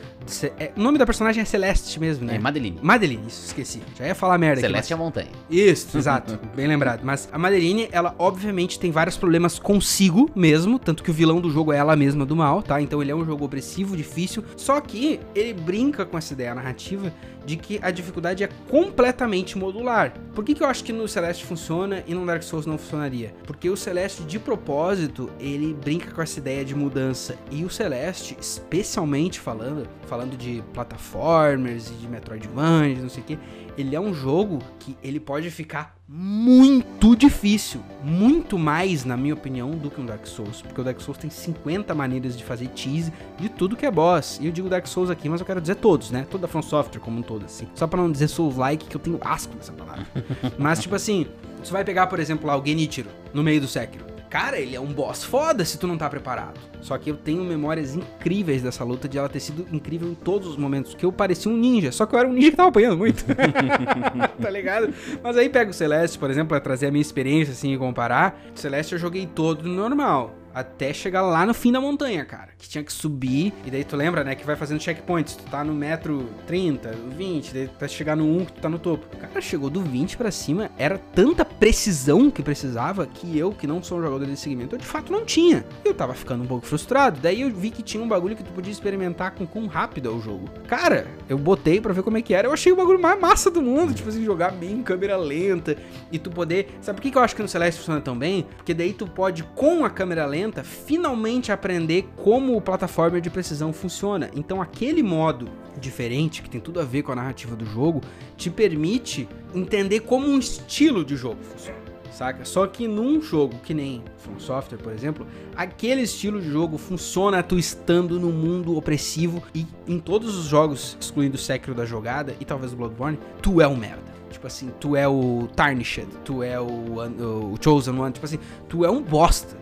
é- 0.58 0.72
o 0.76 0.80
nome 0.82 0.98
da 0.98 1.06
personagem 1.06 1.42
é 1.42 1.44
Celeste 1.44 1.98
mesmo, 2.00 2.24
né? 2.26 2.36
É 2.36 2.38
Madeline. 2.38 2.78
Madeline, 2.82 3.26
isso, 3.26 3.46
esqueci. 3.46 3.82
Já 3.98 4.06
ia 4.06 4.14
falar 4.14 4.38
merda 4.38 4.60
Celeste 4.60 4.92
é 4.92 4.94
aqui. 4.94 5.02
a 5.02 5.04
montanha. 5.04 5.28
mas- 5.32 5.58
Isso, 5.58 5.96
exato. 5.98 6.38
bem 6.54 6.66
lembrado. 6.66 7.00
Mas 7.02 7.28
a 7.32 7.38
Madeline, 7.38 7.88
ela 7.92 8.14
obviamente 8.18 8.78
tem 8.78 8.90
vários 8.90 9.16
problemas 9.16 9.58
consigo 9.58 10.30
mesmo, 10.34 10.78
tanto 10.78 11.02
que 11.02 11.10
o 11.10 11.14
vilão 11.14 11.40
do 11.40 11.50
jogo 11.50 11.72
é 11.72 11.76
ela 11.78 11.96
mesma 11.96 12.24
do 12.24 12.36
mal, 12.36 12.62
tá? 12.62 12.80
Então 12.80 13.00
ele 13.02 13.10
é 13.10 13.14
um 13.14 13.24
jogo 13.24 13.44
opressivo, 13.44 13.96
difícil. 13.96 14.44
Só 14.56 14.80
que 14.80 15.20
ele 15.34 15.52
brinca 15.54 16.04
com 16.04 16.16
essa 16.18 16.32
ideia 16.32 16.54
narrativa 16.54 17.12
de 17.44 17.56
que 17.56 17.80
a 17.82 17.90
dificuldade 17.90 18.44
é 18.44 18.48
completamente 18.68 19.58
modular. 19.58 20.12
Por 20.32 20.44
que, 20.44 20.54
que 20.54 20.62
eu 20.62 20.66
acho 20.68 20.84
que 20.84 20.92
no 20.92 21.08
Celeste 21.08 21.44
funciona 21.44 22.04
e 22.06 22.14
no 22.14 22.24
Dark 22.24 22.40
Souls 22.42 22.66
não 22.66 22.78
funcionaria? 22.78 23.34
Porque 23.44 23.68
o 23.68 23.76
Celeste, 23.76 24.22
de 24.22 24.38
propósito, 24.38 25.28
ele 25.40 25.74
brinca 25.74 26.12
com 26.12 26.22
essa 26.22 26.38
ideia 26.38 26.64
de 26.64 26.72
mudança. 26.74 27.34
E 27.50 27.64
o 27.64 27.70
Celeste, 27.70 28.36
especialmente 28.40 29.40
falando, 29.40 29.88
falando 30.12 30.36
de 30.36 30.62
plataformers 30.74 31.88
e 31.88 31.94
de 31.94 32.06
Metroidvania, 32.06 33.00
não 33.00 33.08
sei 33.08 33.22
o 33.22 33.26
que, 33.26 33.38
ele 33.78 33.96
é 33.96 34.00
um 34.00 34.12
jogo 34.12 34.58
que 34.78 34.94
ele 35.02 35.18
pode 35.18 35.50
ficar 35.50 35.96
muito 36.06 37.16
difícil. 37.16 37.80
Muito 38.04 38.58
mais, 38.58 39.06
na 39.06 39.16
minha 39.16 39.32
opinião, 39.32 39.70
do 39.70 39.90
que 39.90 39.98
um 39.98 40.04
Dark 40.04 40.26
Souls. 40.26 40.60
Porque 40.60 40.78
o 40.78 40.84
Dark 40.84 41.00
Souls 41.00 41.16
tem 41.16 41.30
50 41.30 41.94
maneiras 41.94 42.36
de 42.36 42.44
fazer 42.44 42.68
tease 42.68 43.10
de 43.38 43.48
tudo 43.48 43.74
que 43.74 43.86
é 43.86 43.90
boss. 43.90 44.38
E 44.38 44.44
eu 44.44 44.52
digo 44.52 44.68
Dark 44.68 44.86
Souls 44.86 45.08
aqui, 45.08 45.30
mas 45.30 45.40
eu 45.40 45.46
quero 45.46 45.62
dizer 45.62 45.76
todos, 45.76 46.10
né? 46.10 46.26
Toda 46.30 46.44
a 46.44 46.48
From 46.48 46.60
Software 46.60 47.00
como 47.00 47.20
um 47.20 47.22
todo, 47.22 47.46
assim. 47.46 47.66
Só 47.74 47.86
pra 47.86 47.98
não 47.98 48.12
dizer 48.12 48.28
Souls-like, 48.28 48.84
que 48.84 48.94
eu 48.94 49.00
tenho 49.00 49.18
asco 49.22 49.56
dessa 49.56 49.72
palavra. 49.72 50.06
mas, 50.58 50.82
tipo 50.82 50.94
assim, 50.94 51.26
você 51.64 51.72
vai 51.72 51.86
pegar, 51.86 52.06
por 52.08 52.20
exemplo, 52.20 52.46
lá 52.46 52.54
o 52.54 52.62
Genichiro, 52.62 53.08
no 53.32 53.42
meio 53.42 53.62
do 53.62 53.66
Sekiro. 53.66 54.11
Cara, 54.32 54.58
ele 54.58 54.74
é 54.74 54.80
um 54.80 54.86
boss 54.86 55.22
foda 55.22 55.62
se 55.62 55.76
tu 55.76 55.86
não 55.86 55.98
tá 55.98 56.08
preparado. 56.08 56.58
Só 56.80 56.96
que 56.96 57.10
eu 57.10 57.18
tenho 57.18 57.44
memórias 57.44 57.94
incríveis 57.94 58.62
dessa 58.62 58.82
luta, 58.82 59.06
de 59.06 59.18
ela 59.18 59.28
ter 59.28 59.40
sido 59.40 59.66
incrível 59.70 60.08
em 60.08 60.14
todos 60.14 60.48
os 60.48 60.56
momentos. 60.56 60.94
Que 60.94 61.04
eu 61.04 61.12
parecia 61.12 61.52
um 61.52 61.56
ninja, 61.56 61.92
só 61.92 62.06
que 62.06 62.14
eu 62.14 62.18
era 62.18 62.26
um 62.26 62.32
ninja 62.32 62.50
que 62.50 62.56
tava 62.56 62.70
apanhando 62.70 62.96
muito. 62.96 63.22
tá 64.40 64.48
ligado? 64.48 64.94
Mas 65.22 65.36
aí 65.36 65.50
pega 65.50 65.70
o 65.70 65.74
Celeste, 65.74 66.18
por 66.18 66.30
exemplo, 66.30 66.48
pra 66.48 66.60
trazer 66.60 66.86
a 66.86 66.90
minha 66.90 67.02
experiência 67.02 67.52
assim 67.52 67.74
e 67.74 67.78
comparar. 67.78 68.42
O 68.56 68.58
Celeste 68.58 68.94
eu 68.94 68.98
joguei 68.98 69.26
todo 69.26 69.68
no 69.68 69.74
normal. 69.74 70.34
Até 70.54 70.92
chegar 70.92 71.22
lá 71.22 71.46
no 71.46 71.54
fim 71.54 71.72
da 71.72 71.80
montanha, 71.80 72.24
cara. 72.24 72.50
Que 72.58 72.68
tinha 72.68 72.84
que 72.84 72.92
subir. 72.92 73.52
E 73.64 73.70
daí 73.70 73.84
tu 73.84 73.96
lembra, 73.96 74.22
né? 74.24 74.34
Que 74.34 74.44
vai 74.44 74.56
fazendo 74.56 74.80
checkpoints. 74.80 75.36
Tu 75.36 75.44
tá 75.44 75.64
no 75.64 75.74
metro 75.74 76.28
30, 76.46 76.90
20, 77.16 77.54
daí 77.54 77.68
tá 77.68 77.88
chegar 77.88 78.16
no 78.16 78.24
1 78.24 78.44
que 78.46 78.52
tu 78.52 78.60
tá 78.60 78.68
no 78.68 78.78
topo. 78.78 79.16
Cara, 79.16 79.40
chegou 79.40 79.70
do 79.70 79.80
20 79.80 80.16
pra 80.16 80.30
cima. 80.30 80.70
Era 80.76 80.98
tanta 80.98 81.44
precisão 81.44 82.30
que 82.30 82.42
precisava 82.42 83.06
que 83.06 83.38
eu, 83.38 83.52
que 83.52 83.66
não 83.66 83.82
sou 83.82 83.98
um 83.98 84.02
jogador 84.02 84.26
de 84.26 84.36
segmento, 84.36 84.74
eu 84.74 84.78
de 84.78 84.86
fato 84.86 85.12
não 85.12 85.24
tinha. 85.24 85.64
Eu 85.84 85.94
tava 85.94 86.14
ficando 86.14 86.42
um 86.44 86.46
pouco 86.46 86.66
frustrado. 86.66 87.20
Daí 87.20 87.42
eu 87.42 87.50
vi 87.50 87.70
que 87.70 87.82
tinha 87.82 88.02
um 88.02 88.08
bagulho 88.08 88.36
que 88.36 88.42
tu 88.42 88.52
podia 88.52 88.72
experimentar 88.72 89.32
com 89.32 89.46
quão 89.46 89.66
rápido 89.66 90.08
é 90.08 90.12
o 90.12 90.20
jogo. 90.20 90.48
Cara, 90.66 91.06
eu 91.28 91.38
botei 91.38 91.80
pra 91.80 91.92
ver 91.92 92.02
como 92.02 92.18
é 92.18 92.22
que 92.22 92.34
era. 92.34 92.48
Eu 92.48 92.52
achei 92.52 92.72
o 92.72 92.76
bagulho 92.76 93.00
mais 93.00 93.20
massa 93.20 93.50
do 93.50 93.62
mundo. 93.62 93.94
Tipo 93.94 94.08
assim, 94.08 94.24
jogar 94.24 94.52
bem 94.52 94.72
em 94.72 94.82
câmera 94.82 95.16
lenta. 95.16 95.76
E 96.10 96.18
tu 96.18 96.30
poder. 96.30 96.78
Sabe 96.80 97.00
por 97.00 97.10
que 97.10 97.16
eu 97.16 97.22
acho 97.22 97.36
que 97.36 97.42
no 97.42 97.48
Celeste 97.48 97.78
funciona 97.78 98.00
tão 98.00 98.16
bem? 98.16 98.46
Porque 98.56 98.74
daí 98.74 98.92
tu 98.92 99.06
pode, 99.06 99.42
com 99.54 99.84
a 99.84 99.90
câmera 99.90 100.26
lenta, 100.26 100.41
finalmente 100.64 101.52
aprender 101.52 102.08
como 102.16 102.56
o 102.56 102.60
plataforma 102.60 103.20
de 103.20 103.30
precisão 103.30 103.72
funciona. 103.72 104.30
Então 104.34 104.60
aquele 104.60 105.02
modo 105.02 105.48
diferente, 105.80 106.42
que 106.42 106.50
tem 106.50 106.60
tudo 106.60 106.80
a 106.80 106.84
ver 106.84 107.02
com 107.02 107.12
a 107.12 107.16
narrativa 107.16 107.54
do 107.54 107.64
jogo, 107.64 108.00
te 108.36 108.50
permite 108.50 109.28
entender 109.54 110.00
como 110.00 110.26
um 110.26 110.38
estilo 110.38 111.04
de 111.04 111.16
jogo 111.16 111.42
funciona. 111.42 111.92
Saca? 112.12 112.44
Só 112.44 112.66
que 112.66 112.86
num 112.86 113.22
jogo 113.22 113.58
que 113.64 113.72
nem 113.72 114.02
From 114.18 114.38
Software, 114.38 114.78
por 114.78 114.92
exemplo, 114.92 115.26
aquele 115.56 116.02
estilo 116.02 116.42
de 116.42 116.50
jogo 116.50 116.76
funciona 116.76 117.42
tu 117.42 117.58
estando 117.58 118.20
no 118.20 118.30
mundo 118.30 118.76
opressivo 118.76 119.42
e 119.54 119.66
em 119.88 119.98
todos 119.98 120.36
os 120.36 120.44
jogos, 120.44 120.96
excluindo 121.00 121.36
o 121.36 121.38
Sekiro 121.38 121.74
da 121.74 121.86
jogada 121.86 122.36
e 122.38 122.44
talvez 122.44 122.72
o 122.74 122.76
Bloodborne, 122.76 123.18
tu 123.40 123.62
é 123.62 123.66
um 123.66 123.76
merda. 123.76 124.12
Tipo 124.30 124.46
assim, 124.46 124.70
tu 124.78 124.94
é 124.94 125.06
o 125.08 125.48
Tarnished, 125.54 126.08
tu 126.24 126.42
é 126.42 126.60
o, 126.60 126.66
o 126.66 127.54
Chosen 127.60 127.98
One, 127.98 128.12
tipo 128.12 128.26
assim, 128.26 128.38
tu 128.68 128.84
é 128.84 128.90
um 128.90 129.02
bosta. 129.02 129.56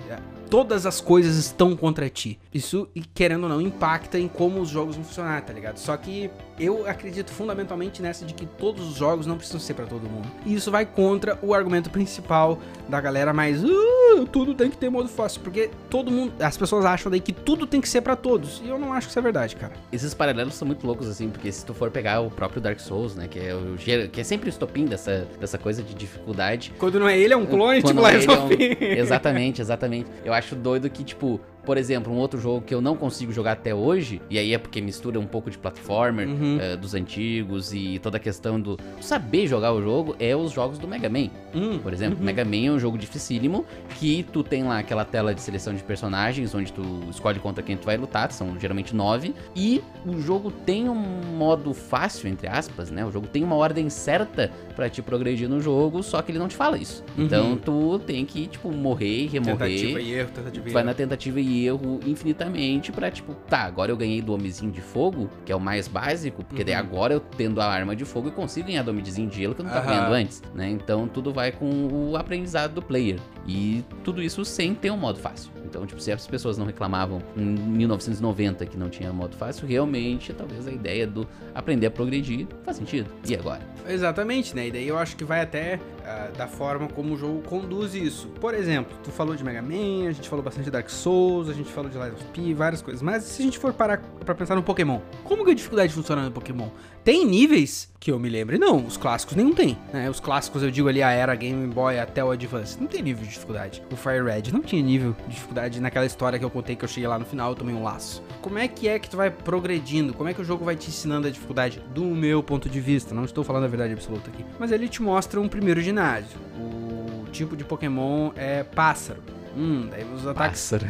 Todas 0.50 0.84
as 0.84 1.00
coisas 1.00 1.36
estão 1.36 1.76
contra 1.76 2.10
ti. 2.10 2.38
Isso, 2.52 2.88
querendo 3.14 3.44
ou 3.44 3.48
não, 3.48 3.60
impacta 3.60 4.18
em 4.18 4.26
como 4.26 4.60
os 4.60 4.68
jogos 4.68 4.96
vão 4.96 5.04
funcionar, 5.04 5.40
tá 5.42 5.52
ligado? 5.52 5.78
Só 5.78 5.96
que 5.96 6.28
eu 6.60 6.86
acredito 6.88 7.30
fundamentalmente 7.32 8.00
nessa 8.02 8.24
de 8.24 8.34
que 8.34 8.46
todos 8.46 8.88
os 8.88 8.94
jogos 8.96 9.26
não 9.26 9.36
precisam 9.36 9.60
ser 9.60 9.74
pra 9.74 9.86
todo 9.86 10.08
mundo. 10.08 10.28
E 10.44 10.54
isso 10.54 10.70
vai 10.70 10.84
contra 10.86 11.38
o 11.42 11.54
argumento 11.54 11.90
principal 11.90 12.58
da 12.88 13.00
galera 13.00 13.32
mais, 13.32 13.62
"Ah, 13.64 14.24
tudo 14.30 14.54
tem 14.54 14.70
que 14.70 14.76
ter 14.76 14.90
modo 14.90 15.08
fácil, 15.08 15.40
porque 15.40 15.70
todo 15.88 16.10
mundo, 16.10 16.32
as 16.40 16.56
pessoas 16.56 16.84
acham 16.84 17.10
daí 17.10 17.20
que 17.20 17.32
tudo 17.32 17.66
tem 17.66 17.80
que 17.80 17.88
ser 17.88 18.00
pra 18.02 18.14
todos. 18.16 18.60
E 18.64 18.68
eu 18.68 18.78
não 18.78 18.92
acho 18.92 19.06
que 19.06 19.10
isso 19.12 19.18
é 19.18 19.22
verdade, 19.22 19.56
cara. 19.56 19.72
Esses 19.92 20.12
paralelos 20.14 20.54
são 20.54 20.66
muito 20.66 20.86
loucos, 20.86 21.08
assim, 21.08 21.28
porque 21.30 21.50
se 21.50 21.64
tu 21.64 21.72
for 21.72 21.90
pegar 21.90 22.20
o 22.20 22.30
próprio 22.30 22.60
Dark 22.60 22.78
Souls, 22.80 23.14
né, 23.14 23.26
que 23.28 23.38
é, 23.38 23.54
o, 23.54 23.76
que 24.10 24.20
é 24.20 24.24
sempre 24.24 24.48
o 24.48 24.50
estopim 24.50 24.84
dessa, 24.84 25.26
dessa 25.40 25.56
coisa 25.58 25.82
de 25.82 25.94
dificuldade, 25.94 26.72
Quando 26.78 26.98
não 27.00 27.08
é 27.08 27.18
ele, 27.18 27.32
é 27.32 27.36
um 27.36 27.46
clone, 27.46 27.80
Quando 27.82 27.96
tipo 27.96 28.08
Lies 28.08 28.26
é 28.26 28.30
of 28.32 28.42
um- 28.42 28.48
P. 28.48 28.76
Exatamente, 28.98 29.60
exatamente. 29.60 30.10
Eu 30.24 30.32
acho 30.32 30.54
doido 30.54 30.88
que, 30.90 31.02
tipo, 31.04 31.40
por 31.64 31.76
exemplo, 31.76 32.12
um 32.12 32.16
outro 32.16 32.40
jogo 32.40 32.62
que 32.62 32.74
eu 32.74 32.80
não 32.80 32.96
consigo 32.96 33.32
jogar 33.32 33.52
até 33.52 33.74
hoje, 33.74 34.20
e 34.30 34.38
aí 34.38 34.52
é 34.54 34.58
porque 34.58 34.80
mistura 34.80 35.18
um 35.20 35.26
pouco 35.26 35.50
de 35.50 35.58
platformer 35.58 36.28
Uhum. 36.28 36.58
eh, 36.60 36.76
dos 36.76 36.94
antigos 36.94 37.72
e 37.72 37.98
toda 38.02 38.16
a 38.16 38.20
questão 38.20 38.60
do 38.60 38.78
saber 39.00 39.46
jogar 39.46 39.72
o 39.72 39.82
jogo, 39.82 40.16
é 40.18 40.34
os 40.34 40.52
jogos 40.52 40.78
do 40.78 40.86
Mega 40.88 41.08
Man. 41.08 41.28
Hum, 41.54 41.78
Por 41.78 41.92
exemplo, 41.92 42.22
Mega 42.24 42.44
Man 42.44 42.66
é 42.66 42.70
um 42.70 42.78
jogo 42.78 42.96
dificílimo 42.98 43.64
que 43.98 44.22
tu 44.32 44.42
tem 44.42 44.62
lá 44.64 44.78
aquela 44.78 45.04
tela 45.04 45.34
de 45.34 45.40
seleção 45.40 45.74
de 45.74 45.82
personagens 45.82 46.54
onde 46.54 46.72
tu 46.72 46.82
escolhe 47.10 47.38
contra 47.38 47.62
quem 47.62 47.76
tu 47.76 47.84
vai 47.86 47.96
lutar, 47.96 48.30
são 48.32 48.58
geralmente 48.58 48.94
nove, 48.94 49.34
e 49.54 49.82
o 50.06 50.20
jogo 50.20 50.50
tem 50.50 50.88
um 50.88 50.94
modo 50.94 51.74
fácil, 51.74 52.28
entre 52.28 52.46
aspas, 52.48 52.90
né? 52.90 53.04
O 53.04 53.10
jogo 53.10 53.26
tem 53.26 53.42
uma 53.44 53.56
ordem 53.56 53.88
certa 53.90 54.50
pra 54.76 54.88
te 54.88 55.02
progredir 55.02 55.48
no 55.48 55.60
jogo, 55.60 56.02
só 56.02 56.22
que 56.22 56.30
ele 56.32 56.38
não 56.38 56.48
te 56.48 56.56
fala 56.56 56.78
isso. 56.78 57.04
Uhum. 57.18 57.24
Então 57.24 57.56
tu 57.56 57.98
tem 58.06 58.24
que, 58.24 58.46
tipo, 58.46 58.70
morrer 58.72 59.24
e 59.24 59.26
remover. 59.26 59.68
Tentativa 59.68 60.00
e 60.00 60.12
erro, 60.12 60.30
tentativa 60.34 60.64
e 60.66 60.70
Tu 60.70 60.72
vai 60.72 60.82
erro. 60.82 60.86
na 60.88 60.94
tentativa 60.94 61.40
e 61.40 61.49
erro 61.66 62.00
infinitamente 62.06 62.92
pra, 62.92 63.10
tipo, 63.10 63.34
tá, 63.48 63.60
agora 63.62 63.90
eu 63.90 63.96
ganhei 63.96 64.20
do 64.22 64.32
homenzinho 64.32 64.70
de 64.70 64.80
fogo, 64.80 65.28
que 65.44 65.52
é 65.52 65.56
o 65.56 65.60
mais 65.60 65.88
básico, 65.88 66.44
porque 66.44 66.62
daí 66.64 66.74
Uhum. 66.74 66.80
agora 66.80 67.14
eu 67.14 67.20
tendo 67.20 67.60
a 67.60 67.66
arma 67.66 67.94
de 67.96 68.04
fogo 68.04 68.28
eu 68.28 68.32
consigo 68.32 68.68
ganhar 68.68 68.82
do 68.82 68.90
homenzinho 68.90 69.28
de 69.28 69.36
gelo 69.36 69.54
que 69.54 69.60
eu 69.60 69.64
não 69.64 69.72
tava 69.72 69.86
Aham. 69.86 69.94
ganhando 69.96 70.12
antes, 70.14 70.42
né? 70.54 70.68
Então 70.70 71.08
tudo 71.08 71.32
vai 71.32 71.52
com 71.52 71.88
o 72.10 72.16
aprendizado 72.16 72.72
do 72.74 72.82
player. 72.82 73.18
E 73.46 73.82
tudo 74.04 74.22
isso 74.22 74.44
sem 74.44 74.74
ter 74.74 74.90
um 74.90 74.96
modo 74.96 75.18
fácil. 75.18 75.50
Então, 75.64 75.86
tipo, 75.86 76.00
se 76.00 76.10
as 76.10 76.26
pessoas 76.26 76.58
não 76.58 76.66
reclamavam 76.66 77.22
em 77.36 77.44
1990 77.44 78.66
que 78.66 78.76
não 78.76 78.88
tinha 78.88 79.12
modo 79.12 79.36
fácil, 79.36 79.66
realmente 79.68 80.32
talvez 80.32 80.66
a 80.66 80.72
ideia 80.72 81.06
do 81.06 81.26
aprender 81.54 81.86
a 81.86 81.90
progredir 81.90 82.46
faz 82.64 82.76
sentido. 82.76 83.08
E 83.28 83.34
agora? 83.36 83.60
Exatamente, 83.88 84.54
né? 84.54 84.68
E 84.68 84.70
daí 84.72 84.86
eu 84.88 84.98
acho 84.98 85.16
que 85.16 85.24
vai 85.24 85.40
até 85.40 85.78
ah, 86.04 86.30
da 86.36 86.46
forma 86.48 86.88
como 86.88 87.14
o 87.14 87.16
jogo 87.16 87.40
conduz 87.42 87.94
isso. 87.94 88.28
Por 88.40 88.52
exemplo, 88.54 88.96
tu 89.04 89.10
falou 89.10 89.34
de 89.36 89.44
Mega 89.44 89.62
Man, 89.62 90.08
a 90.08 90.12
gente 90.12 90.28
falou 90.28 90.44
bastante 90.44 90.64
de 90.64 90.70
Dark 90.70 90.88
Souls, 90.90 91.39
a 91.48 91.52
gente 91.52 91.70
falou 91.70 91.90
de 91.90 91.96
Lies 91.96 92.12
of 92.12 92.24
P, 92.32 92.54
várias 92.54 92.82
coisas. 92.82 93.02
Mas 93.02 93.24
se 93.24 93.42
a 93.42 93.44
gente 93.44 93.58
for 93.58 93.72
parar 93.72 93.98
pra 94.24 94.34
pensar 94.34 94.54
no 94.54 94.62
Pokémon, 94.62 95.00
como 95.24 95.44
que 95.44 95.50
a 95.50 95.54
dificuldade 95.54 95.92
funciona 95.92 96.22
no 96.22 96.30
Pokémon? 96.30 96.68
Tem 97.02 97.24
níveis 97.24 97.90
que 97.98 98.10
eu 98.10 98.18
me 98.18 98.28
lembre, 98.28 98.58
não, 98.58 98.84
os 98.84 98.96
clássicos 98.96 99.34
nenhum 99.34 99.54
tem, 99.54 99.76
né? 99.92 100.08
Os 100.10 100.20
clássicos 100.20 100.62
eu 100.62 100.70
digo 100.70 100.88
ali 100.88 101.02
a 101.02 101.10
era 101.10 101.34
Game 101.34 101.66
Boy 101.68 101.98
até 101.98 102.22
o 102.22 102.30
Advance, 102.30 102.78
não 102.80 102.86
tem 102.86 103.02
nível 103.02 103.24
de 103.24 103.30
dificuldade. 103.30 103.82
O 103.90 103.96
Fire 103.96 104.22
Red 104.22 104.52
não 104.52 104.60
tinha 104.60 104.82
nível 104.82 105.16
de 105.26 105.34
dificuldade 105.34 105.80
naquela 105.80 106.06
história 106.06 106.38
que 106.38 106.44
eu 106.44 106.50
contei 106.50 106.76
que 106.76 106.84
eu 106.84 106.88
cheguei 106.88 107.08
lá 107.08 107.18
no 107.18 107.24
final, 107.24 107.50
eu 107.50 107.56
tomei 107.56 107.74
um 107.74 107.82
laço. 107.82 108.22
Como 108.42 108.58
é 108.58 108.68
que 108.68 108.88
é 108.88 108.98
que 108.98 109.08
tu 109.08 109.16
vai 109.16 109.30
progredindo? 109.30 110.12
Como 110.14 110.28
é 110.28 110.34
que 110.34 110.40
o 110.40 110.44
jogo 110.44 110.64
vai 110.64 110.76
te 110.76 110.88
ensinando 110.88 111.26
a 111.26 111.30
dificuldade 111.30 111.82
do 111.94 112.04
meu 112.04 112.42
ponto 112.42 112.68
de 112.68 112.80
vista? 112.80 113.14
Não 113.14 113.24
estou 113.24 113.44
falando 113.44 113.64
a 113.64 113.68
verdade 113.68 113.92
absoluta 113.92 114.30
aqui. 114.30 114.44
Mas 114.58 114.72
ele 114.72 114.88
te 114.88 115.02
mostra 115.02 115.40
um 115.40 115.48
primeiro 115.48 115.80
ginásio. 115.80 116.38
O 116.56 117.26
tipo 117.30 117.56
de 117.56 117.64
Pokémon 117.64 118.30
é 118.34 118.62
pássaro. 118.62 119.22
Hum, 119.56 119.88
daí 119.90 120.04
os 120.04 120.26
ataques. 120.26 120.70
Pássaro. 120.70 120.86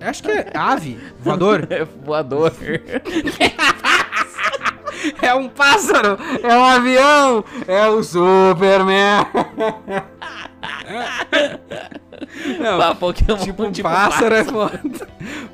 Acho 0.00 0.22
que 0.22 0.30
é 0.30 0.50
ave, 0.54 0.98
voador. 1.20 1.66
É 1.70 1.84
voador. 1.84 2.52
É 5.20 5.34
um 5.34 5.50
pássaro, 5.50 6.16
é 6.42 6.56
um 6.56 6.64
avião, 6.64 7.44
é 7.68 7.86
o 7.88 8.02
Superman. 8.02 9.26
Não, 12.58 12.78
Pá, 12.78 12.94
Pokémon 12.94 13.38
tipo 13.38 13.64
um 13.64 13.72
pássaro 13.72 14.34
é 14.34 14.44
foda. 14.44 14.80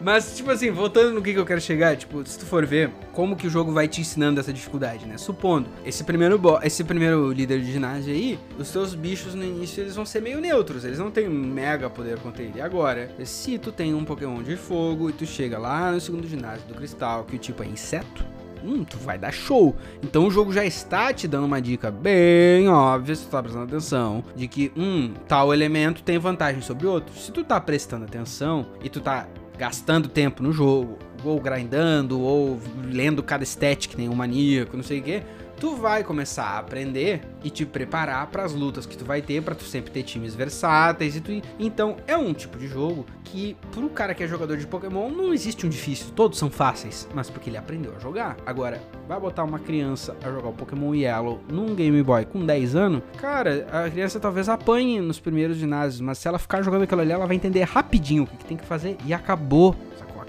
Mas, 0.01 0.37
tipo 0.37 0.51
assim, 0.51 0.71
voltando 0.71 1.13
no 1.13 1.23
que, 1.23 1.33
que 1.33 1.39
eu 1.39 1.47
quero 1.47 1.61
chegar, 1.61 1.97
tipo, 1.97 2.25
se 2.27 2.39
tu 2.39 2.47
for 2.47 2.65
ver 2.65 2.91
como 3.13 3.37
que 3.37 3.47
o 3.47 3.51
jogo 3.51 3.73
vai 3.73 3.87
te 3.87 4.01
ensinando 4.01 4.41
essa 4.41 4.53
dificuldade, 4.53 5.07
né? 5.07 5.19
Supondo, 5.19 5.69
esse 5.85 6.03
primeiro, 6.05 6.41
esse 6.63 6.83
primeiro 6.85 7.31
líder 7.33 7.61
de 7.61 7.73
ginásio 7.73 8.13
aí, 8.13 8.39
os 8.59 8.71
teus 8.71 8.95
bichos 8.95 9.35
no 9.35 9.45
início 9.45 9.83
eles 9.83 9.95
vão 9.95 10.07
ser 10.07 10.23
meio 10.23 10.41
neutros, 10.41 10.85
eles 10.85 10.99
não 10.99 11.11
têm 11.11 11.29
um 11.29 11.33
mega 11.33 11.91
poder 11.91 12.19
contra 12.19 12.43
ele. 12.43 12.61
Agora, 12.61 13.11
se 13.25 13.59
tu 13.59 13.71
tem 13.71 13.95
um 13.95 14.05
Pokémon 14.05 14.43
de 14.43 14.57
fogo 14.57 15.11
e 15.11 15.13
tu 15.13 15.27
chega 15.27 15.59
lá 15.59 15.93
no 15.93 16.01
segundo 16.01 16.27
ginásio 16.27 16.67
do 16.67 16.75
cristal, 16.75 17.25
que 17.25 17.37
o 17.37 17.39
tipo 17.39 17.63
é 17.63 17.67
inseto, 17.67 18.25
hum, 18.65 18.85
tu 18.85 18.97
vai 18.99 19.19
dar 19.19 19.33
show. 19.33 19.75
Então 20.03 20.27
o 20.27 20.31
jogo 20.31 20.53
já 20.53 20.65
está 20.65 21.13
te 21.13 21.27
dando 21.27 21.45
uma 21.45 21.61
dica 21.61 21.91
bem 21.91 22.69
óbvia, 22.69 23.15
se 23.15 23.25
tu 23.25 23.31
tá 23.31 23.43
prestando 23.43 23.65
atenção, 23.65 24.25
de 24.35 24.49
que, 24.49 24.73
hum, 24.77 25.13
tal 25.27 25.53
elemento 25.53 26.03
tem 26.03 26.19
vantagem 26.19 26.63
sobre 26.63 26.87
outro. 26.87 27.15
Se 27.15 27.33
tu 27.33 27.45
tá 27.45 27.61
prestando 27.61 28.05
atenção 28.05 28.67
e 28.83 28.89
tu 28.89 29.01
tá 29.01 29.27
gastando 29.59 30.09
tempo 30.09 30.43
no 30.43 30.53
jogo, 30.53 30.99
ou 31.25 31.39
grindando, 31.39 32.21
ou 32.21 32.59
lendo 32.83 33.23
cada 33.23 33.45
stat 33.45 33.89
que 33.89 34.09
um 34.09 34.15
maníaco, 34.15 34.77
não 34.77 34.83
sei 34.83 35.01
o 35.01 35.03
que, 35.03 35.23
tu 35.61 35.77
vai 35.77 36.03
começar 36.03 36.45
a 36.45 36.59
aprender 36.59 37.21
e 37.45 37.51
te 37.51 37.67
preparar 37.67 38.27
para 38.29 38.43
as 38.43 38.55
lutas 38.55 38.87
que 38.87 38.97
tu 38.97 39.05
vai 39.05 39.21
ter, 39.21 39.43
para 39.43 39.55
tu 39.55 39.65
sempre 39.65 39.91
ter 39.91 40.03
times 40.03 40.35
versáteis 40.35 41.17
e 41.17 41.21
tu 41.21 41.31
então 41.59 41.97
é 42.07 42.17
um 42.17 42.33
tipo 42.33 42.59
de 42.59 42.67
jogo 42.67 43.05
que 43.23 43.55
pro 43.71 43.91
cara 43.91 44.15
que 44.15 44.25
é 44.25 44.27
jogador 44.27 44.57
de 44.57 44.67
Pokémon 44.67 45.11
não 45.11 45.35
existe 45.35 45.67
um 45.67 45.69
difícil, 45.69 46.13
todos 46.17 46.39
são 46.39 46.51
fáceis, 46.51 47.07
mas 47.15 47.29
porque 47.29 47.51
ele 47.51 47.59
aprendeu 47.59 47.95
a 47.95 47.99
jogar. 47.99 48.39
Agora, 48.47 48.81
vai 49.07 49.21
botar 49.21 49.45
uma 49.45 49.59
criança 49.59 50.17
a 50.25 50.31
jogar 50.31 50.49
o 50.49 50.53
Pokémon 50.55 50.95
Yellow 50.95 51.41
num 51.53 51.75
Game 51.75 52.03
Boy 52.03 52.25
com 52.25 52.45
10 52.45 52.75
anos, 52.75 53.03
cara, 53.19 53.67
a 53.71 53.91
criança 53.91 54.19
talvez 54.19 54.49
apanhe 54.49 54.99
nos 55.01 55.21
primeiros 55.21 55.59
ginásios, 55.59 56.01
mas 56.01 56.17
se 56.17 56.27
ela 56.27 56.39
ficar 56.39 56.63
jogando 56.63 56.85
aquilo 56.85 57.03
ali, 57.03 57.13
ela 57.13 57.27
vai 57.27 57.37
entender 57.37 57.63
rapidinho 57.65 58.23
o 58.23 58.27
que, 58.27 58.39
que 58.39 58.45
tem 58.47 58.57
que 58.57 58.65
fazer 58.65 58.97
e 59.05 59.13
acabou. 59.13 59.77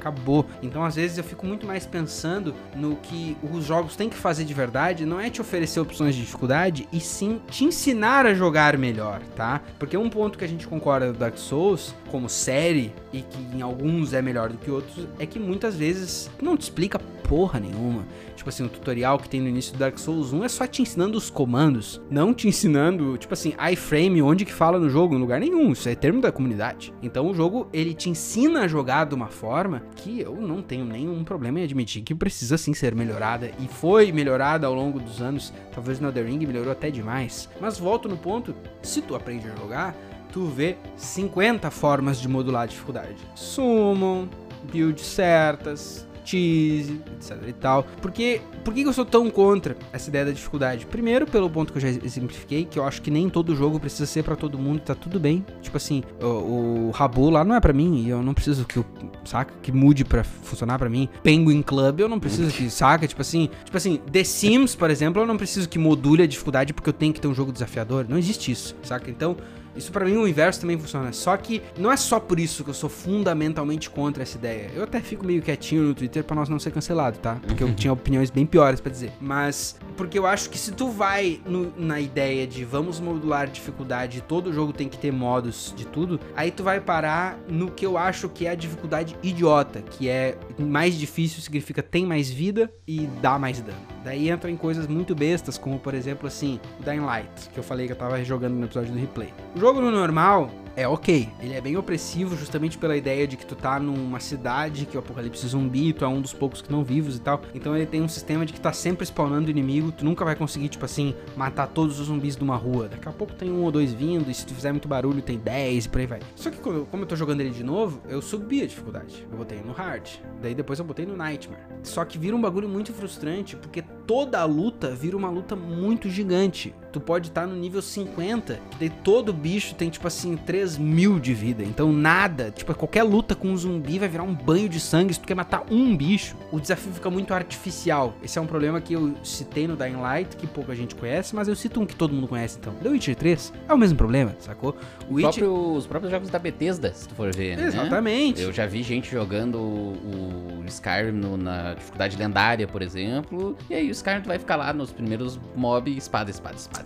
Acabou. 0.02 0.48
Então, 0.64 0.84
às 0.84 0.96
vezes, 0.96 1.20
eu 1.20 1.24
fico 1.24 1.46
muito 1.46 1.68
mais 1.68 1.86
pensando 1.86 2.56
no 2.76 2.96
que 2.96 3.38
os 3.54 3.64
jogos 3.64 3.96
têm 3.96 4.10
que 4.10 4.16
fazer 4.18 4.44
de 4.44 4.54
verdade. 4.54 5.06
Não 5.06 5.20
é 5.20 5.30
te 5.30 5.40
oferecer 5.40 5.80
opções 5.80 6.16
de 6.16 6.22
dificuldade, 6.22 6.88
e 6.92 7.00
sim 7.00 7.40
te 7.48 7.64
ensinar 7.64 8.26
a 8.26 8.34
jogar 8.34 8.78
melhor, 8.80 9.22
tá? 9.36 9.62
Porque 9.78 9.96
um 9.96 10.10
ponto 10.10 10.40
que 10.40 10.44
a 10.44 10.48
gente 10.48 10.68
concorda 10.68 11.14
do 11.14 11.20
Dark 11.20 11.38
Souls, 11.38 11.94
como 12.12 12.28
série, 12.28 12.94
e 13.14 13.22
que 13.22 13.56
em 13.56 13.62
alguns 13.62 14.12
é 14.14 14.22
melhor 14.22 14.50
do 14.50 14.58
que 14.58 14.70
outros, 14.70 15.08
é 15.18 15.26
que 15.26 15.40
muitas 15.40 15.76
vezes 15.76 16.30
não 16.42 16.58
te 16.58 16.64
explica 16.64 17.00
porra 17.32 17.62
nenhuma. 17.62 18.06
Tipo 18.36 18.50
assim, 18.50 18.66
o 18.66 18.68
tutorial 18.68 19.18
que 19.18 19.30
tem 19.30 19.40
no 19.40 19.48
início 19.48 19.72
do 19.72 19.80
Dark 19.80 19.98
Souls 19.98 20.34
1 20.34 20.44
é 20.44 20.50
só 20.50 20.68
te 20.68 20.82
ensinando 20.82 21.18
os 21.18 21.30
comandos, 21.30 22.02
não 22.10 22.34
te 22.34 22.46
ensinando, 22.46 23.18
tipo 23.18 23.34
assim, 23.34 23.54
iframe, 23.72 24.22
onde 24.22 24.44
que 24.44 24.52
fala 24.52 24.78
no 24.78 24.90
jogo, 24.90 25.16
em 25.16 25.18
lugar 25.18 25.40
nenhum. 25.40 25.72
Isso 25.72 25.88
é 25.88 25.96
termo 25.96 26.20
da 26.20 26.30
comunidade. 26.30 26.94
Então 27.02 27.30
o 27.30 27.34
jogo, 27.34 27.70
ele 27.72 27.94
te 27.94 28.10
ensina 28.10 28.64
a 28.64 28.68
jogar 28.68 29.06
de 29.06 29.16
uma 29.16 29.28
forma 29.28 29.82
que 29.96 30.20
eu 30.20 30.36
não 30.36 30.62
tenho 30.62 30.84
nenhum 30.84 31.24
problema 31.24 31.62
em 31.62 31.64
admitir 31.64 32.02
que 32.02 32.14
precisa 32.14 32.58
sim 32.58 32.74
ser 32.74 32.94
melhorada 32.94 33.50
e 33.60 33.68
foi 33.68 34.12
melhorada 34.12 34.68
ao 34.68 34.74
longo 34.74 35.00
dos 35.00 35.22
anos. 35.22 35.54
Talvez 35.74 36.02
no 36.02 36.10
Elden 36.10 36.26
Ring 36.26 36.46
melhorou 36.46 36.74
até 36.74 36.92
demais. 36.92 37.48
Mas 37.62 37.80
volto 37.80 38.10
no 38.10 38.18
ponto, 38.18 38.54
se 38.82 39.02
tu 39.02 39.16
aprende 39.16 39.48
a 39.48 39.56
jogar, 39.56 39.96
tu 40.32 40.46
vê 40.46 40.78
50 40.96 41.70
formas 41.72 42.20
de 42.20 42.28
modular 42.28 42.64
a 42.64 42.66
dificuldade. 42.66 43.18
Summon, 43.36 44.28
build 44.72 45.02
certas, 45.02 46.08
cheese, 46.24 47.02
etc 47.18 47.38
e 47.48 47.54
tal. 47.54 47.86
Porque, 48.02 48.42
por 48.64 48.74
que 48.74 48.82
eu 48.82 48.94
sou 48.94 49.06
tão 49.06 49.30
contra 49.30 49.76
essa 49.92 50.10
ideia 50.10 50.26
da 50.26 50.32
dificuldade? 50.32 50.86
Primeiro, 50.86 51.26
pelo 51.26 51.50
ponto 51.50 51.72
que 51.72 51.78
eu 51.78 51.82
já 51.82 51.90
exemplifiquei, 51.90 52.66
que 52.66 52.80
eu 52.80 52.86
acho 52.86 53.02
que 53.02 53.12
nem 53.12 53.30
todo 53.30 53.56
jogo 53.56 53.80
precisa 53.80 54.06
ser 54.06 54.24
pra 54.24 54.36
todo 54.36 54.58
mundo, 54.58 54.80
tá 54.80 54.96
tudo 54.96 55.20
bem. 55.20 55.46
Tipo 55.62 55.78
assim, 55.78 56.04
o, 56.22 56.88
o 56.88 56.92
Rabu 56.92 57.30
lá 57.30 57.44
não 57.44 57.56
é 57.56 57.60
pra 57.60 57.74
mim, 57.74 58.04
e 58.04 58.10
eu 58.10 58.22
não 58.22 58.34
preciso 58.34 58.66
que 58.66 58.80
o 58.80 58.86
saca 59.24 59.54
que 59.62 59.72
mude 59.72 60.04
pra 60.04 60.24
funcionar 60.24 60.80
pra 60.80 60.90
mim. 60.90 61.08
Penguin 61.24 61.62
Club 61.62 62.00
eu 62.00 62.10
não 62.10 62.20
preciso 62.20 62.52
que, 62.52 62.70
saca? 62.72 63.08
Tipo 63.08 63.22
assim, 63.22 63.50
tipo 63.64 63.78
assim, 63.78 63.98
The 64.12 64.24
Sims, 64.24 64.76
por 64.76 64.90
exemplo, 64.90 65.22
eu 65.22 65.28
não 65.28 65.38
preciso 65.38 65.68
que 65.68 65.78
module 65.78 66.24
a 66.24 66.28
dificuldade 66.28 66.74
porque 66.74 66.90
eu 66.90 66.94
tenho 66.94 67.14
que 67.14 67.22
ter 67.22 67.28
um 67.28 67.34
jogo 67.34 67.52
desafiador. 67.52 68.06
Não 68.08 68.18
existe 68.18 68.52
isso, 68.52 68.76
saca? 68.84 69.10
Então, 69.10 69.36
isso 69.76 69.92
pra 69.92 70.06
mim 70.06 70.16
o 70.18 70.28
inverso 70.28 70.62
também 70.62 70.78
funciona. 70.78 71.12
Só 71.14 71.36
que 71.38 71.62
não 71.78 71.92
é 71.92 71.98
só 71.98 72.20
por 72.20 72.40
isso 72.40 72.64
que 72.64 72.70
eu 72.70 72.74
sou 72.74 72.90
fundamentalmente 72.90 73.90
contra 73.90 74.24
essa 74.24 74.38
ideia. 74.38 74.70
Eu 74.76 74.84
até 74.84 75.00
fico 75.00 75.26
meio 75.26 75.42
quietinho 75.42 75.84
no 75.84 75.94
Twitter 75.94 76.24
pra 76.24 76.36
nós 76.36 76.50
não 76.50 76.60
ser 76.60 76.72
cancelado, 76.72 77.18
tá? 77.20 77.40
Porque 77.46 77.64
eu 77.64 77.74
tinha 77.76 77.94
opiniões 77.94 78.30
bem 78.30 78.46
piores 78.46 78.80
pra 78.80 78.92
dizer. 78.92 79.12
Mas 79.22 79.76
porque 79.96 80.18
eu 80.18 80.26
acho 80.26 80.50
que 80.50 80.58
se 80.58 80.72
tu 80.72 80.90
vai 80.90 81.40
no- 81.46 81.72
na 81.78 82.00
ideia 82.00 82.46
de 82.48 82.66
vamos 82.66 83.00
modular 83.00 83.48
dificuldade, 83.48 84.22
todo 84.22 84.52
jogo 84.54 84.74
tem 84.74 84.90
que 84.90 84.98
ter 84.98 85.12
modos 85.12 85.74
de 85.76 85.86
tudo, 85.86 86.20
aí 86.36 86.50
tu 86.52 86.64
vai 86.64 86.80
parar 86.82 87.38
no 87.48 87.70
que 87.72 87.86
eu 87.86 87.98
acho 87.98 88.28
que 88.30 88.46
é 88.48 88.52
a 88.52 88.56
dificuldade 88.56 89.16
idiota, 89.22 89.82
que 89.82 90.10
é 90.10 90.38
mais 90.60 90.96
difícil 90.96 91.42
significa 91.42 91.82
tem 91.84 92.06
mais 92.06 92.30
vida 92.30 92.72
e 92.88 93.08
dá 93.22 93.38
mais 93.38 93.62
dano. 93.62 93.78
Daí 94.04 94.30
entra 94.30 94.50
em 94.50 94.56
coisas 94.58 94.88
muito 94.88 95.14
bestas, 95.14 95.58
como 95.58 95.78
por 95.78 95.94
exemplo 95.94 96.28
assim, 96.28 96.60
o 96.80 96.84
Dying 96.84 97.02
Light, 97.02 97.30
que 97.54 97.60
eu 97.60 97.64
falei 97.64 97.86
que 97.86 97.92
eu 97.94 97.96
tava 97.98 98.24
jogando 98.24 98.54
no 98.56 98.66
episódio 98.66 98.92
do 98.92 98.98
replay. 99.00 99.32
O 99.56 99.60
jogo 99.62 99.80
no 99.80 99.92
normal 99.92 100.50
é 100.76 100.88
ok, 100.88 101.30
ele 101.40 101.54
é 101.54 101.62
bem 101.62 101.78
opressivo 101.78 102.36
justamente 102.36 102.80
pela 102.80 102.98
ideia 102.98 103.28
de 103.28 103.38
que 103.38 103.46
tu 103.46 103.56
tá 103.56 103.80
numa 103.80 104.20
cidade 104.20 104.88
que 104.88 104.98
o 104.98 105.00
apocalipse 105.00 105.48
zumbi, 105.48 105.94
tu 105.94 106.04
é 106.04 106.08
um 106.08 106.20
dos 106.20 106.34
poucos 106.34 106.64
que 106.64 106.72
não 106.72 106.84
vivos 106.84 107.18
e 107.18 107.22
tal. 107.22 107.44
Então 107.54 107.76
ele 107.76 107.86
tem 107.86 108.02
um 108.02 108.08
sistema 108.08 108.44
de 108.44 108.54
que 108.54 108.60
tá 108.60 108.74
sempre 108.74 109.06
spawnando 109.06 109.52
inimigo, 109.52 109.92
tu 109.92 110.04
nunca 110.04 110.26
vai 110.26 110.36
conseguir, 110.36 110.68
tipo 110.68 110.84
assim, 110.84 111.14
matar 111.38 111.68
todos 111.68 112.00
os 112.00 112.08
zumbis 112.08 112.36
de 112.36 112.44
uma 112.44 112.56
rua. 112.56 112.88
Daqui 112.88 113.08
a 113.08 113.12
pouco 113.12 113.36
tem 113.36 113.52
um 113.52 113.64
ou 113.64 113.72
dois 113.72 113.94
vindo, 113.94 114.32
e 114.32 114.34
se 114.34 114.48
tu 114.48 114.56
fizer 114.56 114.72
muito 114.72 114.88
barulho 114.88 115.22
tem 115.22 115.38
10 115.38 115.86
e 115.86 115.90
por 115.90 116.02
aí 116.02 116.08
vai. 116.08 116.20
Só 116.36 116.50
que 116.50 116.58
como 116.58 116.88
eu 117.04 117.06
tô 117.06 117.16
jogando 117.16 117.42
ele 117.42 117.52
de 117.52 117.64
novo, 117.64 118.02
eu 118.10 118.20
subi 118.20 118.64
a 118.64 118.66
dificuldade. 118.66 119.28
Eu 119.32 119.38
botei 119.38 119.62
no 119.62 119.74
hard, 119.74 120.10
daí 120.42 120.56
depois 120.56 120.80
eu 120.80 120.86
botei 120.86 121.06
no 121.06 121.16
nightmare. 121.16 121.62
Só 121.84 122.04
que 122.04 122.18
vira 122.18 122.36
um 122.36 122.42
bagulho 122.42 122.68
muito 122.68 122.92
frustrante, 122.92 123.56
porque 123.56 123.84
toda 124.08 124.40
a 124.40 124.46
luta 124.46 124.90
vira 124.90 125.16
uma 125.16 125.30
luta 125.30 125.56
muito 125.56 126.10
gigante. 126.10 126.74
Tu 126.92 127.00
pode 127.00 127.30
estar 127.30 127.48
no 127.48 127.56
nível 127.56 127.82
50, 127.82 128.60
daí 128.80 128.90
todo 128.90 129.34
bicho 129.34 129.76
tem, 129.76 129.90
tipo 129.90 130.08
assim, 130.08 130.36
3 130.38 130.78
mil 130.78 131.20
de 131.20 131.34
vida. 131.34 131.64
Então 131.64 131.92
nada, 131.92 132.52
tipo, 132.52 132.74
qualquer 132.76 133.04
luta 133.04 133.36
com 133.36 133.50
um 133.50 133.58
zumbi 133.58 134.00
vai 134.00 134.10
virar 134.10 134.24
um 134.24 134.34
banho 134.34 134.68
de 134.68 134.80
sangue 134.80 135.14
se 135.14 135.20
tu 135.20 135.28
quer 135.28 135.36
matar 135.36 135.66
um 135.70 135.96
bicho. 135.96 136.36
O 136.52 136.60
desafio 136.60 136.92
fica 136.92 137.10
muito 137.10 137.34
artificial. 137.34 138.14
Esse 138.24 138.38
é 138.38 138.42
um 138.42 138.48
problema 138.48 138.82
que 138.82 138.94
eu 138.94 139.14
citei 139.24 139.68
no 139.68 139.76
Dying 139.76 139.98
Light, 139.98 140.36
que 140.36 140.48
pouca 140.48 140.76
gente 140.76 140.96
conhece, 140.96 141.36
mas 141.36 141.48
eu 141.48 141.56
cito 141.56 141.80
um 141.80 141.86
que 141.86 141.96
todo 141.96 142.14
mundo 142.14 142.28
conhece 142.28 142.58
então. 142.60 142.74
The 142.76 142.90
Witcher 142.90 143.16
3 143.16 143.54
é 143.70 143.74
o 143.74 143.78
mesmo 143.78 143.98
problema, 143.98 144.36
sacou? 144.40 144.76
O 145.10 145.16
Witcher... 145.16 145.44
próprio, 145.44 145.74
os 145.74 145.88
próprios 145.88 146.12
jogos 146.12 146.30
da 146.30 146.40
Bethesda, 146.40 146.94
se 146.94 147.08
tu 147.08 147.16
for 147.16 147.34
ver. 147.34 147.58
Né? 147.58 147.68
Exatamente. 147.68 148.42
Né? 148.42 148.48
Eu 148.48 148.54
já 148.54 148.66
vi 148.66 148.84
gente 148.84 149.12
jogando 149.12 149.58
o 149.58 150.64
Skyrim 150.68 151.12
no, 151.12 151.38
na 151.38 151.74
dificuldade 151.74 152.18
lendária, 152.18 152.68
por 152.68 152.82
exemplo. 152.82 153.58
E 153.70 153.76
aí 153.76 153.88
o 153.88 153.92
Skyrim 153.92 154.22
vai 154.22 154.40
ficar 154.40 154.56
lá 154.56 154.74
nos 154.74 154.92
primeiros 154.92 155.40
mob, 155.56 155.96
espada, 155.96 156.30
espada, 156.30 156.56
espada, 156.56 156.81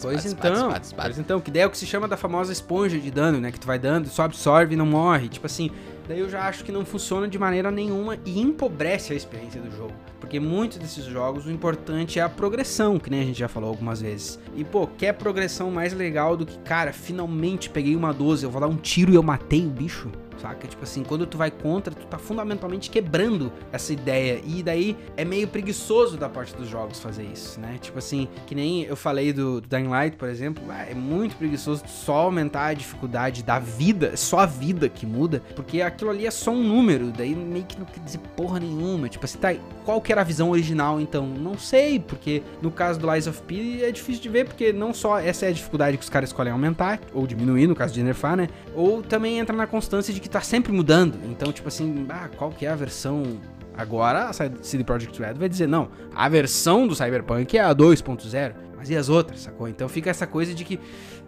pois 0.00 0.24
então, 0.26 0.70
Pois 1.06 1.18
então, 1.18 1.40
que 1.40 1.50
daí 1.50 1.62
é 1.62 1.66
o 1.66 1.70
que 1.70 1.78
se 1.78 1.86
chama 1.86 2.08
da 2.08 2.16
famosa 2.16 2.52
esponja 2.52 2.98
de 2.98 3.10
dano, 3.10 3.40
né? 3.40 3.52
Que 3.52 3.60
tu 3.60 3.66
vai 3.66 3.78
dando, 3.78 4.08
só 4.08 4.22
absorve 4.24 4.74
e 4.74 4.76
não 4.76 4.86
morre. 4.86 5.28
Tipo 5.28 5.46
assim, 5.46 5.70
daí 6.06 6.20
eu 6.20 6.28
já 6.28 6.48
acho 6.48 6.64
que 6.64 6.72
não 6.72 6.84
funciona 6.84 7.28
de 7.28 7.38
maneira 7.38 7.70
nenhuma 7.70 8.18
e 8.24 8.40
empobrece 8.40 9.12
a 9.12 9.16
experiência 9.16 9.60
do 9.60 9.70
jogo. 9.76 9.94
Porque 10.20 10.40
muitos 10.40 10.78
desses 10.78 11.04
jogos 11.04 11.46
o 11.46 11.50
importante 11.50 12.18
é 12.18 12.22
a 12.22 12.28
progressão, 12.28 12.98
que 12.98 13.10
nem 13.10 13.20
a 13.20 13.24
gente 13.24 13.38
já 13.38 13.48
falou 13.48 13.70
algumas 13.70 14.00
vezes. 14.00 14.38
E 14.54 14.64
pô, 14.64 14.86
quer 14.86 15.12
progressão 15.12 15.70
mais 15.70 15.92
legal 15.92 16.36
do 16.36 16.44
que, 16.44 16.58
cara, 16.58 16.92
finalmente 16.92 17.70
peguei 17.70 17.94
uma 17.94 18.12
12, 18.12 18.44
eu 18.44 18.50
vou 18.50 18.60
dar 18.60 18.68
um 18.68 18.76
tiro 18.76 19.12
e 19.12 19.14
eu 19.14 19.22
matei 19.22 19.66
o 19.66 19.70
bicho? 19.70 20.10
saca? 20.38 20.66
Tipo 20.66 20.84
assim, 20.84 21.02
quando 21.02 21.26
tu 21.26 21.36
vai 21.36 21.50
contra, 21.50 21.94
tu 21.94 22.06
tá 22.06 22.18
fundamentalmente 22.18 22.90
quebrando 22.90 23.52
essa 23.72 23.92
ideia. 23.92 24.40
E 24.44 24.62
daí 24.62 24.96
é 25.16 25.24
meio 25.24 25.48
preguiçoso 25.48 26.16
da 26.16 26.28
parte 26.28 26.54
dos 26.56 26.68
jogos 26.68 27.00
fazer 27.00 27.24
isso, 27.24 27.60
né? 27.60 27.78
Tipo 27.80 27.98
assim, 27.98 28.28
que 28.46 28.54
nem 28.54 28.84
eu 28.84 28.96
falei 28.96 29.32
do, 29.32 29.60
do 29.60 29.68
Dying 29.68 29.88
Light, 29.88 30.16
por 30.16 30.28
exemplo, 30.28 30.62
é 30.72 30.94
muito 30.94 31.36
preguiçoso 31.36 31.82
só 31.86 32.16
aumentar 32.18 32.66
a 32.66 32.74
dificuldade 32.74 33.42
da 33.42 33.58
vida, 33.58 34.10
é 34.12 34.16
só 34.16 34.40
a 34.40 34.46
vida 34.46 34.88
que 34.88 35.04
muda, 35.04 35.42
porque 35.54 35.82
aquilo 35.82 36.10
ali 36.10 36.26
é 36.26 36.30
só 36.30 36.50
um 36.50 36.62
número, 36.62 37.10
daí 37.10 37.34
meio 37.34 37.64
que 37.64 37.78
não 37.78 37.86
quer 37.86 38.00
dizer 38.00 38.18
porra 38.36 38.60
nenhuma. 38.60 39.08
Tipo 39.08 39.24
assim, 39.24 39.38
tá, 39.38 39.54
qual 39.84 40.00
que 40.08 40.12
era 40.12 40.22
a 40.22 40.24
visão 40.24 40.48
original 40.48 40.98
então? 40.98 41.26
Não 41.26 41.58
sei, 41.58 42.00
porque 42.00 42.42
no 42.62 42.70
caso 42.70 42.98
do 42.98 43.12
Lies 43.12 43.26
of 43.26 43.42
P 43.42 43.82
é 43.82 43.92
difícil 43.92 44.22
de 44.22 44.30
ver, 44.30 44.46
porque 44.46 44.72
não 44.72 44.94
só 44.94 45.18
essa 45.18 45.44
é 45.44 45.50
a 45.50 45.52
dificuldade 45.52 45.98
que 45.98 46.02
os 46.02 46.08
caras 46.08 46.30
escolhem 46.30 46.50
aumentar, 46.50 46.98
ou 47.12 47.26
diminuir, 47.26 47.66
no 47.66 47.74
caso 47.74 47.92
de 47.92 48.02
nerfar, 48.02 48.34
né? 48.34 48.48
Ou 48.74 49.02
também 49.02 49.38
entra 49.38 49.54
na 49.54 49.66
constância 49.66 50.14
de 50.14 50.18
que 50.18 50.26
tá 50.26 50.40
sempre 50.40 50.72
mudando. 50.72 51.18
Então, 51.26 51.52
tipo 51.52 51.68
assim, 51.68 52.06
ah, 52.08 52.30
qual 52.38 52.50
que 52.50 52.64
é 52.64 52.70
a 52.70 52.74
versão 52.74 53.38
Agora 53.76 54.30
a 54.30 54.32
CD 54.32 54.82
Projekt 54.82 55.20
Red 55.20 55.34
vai 55.34 55.48
dizer, 55.48 55.68
não, 55.68 55.88
a 56.12 56.28
versão 56.28 56.84
do 56.84 56.96
Cyberpunk 56.96 57.56
é 57.56 57.60
a 57.60 57.72
2.0, 57.72 58.52
mas 58.76 58.90
e 58.90 58.96
as 58.96 59.08
outras, 59.08 59.42
sacou? 59.42 59.68
Então 59.68 59.88
fica 59.88 60.10
essa 60.10 60.26
coisa 60.26 60.52
de 60.52 60.64
que 60.64 60.80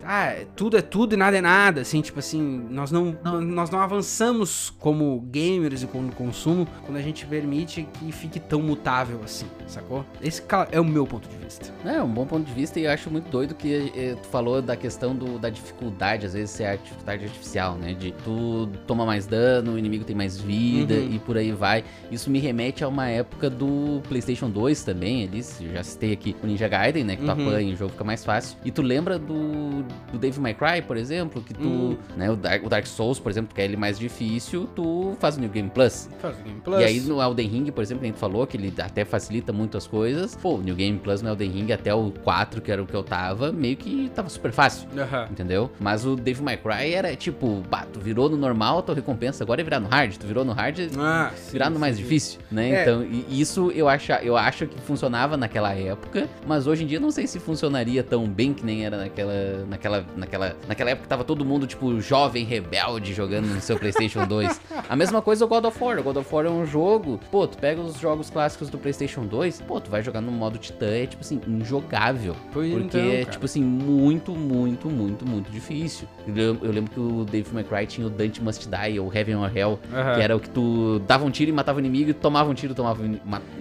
ah, 0.05 0.35
tudo 0.57 0.77
é 0.77 0.83
tudo 0.83 1.15
e 1.15 1.17
nada 1.17 1.37
é 1.37 1.41
nada, 1.41 1.81
assim, 1.81 2.01
tipo 2.01 2.19
assim, 2.19 2.41
nós 2.71 2.91
não, 2.91 3.17
não, 3.23 3.41
nós 3.41 3.71
não 3.71 3.81
avançamos 3.81 4.71
como 4.79 5.21
gamers 5.31 5.83
e 5.83 5.87
como 5.87 6.13
consumo 6.13 6.67
quando 6.85 6.97
a 6.97 7.03
gente 7.03 7.27
permite 7.27 7.87
que 7.99 8.13
fique 8.13 8.41
tão 8.41 8.63
mutável 8.63 9.21
assim, 9.25 9.47
sacou? 9.67 10.05
Esse 10.23 10.43
é 10.73 10.81
o 10.81 10.85
meu 10.85 11.07
ponto 11.07 11.29
de 11.29 11.37
vista. 11.37 11.73
É, 11.85 12.03
um 12.03 12.09
bom 12.09 12.27
ponto 12.27 12.47
de 12.47 12.53
vista 12.53 12.79
e 12.81 12.85
eu 12.85 12.91
acho 12.91 13.11
muito 13.11 13.31
doido 13.31 13.55
que 13.55 13.93
eh, 13.95 14.17
tu 14.21 14.29
falou 14.29 14.63
da 14.63 14.77
questão 14.77 15.15
do, 15.15 15.39
da 15.39 15.51
dificuldade, 15.51 16.27
às 16.27 16.33
vezes 16.33 16.51
ser 16.51 16.65
a 16.65 16.77
dificuldade 16.77 17.25
artificial, 17.25 17.77
né? 17.77 17.95
De 17.95 18.13
tu 18.25 18.69
toma 18.87 19.05
mais 19.05 19.27
dano, 19.27 19.75
o 19.75 19.79
inimigo 19.79 20.05
tem 20.05 20.17
mais 20.17 20.39
vida 20.39 20.95
uhum. 20.95 21.13
e 21.13 21.19
por 21.19 21.37
aí 21.37 21.53
vai. 21.53 21.85
Isso 22.11 22.31
me 22.31 22.39
remete 22.39 22.83
a 22.85 22.89
uma 22.89 23.09
época 23.09 23.51
do 23.51 24.01
PlayStation 24.09 24.51
2 24.51 24.83
também, 24.85 25.23
eles 25.23 25.61
já 25.73 25.83
citei 25.83 26.13
aqui 26.13 26.37
o 26.43 26.47
Ninja 26.47 26.69
Gaiden, 26.69 27.05
né? 27.05 27.17
Que 27.17 27.23
tu 27.23 27.33
uhum. 27.33 27.49
apanha 27.49 27.71
e 27.71 27.75
o 27.75 27.77
jogo 27.77 27.93
fica 27.93 28.05
mais 28.05 28.25
fácil. 28.25 28.57
E 28.65 28.71
tu 28.71 28.83
lembra 28.83 29.19
do 29.19 29.85
do 30.13 30.19
Devil 30.19 30.43
May 30.43 30.55
Cry, 30.55 30.83
por 30.87 30.97
exemplo, 30.97 31.43
que 31.43 31.55
tu, 31.55 31.69
hum. 31.69 31.97
né, 32.17 32.31
o 32.31 32.37
Dark, 32.37 32.65
o 32.65 32.69
Dark, 32.69 32.87
Souls, 32.87 33.19
por 33.19 33.31
exemplo, 33.31 33.55
que 33.55 33.61
é 33.61 33.65
ele 33.65 33.77
mais 33.77 33.99
difícil, 33.99 34.69
tu 34.75 35.17
faz 35.19 35.37
o 35.37 35.41
New 35.41 35.51
Game 35.51 35.71
Plus. 35.71 36.09
Faz 36.21 36.39
o 36.39 36.43
Game 36.43 36.61
Plus. 36.61 36.81
E 36.81 36.85
aí 36.85 37.01
no 37.01 37.23
Elden 37.23 37.49
Ring, 37.49 37.71
por 37.71 37.83
exemplo, 37.83 38.05
a 38.05 38.07
gente 38.07 38.19
falou 38.19 38.47
que 38.47 38.57
ele 38.57 38.73
até 38.81 39.05
facilita 39.05 39.53
muito 39.53 39.77
as 39.77 39.87
coisas. 39.87 40.37
Pô, 40.37 40.57
o 40.57 40.63
New 40.63 40.75
Game 40.75 40.99
Plus 40.99 41.23
no 41.23 41.31
Elden 41.31 41.51
Ring 41.51 41.73
até 41.73 41.95
o 41.95 42.13
4, 42.25 42.61
que 42.61 42.71
era 42.71 42.83
o 42.83 42.87
que 42.87 42.95
eu 42.95 43.03
tava, 43.03 43.53
meio 43.53 43.77
que 43.77 44.11
tava 44.15 44.29
super 44.29 44.53
fácil. 44.53 44.89
Uhum. 44.91 45.25
Entendeu? 45.31 45.71
Mas 45.79 46.05
o 46.05 46.17
Devil 46.17 46.45
May 46.45 46.57
Cry 46.57 46.93
era 46.93 47.15
tipo, 47.17 47.63
bah, 47.71 47.87
tu 47.91 48.01
virou 48.01 48.29
no 48.29 48.37
normal, 48.37 48.83
tua 48.83 48.95
recompensa 48.95 49.45
agora 49.45 49.61
é 49.61 49.65
virar 49.65 49.81
no 49.81 49.89
hard. 49.89 50.17
Tu 50.17 50.27
virou 50.27 50.45
no 50.45 50.53
hard, 50.53 50.79
ah, 50.99 51.31
virar 51.51 51.67
sim, 51.67 51.73
no 51.73 51.79
mais 51.79 51.97
sim. 51.97 52.03
difícil, 52.03 52.41
né? 52.51 52.71
É. 52.71 52.83
Então, 52.83 53.05
isso 53.29 53.71
eu 53.73 53.89
acho, 53.89 54.13
eu 54.13 54.37
acho 54.37 54.67
que 54.67 54.81
funcionava 54.81 55.37
naquela 55.37 55.73
época, 55.75 56.29
mas 56.47 56.67
hoje 56.67 56.85
em 56.85 56.87
dia 56.87 57.01
não 57.01 57.11
sei 57.11 57.27
se 57.27 57.39
funcionaria 57.39 58.03
tão 58.03 58.29
bem 58.29 58.53
que 58.53 58.65
nem 58.65 58.85
era 58.85 58.97
naquela, 58.97 59.33
naquela, 59.69 59.80
naquela, 60.17 60.57
naquela 60.69 60.91
época 60.91 61.09
tava 61.09 61.25
todo 61.25 61.45
mundo, 61.45 61.67
tipo, 61.67 62.01
jovem, 62.01 62.45
rebelde, 62.45 63.15
jogando 63.15 63.47
no 63.47 63.61
seu 63.61 63.79
PlayStation 63.79 64.27
2. 64.27 64.61
A 64.89 64.97
mesma 64.97 65.23
coisa 65.23 65.45
o 65.45 65.49
God 65.49 65.65
of 65.65 65.83
War. 65.83 65.99
O 65.99 66.03
God 66.03 66.17
of 66.17 66.35
War 66.35 66.47
é 66.47 66.51
um 66.51 66.67
jogo, 66.67 67.21
pô, 67.31 67.47
tu 67.47 67.59
pega 67.59 67.81
os 67.81 67.99
jogos 67.99 68.31
clássicos 68.31 68.69
do 68.69 68.79
PlayStation 68.79 69.25
2, 69.25 69.63
pô, 69.63 69.81
tu 69.81 69.91
vai 69.91 70.03
jogar 70.03 70.21
no 70.21 70.33
modo 70.33 70.59
Titã, 70.59 70.87
é 70.87 71.07
tipo 71.07 71.23
assim, 71.23 71.41
injogável. 71.47 72.37
Pois 72.53 72.71
porque 72.71 72.99
então, 72.99 73.11
é, 73.11 73.25
tipo 73.25 73.45
assim, 73.45 73.63
muito, 73.63 74.33
muito, 74.33 74.89
muito, 74.89 75.27
muito 75.27 75.51
difícil. 75.51 76.09
Eu, 76.27 76.59
eu, 76.63 76.71
lembro 76.71 76.91
que 76.91 77.01
o 77.01 77.25
Dave 77.25 77.49
McCry 77.53 77.87
tinha 77.87 78.07
o 78.07 78.11
Dante 78.11 78.43
Must 78.43 78.69
Die, 78.69 79.01
ou 79.01 79.13
Heaven 79.13 79.37
or 79.37 79.57
Hell, 79.57 79.71
uhum. 79.71 80.15
que 80.15 80.23
era 80.23 80.37
o 80.37 80.41
que 80.41 80.51
tu 80.51 81.01
dava 81.07 81.25
um 81.25 81.31
tiro 81.31 81.51
e 81.51 81.53
matava 81.53 81.79
o 81.79 81.81
inimigo, 81.81 82.11
e 82.11 82.15
tomava 82.15 82.51
um 82.51 82.55
tiro 82.55 82.73
e 82.73 82.77
tomava, 82.77 83.03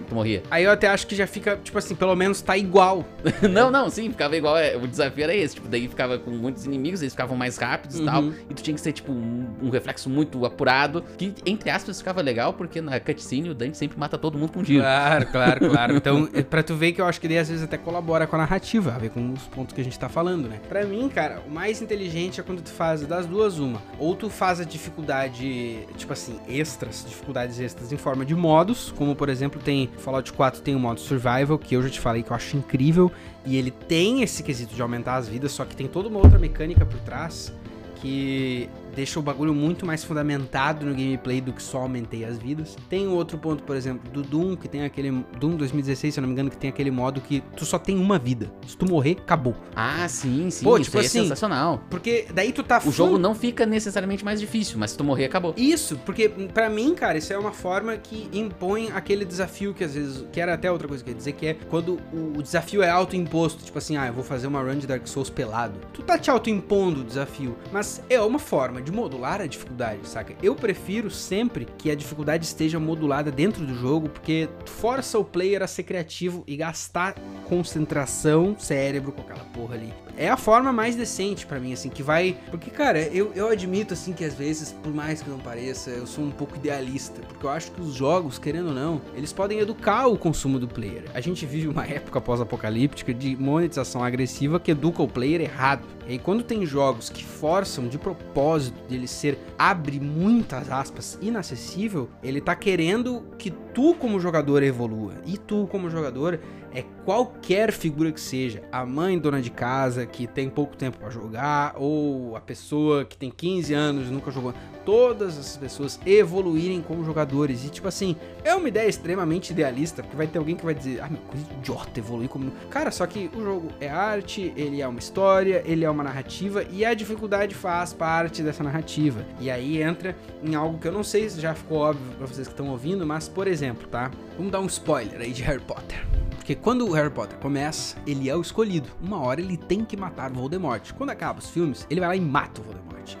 tu 0.08 0.14
morria. 0.14 0.42
Aí 0.50 0.64
eu 0.64 0.70
até 0.70 0.88
acho 0.88 1.06
que 1.06 1.14
já 1.14 1.26
fica, 1.26 1.58
tipo 1.62 1.78
assim, 1.78 1.94
pelo 1.94 2.14
menos 2.14 2.40
tá 2.40 2.56
igual. 2.56 3.04
não, 3.50 3.70
não, 3.70 3.88
sim, 3.88 4.10
ficava 4.10 4.36
igual. 4.36 4.56
É, 4.56 4.76
o 4.76 4.86
desafio 4.86 5.24
era 5.24 5.34
esse, 5.34 5.54
tipo, 5.54 5.68
daí 5.68 5.88
ficava 5.88 6.09
com 6.18 6.30
muitos 6.30 6.64
inimigos, 6.64 7.00
eles 7.02 7.12
ficavam 7.12 7.36
mais 7.36 7.56
rápidos 7.56 7.98
uhum. 7.98 8.02
e 8.02 8.06
tal. 8.06 8.24
E 8.50 8.54
tu 8.54 8.62
tinha 8.62 8.74
que 8.74 8.80
ser, 8.80 8.92
tipo, 8.92 9.12
um, 9.12 9.46
um, 9.62 9.70
reflexo 9.70 10.08
muito 10.08 10.44
apurado. 10.44 11.02
Que, 11.16 11.34
entre 11.46 11.70
aspas, 11.70 11.98
ficava 11.98 12.20
legal, 12.20 12.52
porque 12.52 12.80
na 12.80 12.98
cutscene 13.00 13.50
o 13.50 13.54
Dante 13.54 13.76
sempre 13.76 13.98
mata 13.98 14.18
todo 14.18 14.38
mundo 14.38 14.52
com 14.52 14.60
um 14.60 14.62
tiro. 14.62 14.82
Claro, 14.82 15.26
claro, 15.26 15.70
claro. 15.70 15.96
Então, 16.00 16.28
é 16.32 16.42
pra 16.42 16.62
tu 16.62 16.74
ver 16.74 16.92
que 16.92 17.00
eu 17.00 17.04
acho 17.04 17.20
que 17.20 17.26
ele 17.26 17.36
às 17.36 17.48
vezes 17.48 17.62
até 17.62 17.76
colabora 17.76 18.26
com 18.26 18.36
a 18.36 18.38
narrativa, 18.38 18.94
a 18.94 18.98
ver 18.98 19.10
com 19.10 19.32
os 19.32 19.42
pontos 19.42 19.74
que 19.74 19.80
a 19.80 19.84
gente 19.84 19.98
tá 19.98 20.08
falando, 20.08 20.48
né? 20.48 20.60
Pra 20.68 20.84
mim, 20.84 21.08
cara, 21.08 21.42
o 21.46 21.50
mais 21.50 21.82
inteligente 21.82 22.40
é 22.40 22.42
quando 22.42 22.62
tu 22.62 22.70
faz 22.70 23.02
das 23.02 23.26
duas 23.26 23.58
uma. 23.58 23.82
Ou 23.98 24.16
tu 24.16 24.30
faz 24.30 24.60
a 24.60 24.64
dificuldade, 24.64 25.86
tipo 25.96 26.12
assim, 26.12 26.38
extras, 26.48 27.04
dificuldades 27.06 27.60
extras 27.60 27.92
em 27.92 27.96
forma 27.96 28.24
de 28.24 28.34
modos, 28.34 28.92
como 28.96 29.14
por 29.14 29.28
exemplo 29.28 29.60
tem 29.60 29.90
Fallout 29.98 30.32
4 30.32 30.62
tem 30.62 30.74
o 30.74 30.78
modo 30.78 31.00
Survival, 31.00 31.58
que 31.58 31.76
eu 31.76 31.82
já 31.82 31.90
te 31.90 32.00
falei 32.00 32.22
que 32.22 32.30
eu 32.30 32.36
acho 32.36 32.56
incrível, 32.56 33.10
e 33.44 33.56
ele 33.56 33.70
tem 33.70 34.22
esse 34.22 34.42
quesito 34.42 34.74
de 34.74 34.82
aumentar 34.82 35.16
as 35.16 35.28
vidas, 35.28 35.52
só 35.52 35.64
que 35.64 35.74
tem 35.74 35.88
toda 35.88 36.08
uma 36.08 36.18
outra 36.18 36.38
mecânica 36.38 36.84
por 36.84 36.98
trás 37.00 37.52
que 37.96 38.68
deixa 38.94 39.18
o 39.18 39.22
bagulho 39.22 39.54
muito 39.54 39.86
mais 39.86 40.04
fundamentado 40.04 40.86
no 40.86 40.92
gameplay 40.92 41.40
do 41.40 41.52
que 41.52 41.62
só 41.62 41.78
aumentei 41.78 42.24
as 42.24 42.38
vidas. 42.38 42.76
Tem 42.88 43.06
outro 43.08 43.38
ponto, 43.38 43.62
por 43.62 43.76
exemplo, 43.76 44.10
do 44.10 44.22
Doom, 44.22 44.56
que 44.56 44.68
tem 44.68 44.84
aquele. 44.84 45.10
Doom 45.38 45.56
2016, 45.56 46.14
se 46.14 46.20
eu 46.20 46.22
não 46.22 46.28
me 46.28 46.32
engano, 46.32 46.50
que 46.50 46.56
tem 46.56 46.70
aquele 46.70 46.90
modo 46.90 47.20
que 47.20 47.42
tu 47.56 47.64
só 47.64 47.78
tem 47.78 47.96
uma 47.96 48.18
vida. 48.18 48.50
Se 48.66 48.76
tu 48.76 48.86
morrer, 48.86 49.16
acabou. 49.20 49.54
Ah, 49.74 50.06
sim, 50.08 50.50
sim. 50.50 50.64
Pô, 50.64 50.78
tipo 50.78 50.96
é 50.98 51.00
assim, 51.00 51.20
é 51.20 51.22
sensacional. 51.22 51.82
Porque 51.90 52.26
daí 52.32 52.52
tu 52.52 52.62
tá. 52.62 52.80
O 52.84 52.90
jogo 52.90 53.18
não 53.18 53.34
fica 53.34 53.64
necessariamente 53.66 54.24
mais 54.24 54.40
difícil, 54.40 54.78
mas 54.78 54.92
se 54.92 54.96
tu 54.96 55.04
morrer, 55.04 55.26
acabou. 55.26 55.54
Isso, 55.56 55.98
porque 56.04 56.28
para 56.28 56.68
mim, 56.68 56.94
cara, 56.94 57.18
isso 57.18 57.32
é 57.32 57.38
uma 57.38 57.52
forma 57.52 57.96
que 57.96 58.28
impõe 58.32 58.90
aquele 58.92 59.24
desafio 59.24 59.74
que 59.74 59.84
às 59.84 59.94
vezes. 59.94 60.24
Que 60.32 60.40
era 60.40 60.54
até 60.54 60.70
outra 60.70 60.88
coisa 60.88 61.02
que 61.02 61.10
eu 61.10 61.12
ia 61.12 61.18
dizer, 61.18 61.32
que 61.32 61.46
é 61.46 61.54
quando 61.54 61.98
o 62.12 62.42
desafio 62.42 62.82
é 62.82 62.90
autoimposto. 62.90 63.64
Tipo 63.64 63.78
assim, 63.78 63.96
ah, 63.96 64.06
eu 64.06 64.12
vou 64.12 64.24
fazer 64.24 64.46
uma 64.46 64.60
run 64.60 64.78
de 64.78 64.86
Dark 64.86 65.06
Souls 65.06 65.30
pelado. 65.30 65.78
Tu 65.92 66.02
tá 66.02 66.18
te 66.18 66.30
autoimpondo 66.30 67.00
o 67.00 67.04
desafio, 67.04 67.56
mas 67.72 68.02
é 68.08 68.20
uma 68.20 68.38
forma 68.38 68.80
de 68.82 68.89
modular 68.90 69.40
a 69.40 69.46
dificuldade, 69.46 70.08
saca? 70.08 70.34
Eu 70.42 70.54
prefiro 70.54 71.10
sempre 71.10 71.66
que 71.78 71.90
a 71.90 71.94
dificuldade 71.94 72.44
esteja 72.44 72.78
modulada 72.78 73.30
dentro 73.30 73.64
do 73.64 73.74
jogo, 73.74 74.08
porque 74.08 74.48
força 74.66 75.18
o 75.18 75.24
player 75.24 75.62
a 75.62 75.66
ser 75.66 75.84
criativo 75.84 76.44
e 76.46 76.56
gastar 76.56 77.14
concentração, 77.48 78.56
cérebro 78.58 79.12
com 79.12 79.22
aquela 79.22 79.44
porra 79.44 79.74
ali 79.74 79.92
é 80.16 80.28
a 80.28 80.36
forma 80.36 80.72
mais 80.72 80.96
decente 80.96 81.46
para 81.46 81.58
mim, 81.58 81.72
assim, 81.72 81.88
que 81.88 82.02
vai. 82.02 82.36
Porque, 82.50 82.70
cara, 82.70 83.00
eu, 83.00 83.32
eu 83.34 83.48
admito, 83.48 83.94
assim, 83.94 84.12
que 84.12 84.24
às 84.24 84.34
vezes, 84.34 84.72
por 84.72 84.92
mais 84.92 85.22
que 85.22 85.30
não 85.30 85.38
pareça, 85.38 85.90
eu 85.90 86.06
sou 86.06 86.24
um 86.24 86.30
pouco 86.30 86.56
idealista. 86.56 87.20
Porque 87.22 87.44
eu 87.44 87.50
acho 87.50 87.70
que 87.72 87.80
os 87.80 87.94
jogos, 87.94 88.38
querendo 88.38 88.68
ou 88.68 88.74
não, 88.74 89.00
eles 89.14 89.32
podem 89.32 89.58
educar 89.58 90.06
o 90.06 90.16
consumo 90.18 90.58
do 90.58 90.68
player. 90.68 91.04
A 91.14 91.20
gente 91.20 91.46
vive 91.46 91.68
uma 91.68 91.86
época 91.88 92.20
pós-apocalíptica 92.20 93.12
de 93.12 93.36
monetização 93.36 94.02
agressiva 94.02 94.60
que 94.60 94.70
educa 94.70 95.02
o 95.02 95.08
player 95.08 95.40
errado. 95.40 95.86
E 96.06 96.12
aí, 96.12 96.18
quando 96.18 96.42
tem 96.42 96.66
jogos 96.66 97.08
que 97.08 97.24
forçam 97.24 97.88
de 97.88 97.98
propósito 97.98 98.80
dele 98.88 99.06
ser, 99.06 99.38
abre 99.58 100.00
muitas 100.00 100.70
aspas, 100.70 101.18
inacessível, 101.20 102.08
ele 102.22 102.40
tá 102.40 102.54
querendo 102.54 103.22
que 103.38 103.50
tu, 103.50 103.94
como 103.94 104.20
jogador, 104.20 104.62
evolua. 104.62 105.14
E 105.24 105.38
tu, 105.38 105.66
como 105.70 105.90
jogador, 105.90 106.40
é 106.72 106.84
qualquer 107.04 107.72
figura 107.72 108.12
que 108.12 108.20
seja, 108.20 108.62
a 108.70 108.84
mãe 108.86 109.18
dona 109.18 109.40
de 109.40 109.50
casa 109.50 110.06
que 110.06 110.26
tem 110.26 110.48
pouco 110.48 110.76
tempo 110.76 110.98
para 110.98 111.10
jogar 111.10 111.74
ou 111.76 112.36
a 112.36 112.40
pessoa 112.40 113.04
que 113.04 113.16
tem 113.16 113.30
15 113.30 113.74
anos 113.74 114.08
e 114.08 114.10
nunca 114.10 114.30
jogou, 114.30 114.54
todas 114.84 115.38
essas 115.38 115.56
pessoas 115.56 116.00
evoluírem 116.06 116.82
como 116.82 117.04
jogadores. 117.04 117.64
E 117.64 117.70
tipo 117.70 117.88
assim, 117.88 118.16
é 118.44 118.54
uma 118.54 118.68
ideia 118.68 118.88
extremamente 118.88 119.50
idealista, 119.50 120.02
porque 120.02 120.16
vai 120.16 120.26
ter 120.26 120.38
alguém 120.38 120.56
que 120.56 120.64
vai 120.64 120.74
dizer: 120.74 121.00
"Ah, 121.00 121.08
meu, 121.08 121.20
coisa 121.22 121.46
idiota 121.58 121.98
evoluir 121.98 122.28
como". 122.28 122.50
Cara, 122.70 122.90
só 122.90 123.06
que 123.06 123.30
o 123.34 123.42
jogo 123.42 123.68
é 123.80 123.88
arte, 123.88 124.52
ele 124.56 124.80
é 124.80 124.86
uma 124.86 124.98
história, 124.98 125.62
ele 125.64 125.84
é 125.84 125.90
uma 125.90 126.04
narrativa 126.04 126.64
e 126.70 126.84
a 126.84 126.94
dificuldade 126.94 127.54
faz 127.54 127.92
parte 127.92 128.42
dessa 128.42 128.62
narrativa. 128.62 129.24
E 129.40 129.50
aí 129.50 129.82
entra 129.82 130.16
em 130.42 130.54
algo 130.54 130.78
que 130.78 130.88
eu 130.88 130.92
não 130.92 131.04
sei 131.04 131.28
se 131.28 131.40
já 131.40 131.54
ficou 131.54 131.78
óbvio 131.78 132.16
para 132.16 132.26
vocês 132.26 132.46
que 132.46 132.52
estão 132.52 132.68
ouvindo, 132.68 133.06
mas 133.06 133.28
por 133.28 133.46
exemplo, 133.46 133.86
tá? 133.88 134.10
Vamos 134.36 134.52
dar 134.52 134.60
um 134.60 134.66
spoiler 134.66 135.20
aí 135.20 135.32
de 135.32 135.42
Harry 135.42 135.60
Potter. 135.60 136.19
Porque 136.50 136.60
quando 136.64 136.84
o 136.84 136.92
Harry 136.94 137.10
Potter 137.10 137.38
começa, 137.38 137.96
ele 138.04 138.28
é 138.28 138.34
o 138.34 138.40
escolhido. 138.40 138.88
Uma 139.00 139.20
hora 139.20 139.40
ele 139.40 139.56
tem 139.56 139.84
que 139.84 139.96
matar 139.96 140.32
Voldemort. 140.32 140.92
Quando 140.94 141.10
acaba 141.10 141.38
os 141.38 141.48
filmes, 141.48 141.86
ele 141.88 142.00
vai 142.00 142.08
lá 142.08 142.16
e 142.16 142.20
mata 142.20 142.60
o 142.60 142.64
Voldemort. 142.64 143.14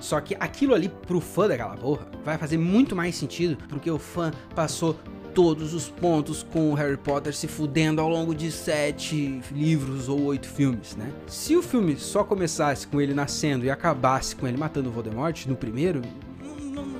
Só 0.00 0.18
que 0.18 0.34
aquilo 0.40 0.74
ali, 0.74 0.88
pro 0.88 1.20
fã 1.20 1.46
daquela 1.46 1.76
porra, 1.76 2.06
vai 2.24 2.38
fazer 2.38 2.56
muito 2.56 2.96
mais 2.96 3.16
sentido, 3.16 3.58
porque 3.68 3.90
o 3.90 3.98
fã 3.98 4.30
passou 4.54 4.96
todos 5.34 5.74
os 5.74 5.90
pontos 5.90 6.42
com 6.42 6.70
o 6.70 6.74
Harry 6.74 6.96
Potter 6.96 7.34
se 7.34 7.46
fudendo 7.46 8.00
ao 8.00 8.08
longo 8.08 8.34
de 8.34 8.50
sete 8.50 9.42
livros 9.52 10.08
ou 10.08 10.22
oito 10.22 10.48
filmes, 10.48 10.96
né? 10.96 11.12
Se 11.26 11.54
o 11.54 11.62
filme 11.62 11.96
só 11.98 12.24
começasse 12.24 12.86
com 12.86 12.98
ele 12.98 13.12
nascendo 13.12 13.66
e 13.66 13.70
acabasse 13.70 14.34
com 14.34 14.48
ele 14.48 14.56
matando 14.56 14.88
o 14.88 14.92
Voldemort 14.92 15.44
no 15.44 15.54
primeiro, 15.54 16.00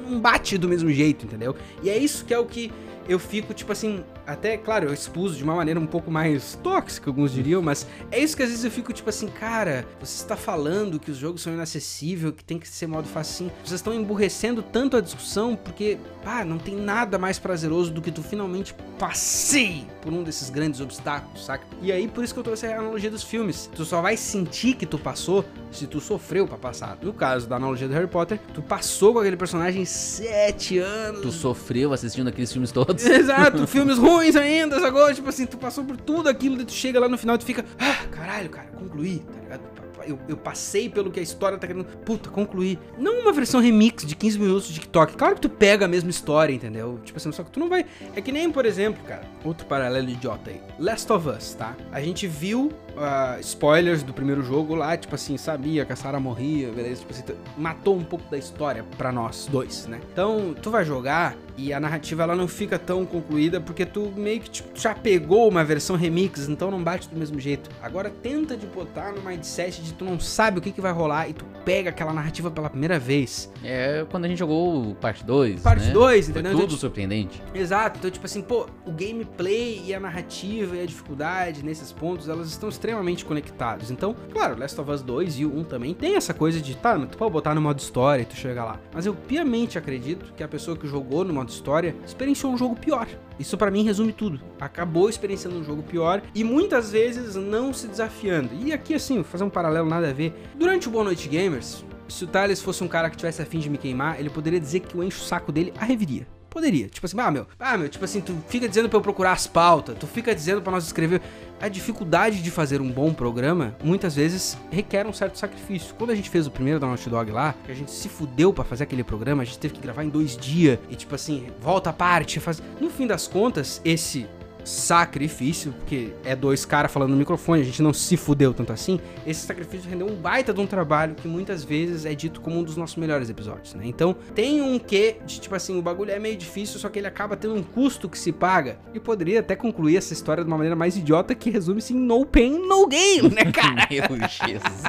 não 0.06 0.20
bate 0.20 0.58
do 0.58 0.68
mesmo 0.68 0.90
jeito, 0.90 1.24
entendeu? 1.24 1.56
E 1.82 1.88
é 1.88 1.96
isso 1.96 2.26
que 2.26 2.34
é 2.34 2.38
o 2.38 2.44
que 2.44 2.70
eu 3.08 3.18
fico, 3.18 3.54
tipo 3.54 3.72
assim, 3.72 4.04
até, 4.32 4.56
claro, 4.56 4.86
eu 4.86 4.94
expus 4.94 5.36
de 5.36 5.42
uma 5.42 5.54
maneira 5.54 5.80
um 5.80 5.86
pouco 5.86 6.10
mais 6.10 6.58
tóxica, 6.62 7.10
alguns 7.10 7.32
diriam, 7.32 7.60
mas 7.60 7.86
é 8.10 8.18
isso 8.18 8.36
que 8.36 8.42
às 8.42 8.48
vezes 8.48 8.64
eu 8.64 8.70
fico, 8.70 8.92
tipo 8.92 9.10
assim, 9.10 9.26
cara, 9.26 9.86
você 9.98 10.22
está 10.22 10.36
falando 10.36 10.98
que 11.00 11.10
os 11.10 11.16
jogos 11.16 11.42
são 11.42 11.52
inacessíveis, 11.52 12.34
que 12.34 12.44
tem 12.44 12.58
que 12.58 12.68
ser 12.68 12.86
modo 12.86 13.08
facinho. 13.08 13.50
Vocês 13.64 13.80
estão 13.80 13.92
emburrecendo 13.92 14.62
tanto 14.62 14.96
a 14.96 15.00
discussão, 15.00 15.56
porque, 15.56 15.98
pá, 16.24 16.44
não 16.44 16.58
tem 16.58 16.76
nada 16.76 17.18
mais 17.18 17.38
prazeroso 17.38 17.90
do 17.90 18.00
que 18.00 18.12
tu 18.12 18.22
finalmente 18.22 18.74
passei 18.98 19.86
por 20.00 20.12
um 20.12 20.22
desses 20.22 20.48
grandes 20.50 20.80
obstáculos, 20.80 21.44
saca? 21.44 21.66
E 21.82 21.90
aí, 21.90 22.06
por 22.06 22.22
isso 22.22 22.32
que 22.32 22.40
eu 22.40 22.44
trouxe 22.44 22.66
a 22.66 22.78
analogia 22.78 23.10
dos 23.10 23.22
filmes. 23.22 23.70
Tu 23.74 23.84
só 23.84 24.00
vai 24.00 24.16
sentir 24.16 24.74
que 24.74 24.86
tu 24.86 24.98
passou 24.98 25.44
se 25.72 25.86
tu 25.86 26.00
sofreu 26.00 26.46
pra 26.46 26.58
passar. 26.58 26.98
No 27.02 27.12
caso 27.12 27.48
da 27.48 27.56
analogia 27.56 27.88
do 27.88 27.94
Harry 27.94 28.06
Potter, 28.06 28.38
tu 28.54 28.62
passou 28.62 29.12
com 29.12 29.18
aquele 29.20 29.36
personagem 29.36 29.84
sete 29.84 30.78
anos. 30.78 31.22
Tu 31.22 31.32
sofreu 31.32 31.92
assistindo 31.92 32.28
aqueles 32.28 32.52
filmes 32.52 32.70
todos. 32.70 33.04
Exato, 33.06 33.66
filmes 33.66 33.98
ruins 33.98 34.19
ainda, 34.20 34.86
agora, 34.86 35.14
tipo 35.14 35.28
assim, 35.28 35.46
tu 35.46 35.56
passou 35.56 35.84
por 35.84 35.96
tudo 35.96 36.28
aquilo, 36.28 36.56
daí 36.56 36.66
tu 36.66 36.72
chega 36.72 37.00
lá 37.00 37.08
no 37.08 37.18
final 37.18 37.36
e 37.36 37.38
tu 37.38 37.44
fica, 37.44 37.64
ah, 37.78 38.06
caralho, 38.10 38.48
cara, 38.50 38.68
concluí, 38.68 39.18
tá 39.20 39.40
ligado? 39.40 39.80
Eu, 40.06 40.18
eu, 40.28 40.36
passei 40.36 40.88
pelo 40.88 41.10
que 41.10 41.20
a 41.20 41.22
história 41.22 41.58
tá 41.58 41.66
querendo, 41.66 41.84
puta, 41.84 42.30
concluir. 42.30 42.78
Não 42.98 43.20
uma 43.20 43.32
versão 43.32 43.60
remix 43.60 44.06
de 44.06 44.16
15 44.16 44.38
minutos 44.38 44.68
de 44.68 44.74
TikTok. 44.74 45.14
Claro 45.14 45.34
que 45.34 45.42
tu 45.42 45.48
pega 45.50 45.84
a 45.84 45.88
mesma 45.88 46.08
história, 46.08 46.54
entendeu? 46.54 46.98
Tipo 47.04 47.18
assim, 47.18 47.30
só 47.30 47.44
que 47.44 47.50
tu 47.50 47.60
não 47.60 47.68
vai. 47.68 47.84
É 48.16 48.20
que 48.22 48.32
nem, 48.32 48.50
por 48.50 48.64
exemplo, 48.64 49.04
cara, 49.04 49.22
outro 49.44 49.66
paralelo 49.66 50.08
idiota 50.08 50.50
aí. 50.50 50.60
Last 50.78 51.12
of 51.12 51.28
Us, 51.28 51.54
tá? 51.54 51.76
A 51.92 52.00
gente 52.00 52.26
viu 52.26 52.72
uh, 52.96 53.40
spoilers 53.40 54.02
do 54.02 54.12
primeiro 54.12 54.42
jogo 54.42 54.74
lá, 54.74 54.96
tipo 54.96 55.14
assim, 55.14 55.36
sabia 55.36 55.84
que 55.84 55.92
a 55.92 55.96
Sarah 55.96 56.20
morria, 56.20 56.70
beleza? 56.70 57.00
Tipo 57.00 57.12
assim, 57.12 57.24
matou 57.56 57.96
um 57.96 58.04
pouco 58.04 58.30
da 58.30 58.38
história 58.38 58.84
pra 58.96 59.12
nós 59.12 59.48
dois, 59.50 59.86
né? 59.86 60.00
Então, 60.12 60.54
tu 60.60 60.70
vai 60.70 60.84
jogar 60.84 61.36
e 61.56 61.74
a 61.74 61.80
narrativa 61.80 62.22
ela 62.22 62.34
não 62.34 62.48
fica 62.48 62.78
tão 62.78 63.04
concluída 63.04 63.60
porque 63.60 63.84
tu 63.84 64.10
meio 64.16 64.40
que 64.40 64.48
tipo, 64.48 64.68
já 64.74 64.94
pegou 64.94 65.46
uma 65.46 65.62
versão 65.62 65.94
remix, 65.94 66.48
então 66.48 66.70
não 66.70 66.82
bate 66.82 67.08
do 67.08 67.16
mesmo 67.16 67.38
jeito. 67.38 67.68
Agora 67.82 68.10
tenta 68.10 68.56
de 68.56 68.66
botar 68.66 69.12
no 69.12 69.20
mindset 69.20 69.82
de 69.82 69.92
tu 69.92 70.04
não 70.04 70.18
sabe 70.18 70.58
o 70.58 70.62
que, 70.62 70.72
que 70.72 70.80
vai 70.80 70.92
rolar 70.92 71.28
e 71.28 71.34
tu 71.34 71.44
pega 71.64 71.90
aquela 71.90 72.14
narrativa 72.14 72.50
pela 72.50 72.70
primeira 72.70 72.98
vez. 72.98 73.52
É 73.62 74.06
quando 74.10 74.24
a 74.24 74.28
gente 74.28 74.38
jogou 74.38 74.94
parte 74.94 75.22
2. 75.22 75.60
Parte 75.60 75.86
né? 75.86 75.92
2, 75.92 76.30
entendeu? 76.30 76.52
Foi 76.52 76.60
tudo 76.62 76.76
surpreendente. 76.76 77.42
Exato, 77.54 77.98
então 77.98 78.10
tipo 78.10 78.24
assim, 78.24 78.40
pô, 78.40 78.66
o 78.86 78.90
gameplay 78.90 79.82
e 79.84 79.94
a 79.94 80.00
narrativa 80.00 80.76
e 80.76 80.82
a 80.82 80.86
dificuldade 80.86 81.62
nesses 81.62 81.92
pontos, 81.92 82.28
elas 82.28 82.48
estão 82.48 82.70
extremamente 82.80 83.26
conectados. 83.26 83.90
Então, 83.90 84.16
claro, 84.32 84.58
Last 84.58 84.80
of 84.80 84.90
Us 84.90 85.02
2 85.02 85.40
e 85.40 85.44
o 85.44 85.54
1 85.54 85.64
também 85.64 85.94
tem 85.94 86.16
essa 86.16 86.32
coisa 86.32 86.60
de, 86.60 86.74
tá, 86.74 86.98
tu 87.06 87.18
pode 87.18 87.30
botar 87.30 87.54
no 87.54 87.60
modo 87.60 87.78
história 87.78 88.22
e 88.22 88.24
tu 88.24 88.34
chega 88.34 88.64
lá. 88.64 88.80
Mas 88.92 89.04
eu 89.04 89.14
piamente 89.14 89.76
acredito 89.76 90.32
que 90.34 90.42
a 90.42 90.48
pessoa 90.48 90.76
que 90.76 90.88
jogou 90.88 91.22
no 91.22 91.34
modo 91.34 91.50
história 91.50 91.94
experienciou 92.06 92.52
um 92.52 92.56
jogo 92.56 92.74
pior. 92.74 93.06
Isso 93.38 93.56
para 93.58 93.70
mim 93.70 93.84
resume 93.84 94.12
tudo. 94.12 94.40
Acabou 94.58 95.10
experienciando 95.10 95.58
um 95.58 95.64
jogo 95.64 95.82
pior 95.82 96.22
e 96.34 96.42
muitas 96.42 96.90
vezes 96.90 97.36
não 97.36 97.72
se 97.72 97.86
desafiando. 97.86 98.50
E 98.54 98.72
aqui 98.72 98.94
assim, 98.94 99.16
vou 99.16 99.24
fazer 99.24 99.44
um 99.44 99.50
paralelo 99.50 99.88
nada 99.88 100.08
a 100.08 100.12
ver. 100.12 100.34
Durante 100.56 100.88
o 100.88 100.90
Boa 100.90 101.04
Noite 101.04 101.28
Gamers, 101.28 101.84
se 102.08 102.24
o 102.24 102.26
Thales 102.26 102.62
fosse 102.62 102.82
um 102.82 102.88
cara 102.88 103.10
que 103.10 103.16
tivesse 103.16 103.42
a 103.42 103.46
fim 103.46 103.58
de 103.58 103.68
me 103.68 103.78
queimar, 103.78 104.18
ele 104.18 104.30
poderia 104.30 104.58
dizer 104.58 104.80
que 104.80 104.94
eu 104.94 105.02
encho 105.02 105.20
o 105.20 105.24
saco 105.24 105.52
dele 105.52 105.72
a 105.78 105.84
reviria. 105.84 106.26
Poderia. 106.50 106.88
Tipo 106.88 107.06
assim, 107.06 107.18
ah, 107.18 107.30
meu, 107.30 107.46
ah, 107.58 107.78
meu, 107.78 107.88
tipo 107.88 108.04
assim, 108.04 108.20
tu 108.20 108.36
fica 108.48 108.68
dizendo 108.68 108.88
pra 108.88 108.98
eu 108.98 109.00
procurar 109.00 109.32
as 109.32 109.46
pautas, 109.46 109.96
tu 109.98 110.06
fica 110.06 110.34
dizendo 110.34 110.60
para 110.60 110.72
nós 110.72 110.84
escrever. 110.84 111.22
A 111.60 111.68
dificuldade 111.68 112.42
de 112.42 112.50
fazer 112.50 112.80
um 112.80 112.90
bom 112.90 113.12
programa, 113.12 113.76
muitas 113.84 114.16
vezes, 114.16 114.56
requer 114.70 115.06
um 115.06 115.12
certo 115.12 115.38
sacrifício. 115.38 115.94
Quando 115.94 116.10
a 116.10 116.14
gente 116.14 116.30
fez 116.30 116.46
o 116.46 116.50
primeiro 116.50 116.80
da 116.80 116.86
Naughty 116.86 117.10
Dog 117.10 117.30
lá, 117.30 117.54
que 117.64 117.70
a 117.70 117.74
gente 117.74 117.90
se 117.90 118.08
fudeu 118.08 118.52
para 118.52 118.64
fazer 118.64 118.84
aquele 118.84 119.04
programa, 119.04 119.42
a 119.42 119.44
gente 119.44 119.58
teve 119.58 119.74
que 119.74 119.80
gravar 119.80 120.02
em 120.02 120.08
dois 120.08 120.36
dias, 120.36 120.78
e 120.88 120.96
tipo 120.96 121.14
assim, 121.14 121.48
volta 121.60 121.90
a 121.90 121.92
parte, 121.92 122.40
faz... 122.40 122.62
No 122.80 122.88
fim 122.88 123.06
das 123.06 123.28
contas, 123.28 123.80
esse 123.84 124.26
sacrifício, 124.64 125.72
porque 125.72 126.12
é 126.24 126.34
dois 126.36 126.64
caras 126.64 126.92
falando 126.92 127.10
no 127.10 127.16
microfone, 127.16 127.62
a 127.62 127.64
gente 127.64 127.82
não 127.82 127.92
se 127.92 128.16
fudeu 128.16 128.52
tanto 128.52 128.72
assim, 128.72 129.00
esse 129.26 129.46
sacrifício 129.46 129.88
rendeu 129.88 130.06
um 130.06 130.14
baita 130.14 130.52
de 130.52 130.60
um 130.60 130.66
trabalho 130.66 131.14
que 131.14 131.28
muitas 131.28 131.64
vezes 131.64 132.04
é 132.04 132.14
dito 132.14 132.40
como 132.40 132.58
um 132.58 132.62
dos 132.62 132.76
nossos 132.76 132.96
melhores 132.96 133.30
episódios, 133.30 133.74
né? 133.74 133.82
Então, 133.84 134.14
tem 134.34 134.60
um 134.62 134.78
quê 134.78 135.16
de 135.24 135.40
tipo 135.40 135.54
assim, 135.54 135.78
o 135.78 135.82
bagulho 135.82 136.10
é 136.10 136.18
meio 136.18 136.36
difícil, 136.36 136.78
só 136.78 136.88
que 136.88 136.98
ele 136.98 137.06
acaba 137.06 137.36
tendo 137.36 137.54
um 137.54 137.62
custo 137.62 138.08
que 138.08 138.18
se 138.18 138.32
paga. 138.32 138.78
E 138.94 139.00
poderia 139.00 139.40
até 139.40 139.56
concluir 139.56 139.96
essa 139.96 140.12
história 140.12 140.42
de 140.42 140.48
uma 140.48 140.56
maneira 140.56 140.76
mais 140.76 140.96
idiota 140.96 141.34
que 141.34 141.50
resume-se 141.50 141.94
em 141.94 141.96
no 141.96 142.24
pain, 142.24 142.58
no 142.66 142.86
gain, 142.86 143.22
né, 143.30 143.44
cara? 143.52 143.86
Meu 143.90 144.02
Jesus. 144.28 144.82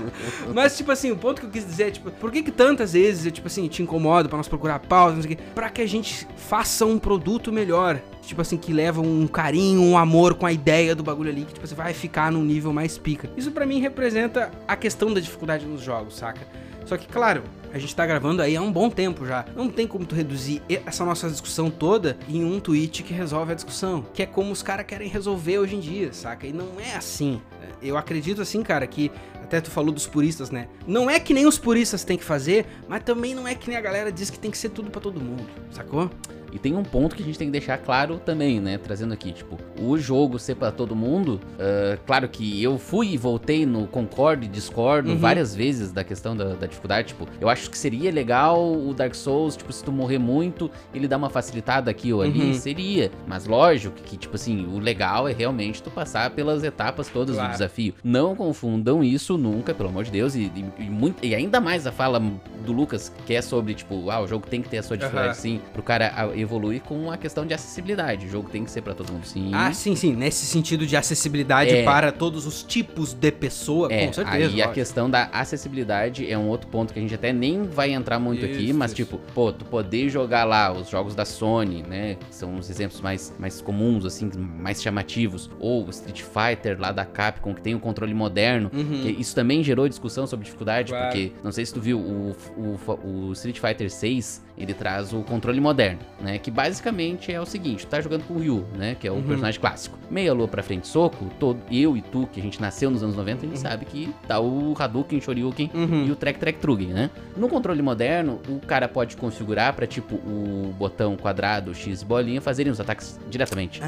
Mas, 0.53 0.77
tipo 0.77 0.91
assim, 0.91 1.11
o 1.11 1.17
ponto 1.17 1.41
que 1.41 1.47
eu 1.47 1.51
quis 1.51 1.65
dizer 1.65 1.87
é, 1.87 1.91
tipo, 1.91 2.11
por 2.11 2.31
que 2.31 2.43
que 2.43 2.51
tantas 2.51 2.93
vezes 2.93 3.25
eu, 3.25 3.31
tipo 3.31 3.47
assim, 3.47 3.67
te 3.67 3.81
incomodo 3.81 4.29
pra 4.29 4.37
nós 4.37 4.47
procurar 4.47 4.79
pausa, 4.79 5.15
não 5.15 5.21
sei 5.21 5.33
o 5.33 5.35
quê, 5.35 5.43
pra 5.53 5.69
que 5.69 5.81
a 5.81 5.87
gente 5.87 6.27
faça 6.35 6.85
um 6.85 6.97
produto 6.97 7.51
melhor 7.51 8.01
tipo 8.21 8.41
assim, 8.41 8.57
que 8.57 8.71
leva 8.71 9.01
um 9.01 9.27
carinho, 9.27 9.81
um 9.81 9.97
amor 9.97 10.35
com 10.35 10.45
a 10.45 10.51
ideia 10.51 10.95
do 10.95 11.03
bagulho 11.03 11.29
ali, 11.29 11.45
que 11.45 11.53
tipo, 11.53 11.67
você 11.67 11.75
vai 11.75 11.93
ficar 11.93 12.31
num 12.31 12.43
nível 12.43 12.71
mais 12.71 12.97
pica. 12.97 13.29
Isso 13.35 13.51
para 13.51 13.65
mim 13.65 13.79
representa 13.79 14.51
a 14.67 14.75
questão 14.75 15.13
da 15.13 15.19
dificuldade 15.19 15.65
nos 15.65 15.81
jogos, 15.81 16.15
saca? 16.15 16.41
Só 16.85 16.97
que, 16.97 17.07
claro, 17.07 17.43
a 17.71 17.77
gente 17.77 17.95
tá 17.95 18.05
gravando 18.05 18.41
aí 18.41 18.55
há 18.55 18.61
um 18.61 18.71
bom 18.71 18.89
tempo 18.89 19.25
já. 19.25 19.45
Não 19.55 19.69
tem 19.69 19.87
como 19.87 20.05
tu 20.05 20.15
reduzir 20.15 20.61
essa 20.85 21.05
nossa 21.05 21.29
discussão 21.29 21.69
toda 21.69 22.17
em 22.27 22.43
um 22.43 22.59
tweet 22.59 23.03
que 23.03 23.13
resolve 23.13 23.51
a 23.51 23.55
discussão. 23.55 24.03
Que 24.13 24.23
é 24.23 24.25
como 24.25 24.51
os 24.51 24.63
caras 24.63 24.85
querem 24.85 25.07
resolver 25.07 25.59
hoje 25.59 25.75
em 25.75 25.79
dia, 25.79 26.11
saca? 26.11 26.47
E 26.47 26.51
não 26.51 26.79
é 26.79 26.95
assim. 26.95 27.41
Eu 27.81 27.97
acredito 27.97 28.41
assim, 28.41 28.61
cara, 28.63 28.85
que 28.87 29.11
até 29.41 29.61
tu 29.61 29.69
falou 29.69 29.93
dos 29.93 30.07
puristas, 30.07 30.49
né? 30.49 30.67
Não 30.87 31.09
é 31.09 31.19
que 31.19 31.33
nem 31.33 31.45
os 31.45 31.57
puristas 31.57 32.03
têm 32.03 32.17
que 32.17 32.23
fazer, 32.23 32.65
mas 32.87 33.03
também 33.03 33.35
não 33.35 33.47
é 33.47 33.53
que 33.53 33.69
nem 33.69 33.77
a 33.77 33.81
galera 33.81 34.11
diz 34.11 34.29
que 34.29 34.39
tem 34.39 34.49
que 34.49 34.57
ser 34.57 34.69
tudo 34.69 34.89
para 34.89 35.01
todo 35.01 35.19
mundo, 35.19 35.45
sacou? 35.71 36.09
E 36.51 36.59
tem 36.59 36.75
um 36.75 36.83
ponto 36.83 37.15
que 37.15 37.23
a 37.23 37.25
gente 37.25 37.37
tem 37.37 37.47
que 37.47 37.51
deixar 37.51 37.77
claro 37.77 38.17
também, 38.17 38.59
né? 38.59 38.77
Trazendo 38.77 39.13
aqui, 39.13 39.31
tipo, 39.31 39.57
o 39.79 39.97
jogo 39.97 40.37
ser 40.37 40.55
para 40.55 40.71
todo 40.71 40.95
mundo. 40.95 41.39
Uh, 41.53 41.99
claro 42.05 42.27
que 42.27 42.61
eu 42.61 42.77
fui 42.77 43.13
e 43.13 43.17
voltei 43.17 43.65
no 43.65 43.87
concordo 43.87 44.45
e 44.45 44.47
discordo 44.47 45.11
uhum. 45.11 45.17
várias 45.17 45.55
vezes 45.55 45.91
da 45.91 46.03
questão 46.03 46.35
da, 46.35 46.55
da, 46.55 46.67
dificuldade. 46.67 47.09
Tipo, 47.09 47.27
eu 47.39 47.49
acho 47.49 47.69
que 47.69 47.77
seria 47.77 48.11
legal 48.11 48.71
o 48.71 48.93
Dark 48.93 49.15
Souls, 49.15 49.55
tipo, 49.55 49.71
se 49.71 49.83
tu 49.83 49.91
morrer 49.91 50.17
muito, 50.17 50.69
ele 50.93 51.07
dá 51.07 51.17
uma 51.17 51.29
facilitada 51.29 51.89
aqui 51.89 52.11
ou 52.11 52.21
ali. 52.21 52.41
Uhum. 52.41 52.53
Seria. 52.53 53.11
Mas 53.27 53.45
lógico 53.45 53.95
que, 54.03 54.17
tipo 54.17 54.35
assim, 54.35 54.65
o 54.65 54.79
legal 54.79 55.27
é 55.27 55.33
realmente 55.33 55.81
tu 55.81 55.89
passar 55.89 56.29
pelas 56.31 56.63
etapas 56.63 57.07
todas 57.07 57.35
claro. 57.35 57.49
do 57.49 57.53
desafio. 57.53 57.93
Não 58.03 58.35
confundam 58.35 59.03
isso 59.03 59.37
nunca, 59.37 59.73
pelo 59.73 59.89
amor 59.89 60.03
de 60.03 60.11
Deus. 60.11 60.35
E, 60.35 60.51
e, 60.55 60.65
e, 60.79 60.89
muito, 60.89 61.25
e 61.25 61.33
ainda 61.33 61.61
mais 61.61 61.87
a 61.87 61.91
fala 61.91 62.21
do 62.65 62.71
Lucas, 62.71 63.11
que 63.25 63.33
é 63.33 63.41
sobre, 63.41 63.73
tipo, 63.73 64.09
ah, 64.09 64.21
o 64.21 64.27
jogo 64.27 64.47
tem 64.47 64.61
que 64.61 64.69
ter 64.69 64.79
a 64.79 64.83
sua 64.83 64.97
dificuldade 64.97 65.29
uhum. 65.29 65.41
sim, 65.41 65.61
pro 65.73 65.81
cara 65.81 66.11
evoluir 66.41 66.81
com 66.81 67.11
a 67.11 67.17
questão 67.17 67.45
de 67.45 67.53
acessibilidade. 67.53 68.25
O 68.25 68.29
jogo 68.29 68.49
tem 68.49 68.63
que 68.63 68.71
ser 68.71 68.81
para 68.81 68.93
todo 68.93 69.11
mundo, 69.11 69.25
sim. 69.25 69.51
Ah, 69.53 69.71
sim, 69.73 69.95
sim. 69.95 70.15
Nesse 70.15 70.45
sentido 70.45 70.85
de 70.85 70.95
acessibilidade 70.97 71.75
é. 71.75 71.83
para 71.83 72.11
todos 72.11 72.45
os 72.45 72.63
tipos 72.63 73.13
de 73.13 73.31
pessoa, 73.31 73.87
é, 73.91 74.05
com 74.07 74.13
certeza. 74.13 74.55
E 74.55 74.61
a 74.61 74.67
questão 74.69 75.09
da 75.09 75.25
acessibilidade 75.31 76.29
é 76.29 76.37
um 76.37 76.47
outro 76.47 76.67
ponto 76.67 76.93
que 76.93 76.99
a 76.99 77.01
gente 77.01 77.13
até 77.15 77.31
nem 77.31 77.63
vai 77.63 77.91
entrar 77.91 78.19
muito 78.19 78.45
aqui, 78.45 78.69
Isso, 78.69 78.77
mas 78.77 78.91
isso. 78.91 78.95
tipo, 79.03 79.19
pô, 79.33 79.51
tu 79.51 79.65
poder 79.65 80.09
jogar 80.09 80.43
lá 80.43 80.71
os 80.71 80.89
jogos 80.89 81.15
da 81.15 81.25
Sony, 81.25 81.83
né? 81.83 82.15
Que 82.15 82.35
são 82.35 82.55
os 82.57 82.69
exemplos 82.69 83.01
mais, 83.01 83.33
mais 83.39 83.61
comuns, 83.61 84.05
assim, 84.05 84.29
mais 84.35 84.81
chamativos. 84.81 85.49
Ou 85.59 85.85
o 85.85 85.89
Street 85.89 86.21
Fighter 86.21 86.79
lá 86.79 86.91
da 86.91 87.05
Capcom, 87.05 87.53
que 87.53 87.61
tem 87.61 87.75
o 87.75 87.79
controle 87.79 88.13
moderno. 88.13 88.69
Uhum. 88.73 89.15
isso 89.19 89.35
também 89.35 89.63
gerou 89.63 89.87
discussão 89.87 90.25
sobre 90.25 90.45
dificuldade, 90.45 90.91
Claro. 90.91 91.05
porque 91.07 91.31
não 91.43 91.51
sei 91.51 91.65
se 91.65 91.73
tu 91.73 91.79
viu, 91.81 91.99
o, 91.99 92.35
o, 92.57 93.27
o 93.29 93.33
Street 93.33 93.59
Fighter 93.59 93.89
6, 93.91 94.43
ele 94.61 94.73
traz 94.73 95.13
o 95.13 95.21
controle 95.21 95.59
moderno, 95.59 95.99
né? 96.21 96.37
Que 96.37 96.49
basicamente 96.51 97.31
é 97.31 97.39
o 97.41 97.45
seguinte, 97.45 97.85
tu 97.85 97.89
tá 97.89 97.99
jogando 98.01 98.23
com 98.23 98.33
o 98.35 98.39
Ryu, 98.39 98.65
né? 98.77 98.95
Que 98.99 99.07
é 99.07 99.11
o 99.11 99.15
Uhum. 99.15 99.23
personagem 99.23 99.59
clássico. 99.59 99.97
Meia 100.09 100.33
lua 100.33 100.47
pra 100.47 100.61
frente 100.63 100.87
soco, 100.87 101.29
todo, 101.39 101.59
eu 101.71 101.95
e 101.97 102.01
tu, 102.01 102.27
que 102.31 102.39
a 102.39 102.43
gente 102.43 102.59
nasceu 102.61 102.89
nos 102.91 103.03
anos 103.03 103.15
90, 103.15 103.45
a 103.45 103.49
gente 103.49 103.59
sabe 103.59 103.85
que 103.85 104.13
tá 104.27 104.39
o 104.39 104.73
Hadouken, 104.77 105.19
Shoryuken 105.21 105.69
Uhum. 105.73 106.05
e 106.07 106.11
o 106.11 106.15
Trek 106.15 106.39
Trek 106.39 106.59
Trugen, 106.59 106.89
né? 106.89 107.09
No 107.35 107.47
controle 107.47 107.81
moderno, 107.81 108.39
o 108.49 108.59
cara 108.59 108.87
pode 108.87 109.15
configurar 109.17 109.73
pra 109.73 109.85
tipo 109.87 110.15
o 110.15 110.73
botão 110.77 111.15
quadrado, 111.15 111.73
X 111.73 112.01
e 112.01 112.05
bolinha 112.05 112.41
fazerem 112.41 112.71
os 112.71 112.79
ataques 112.79 113.19
diretamente. 113.29 113.81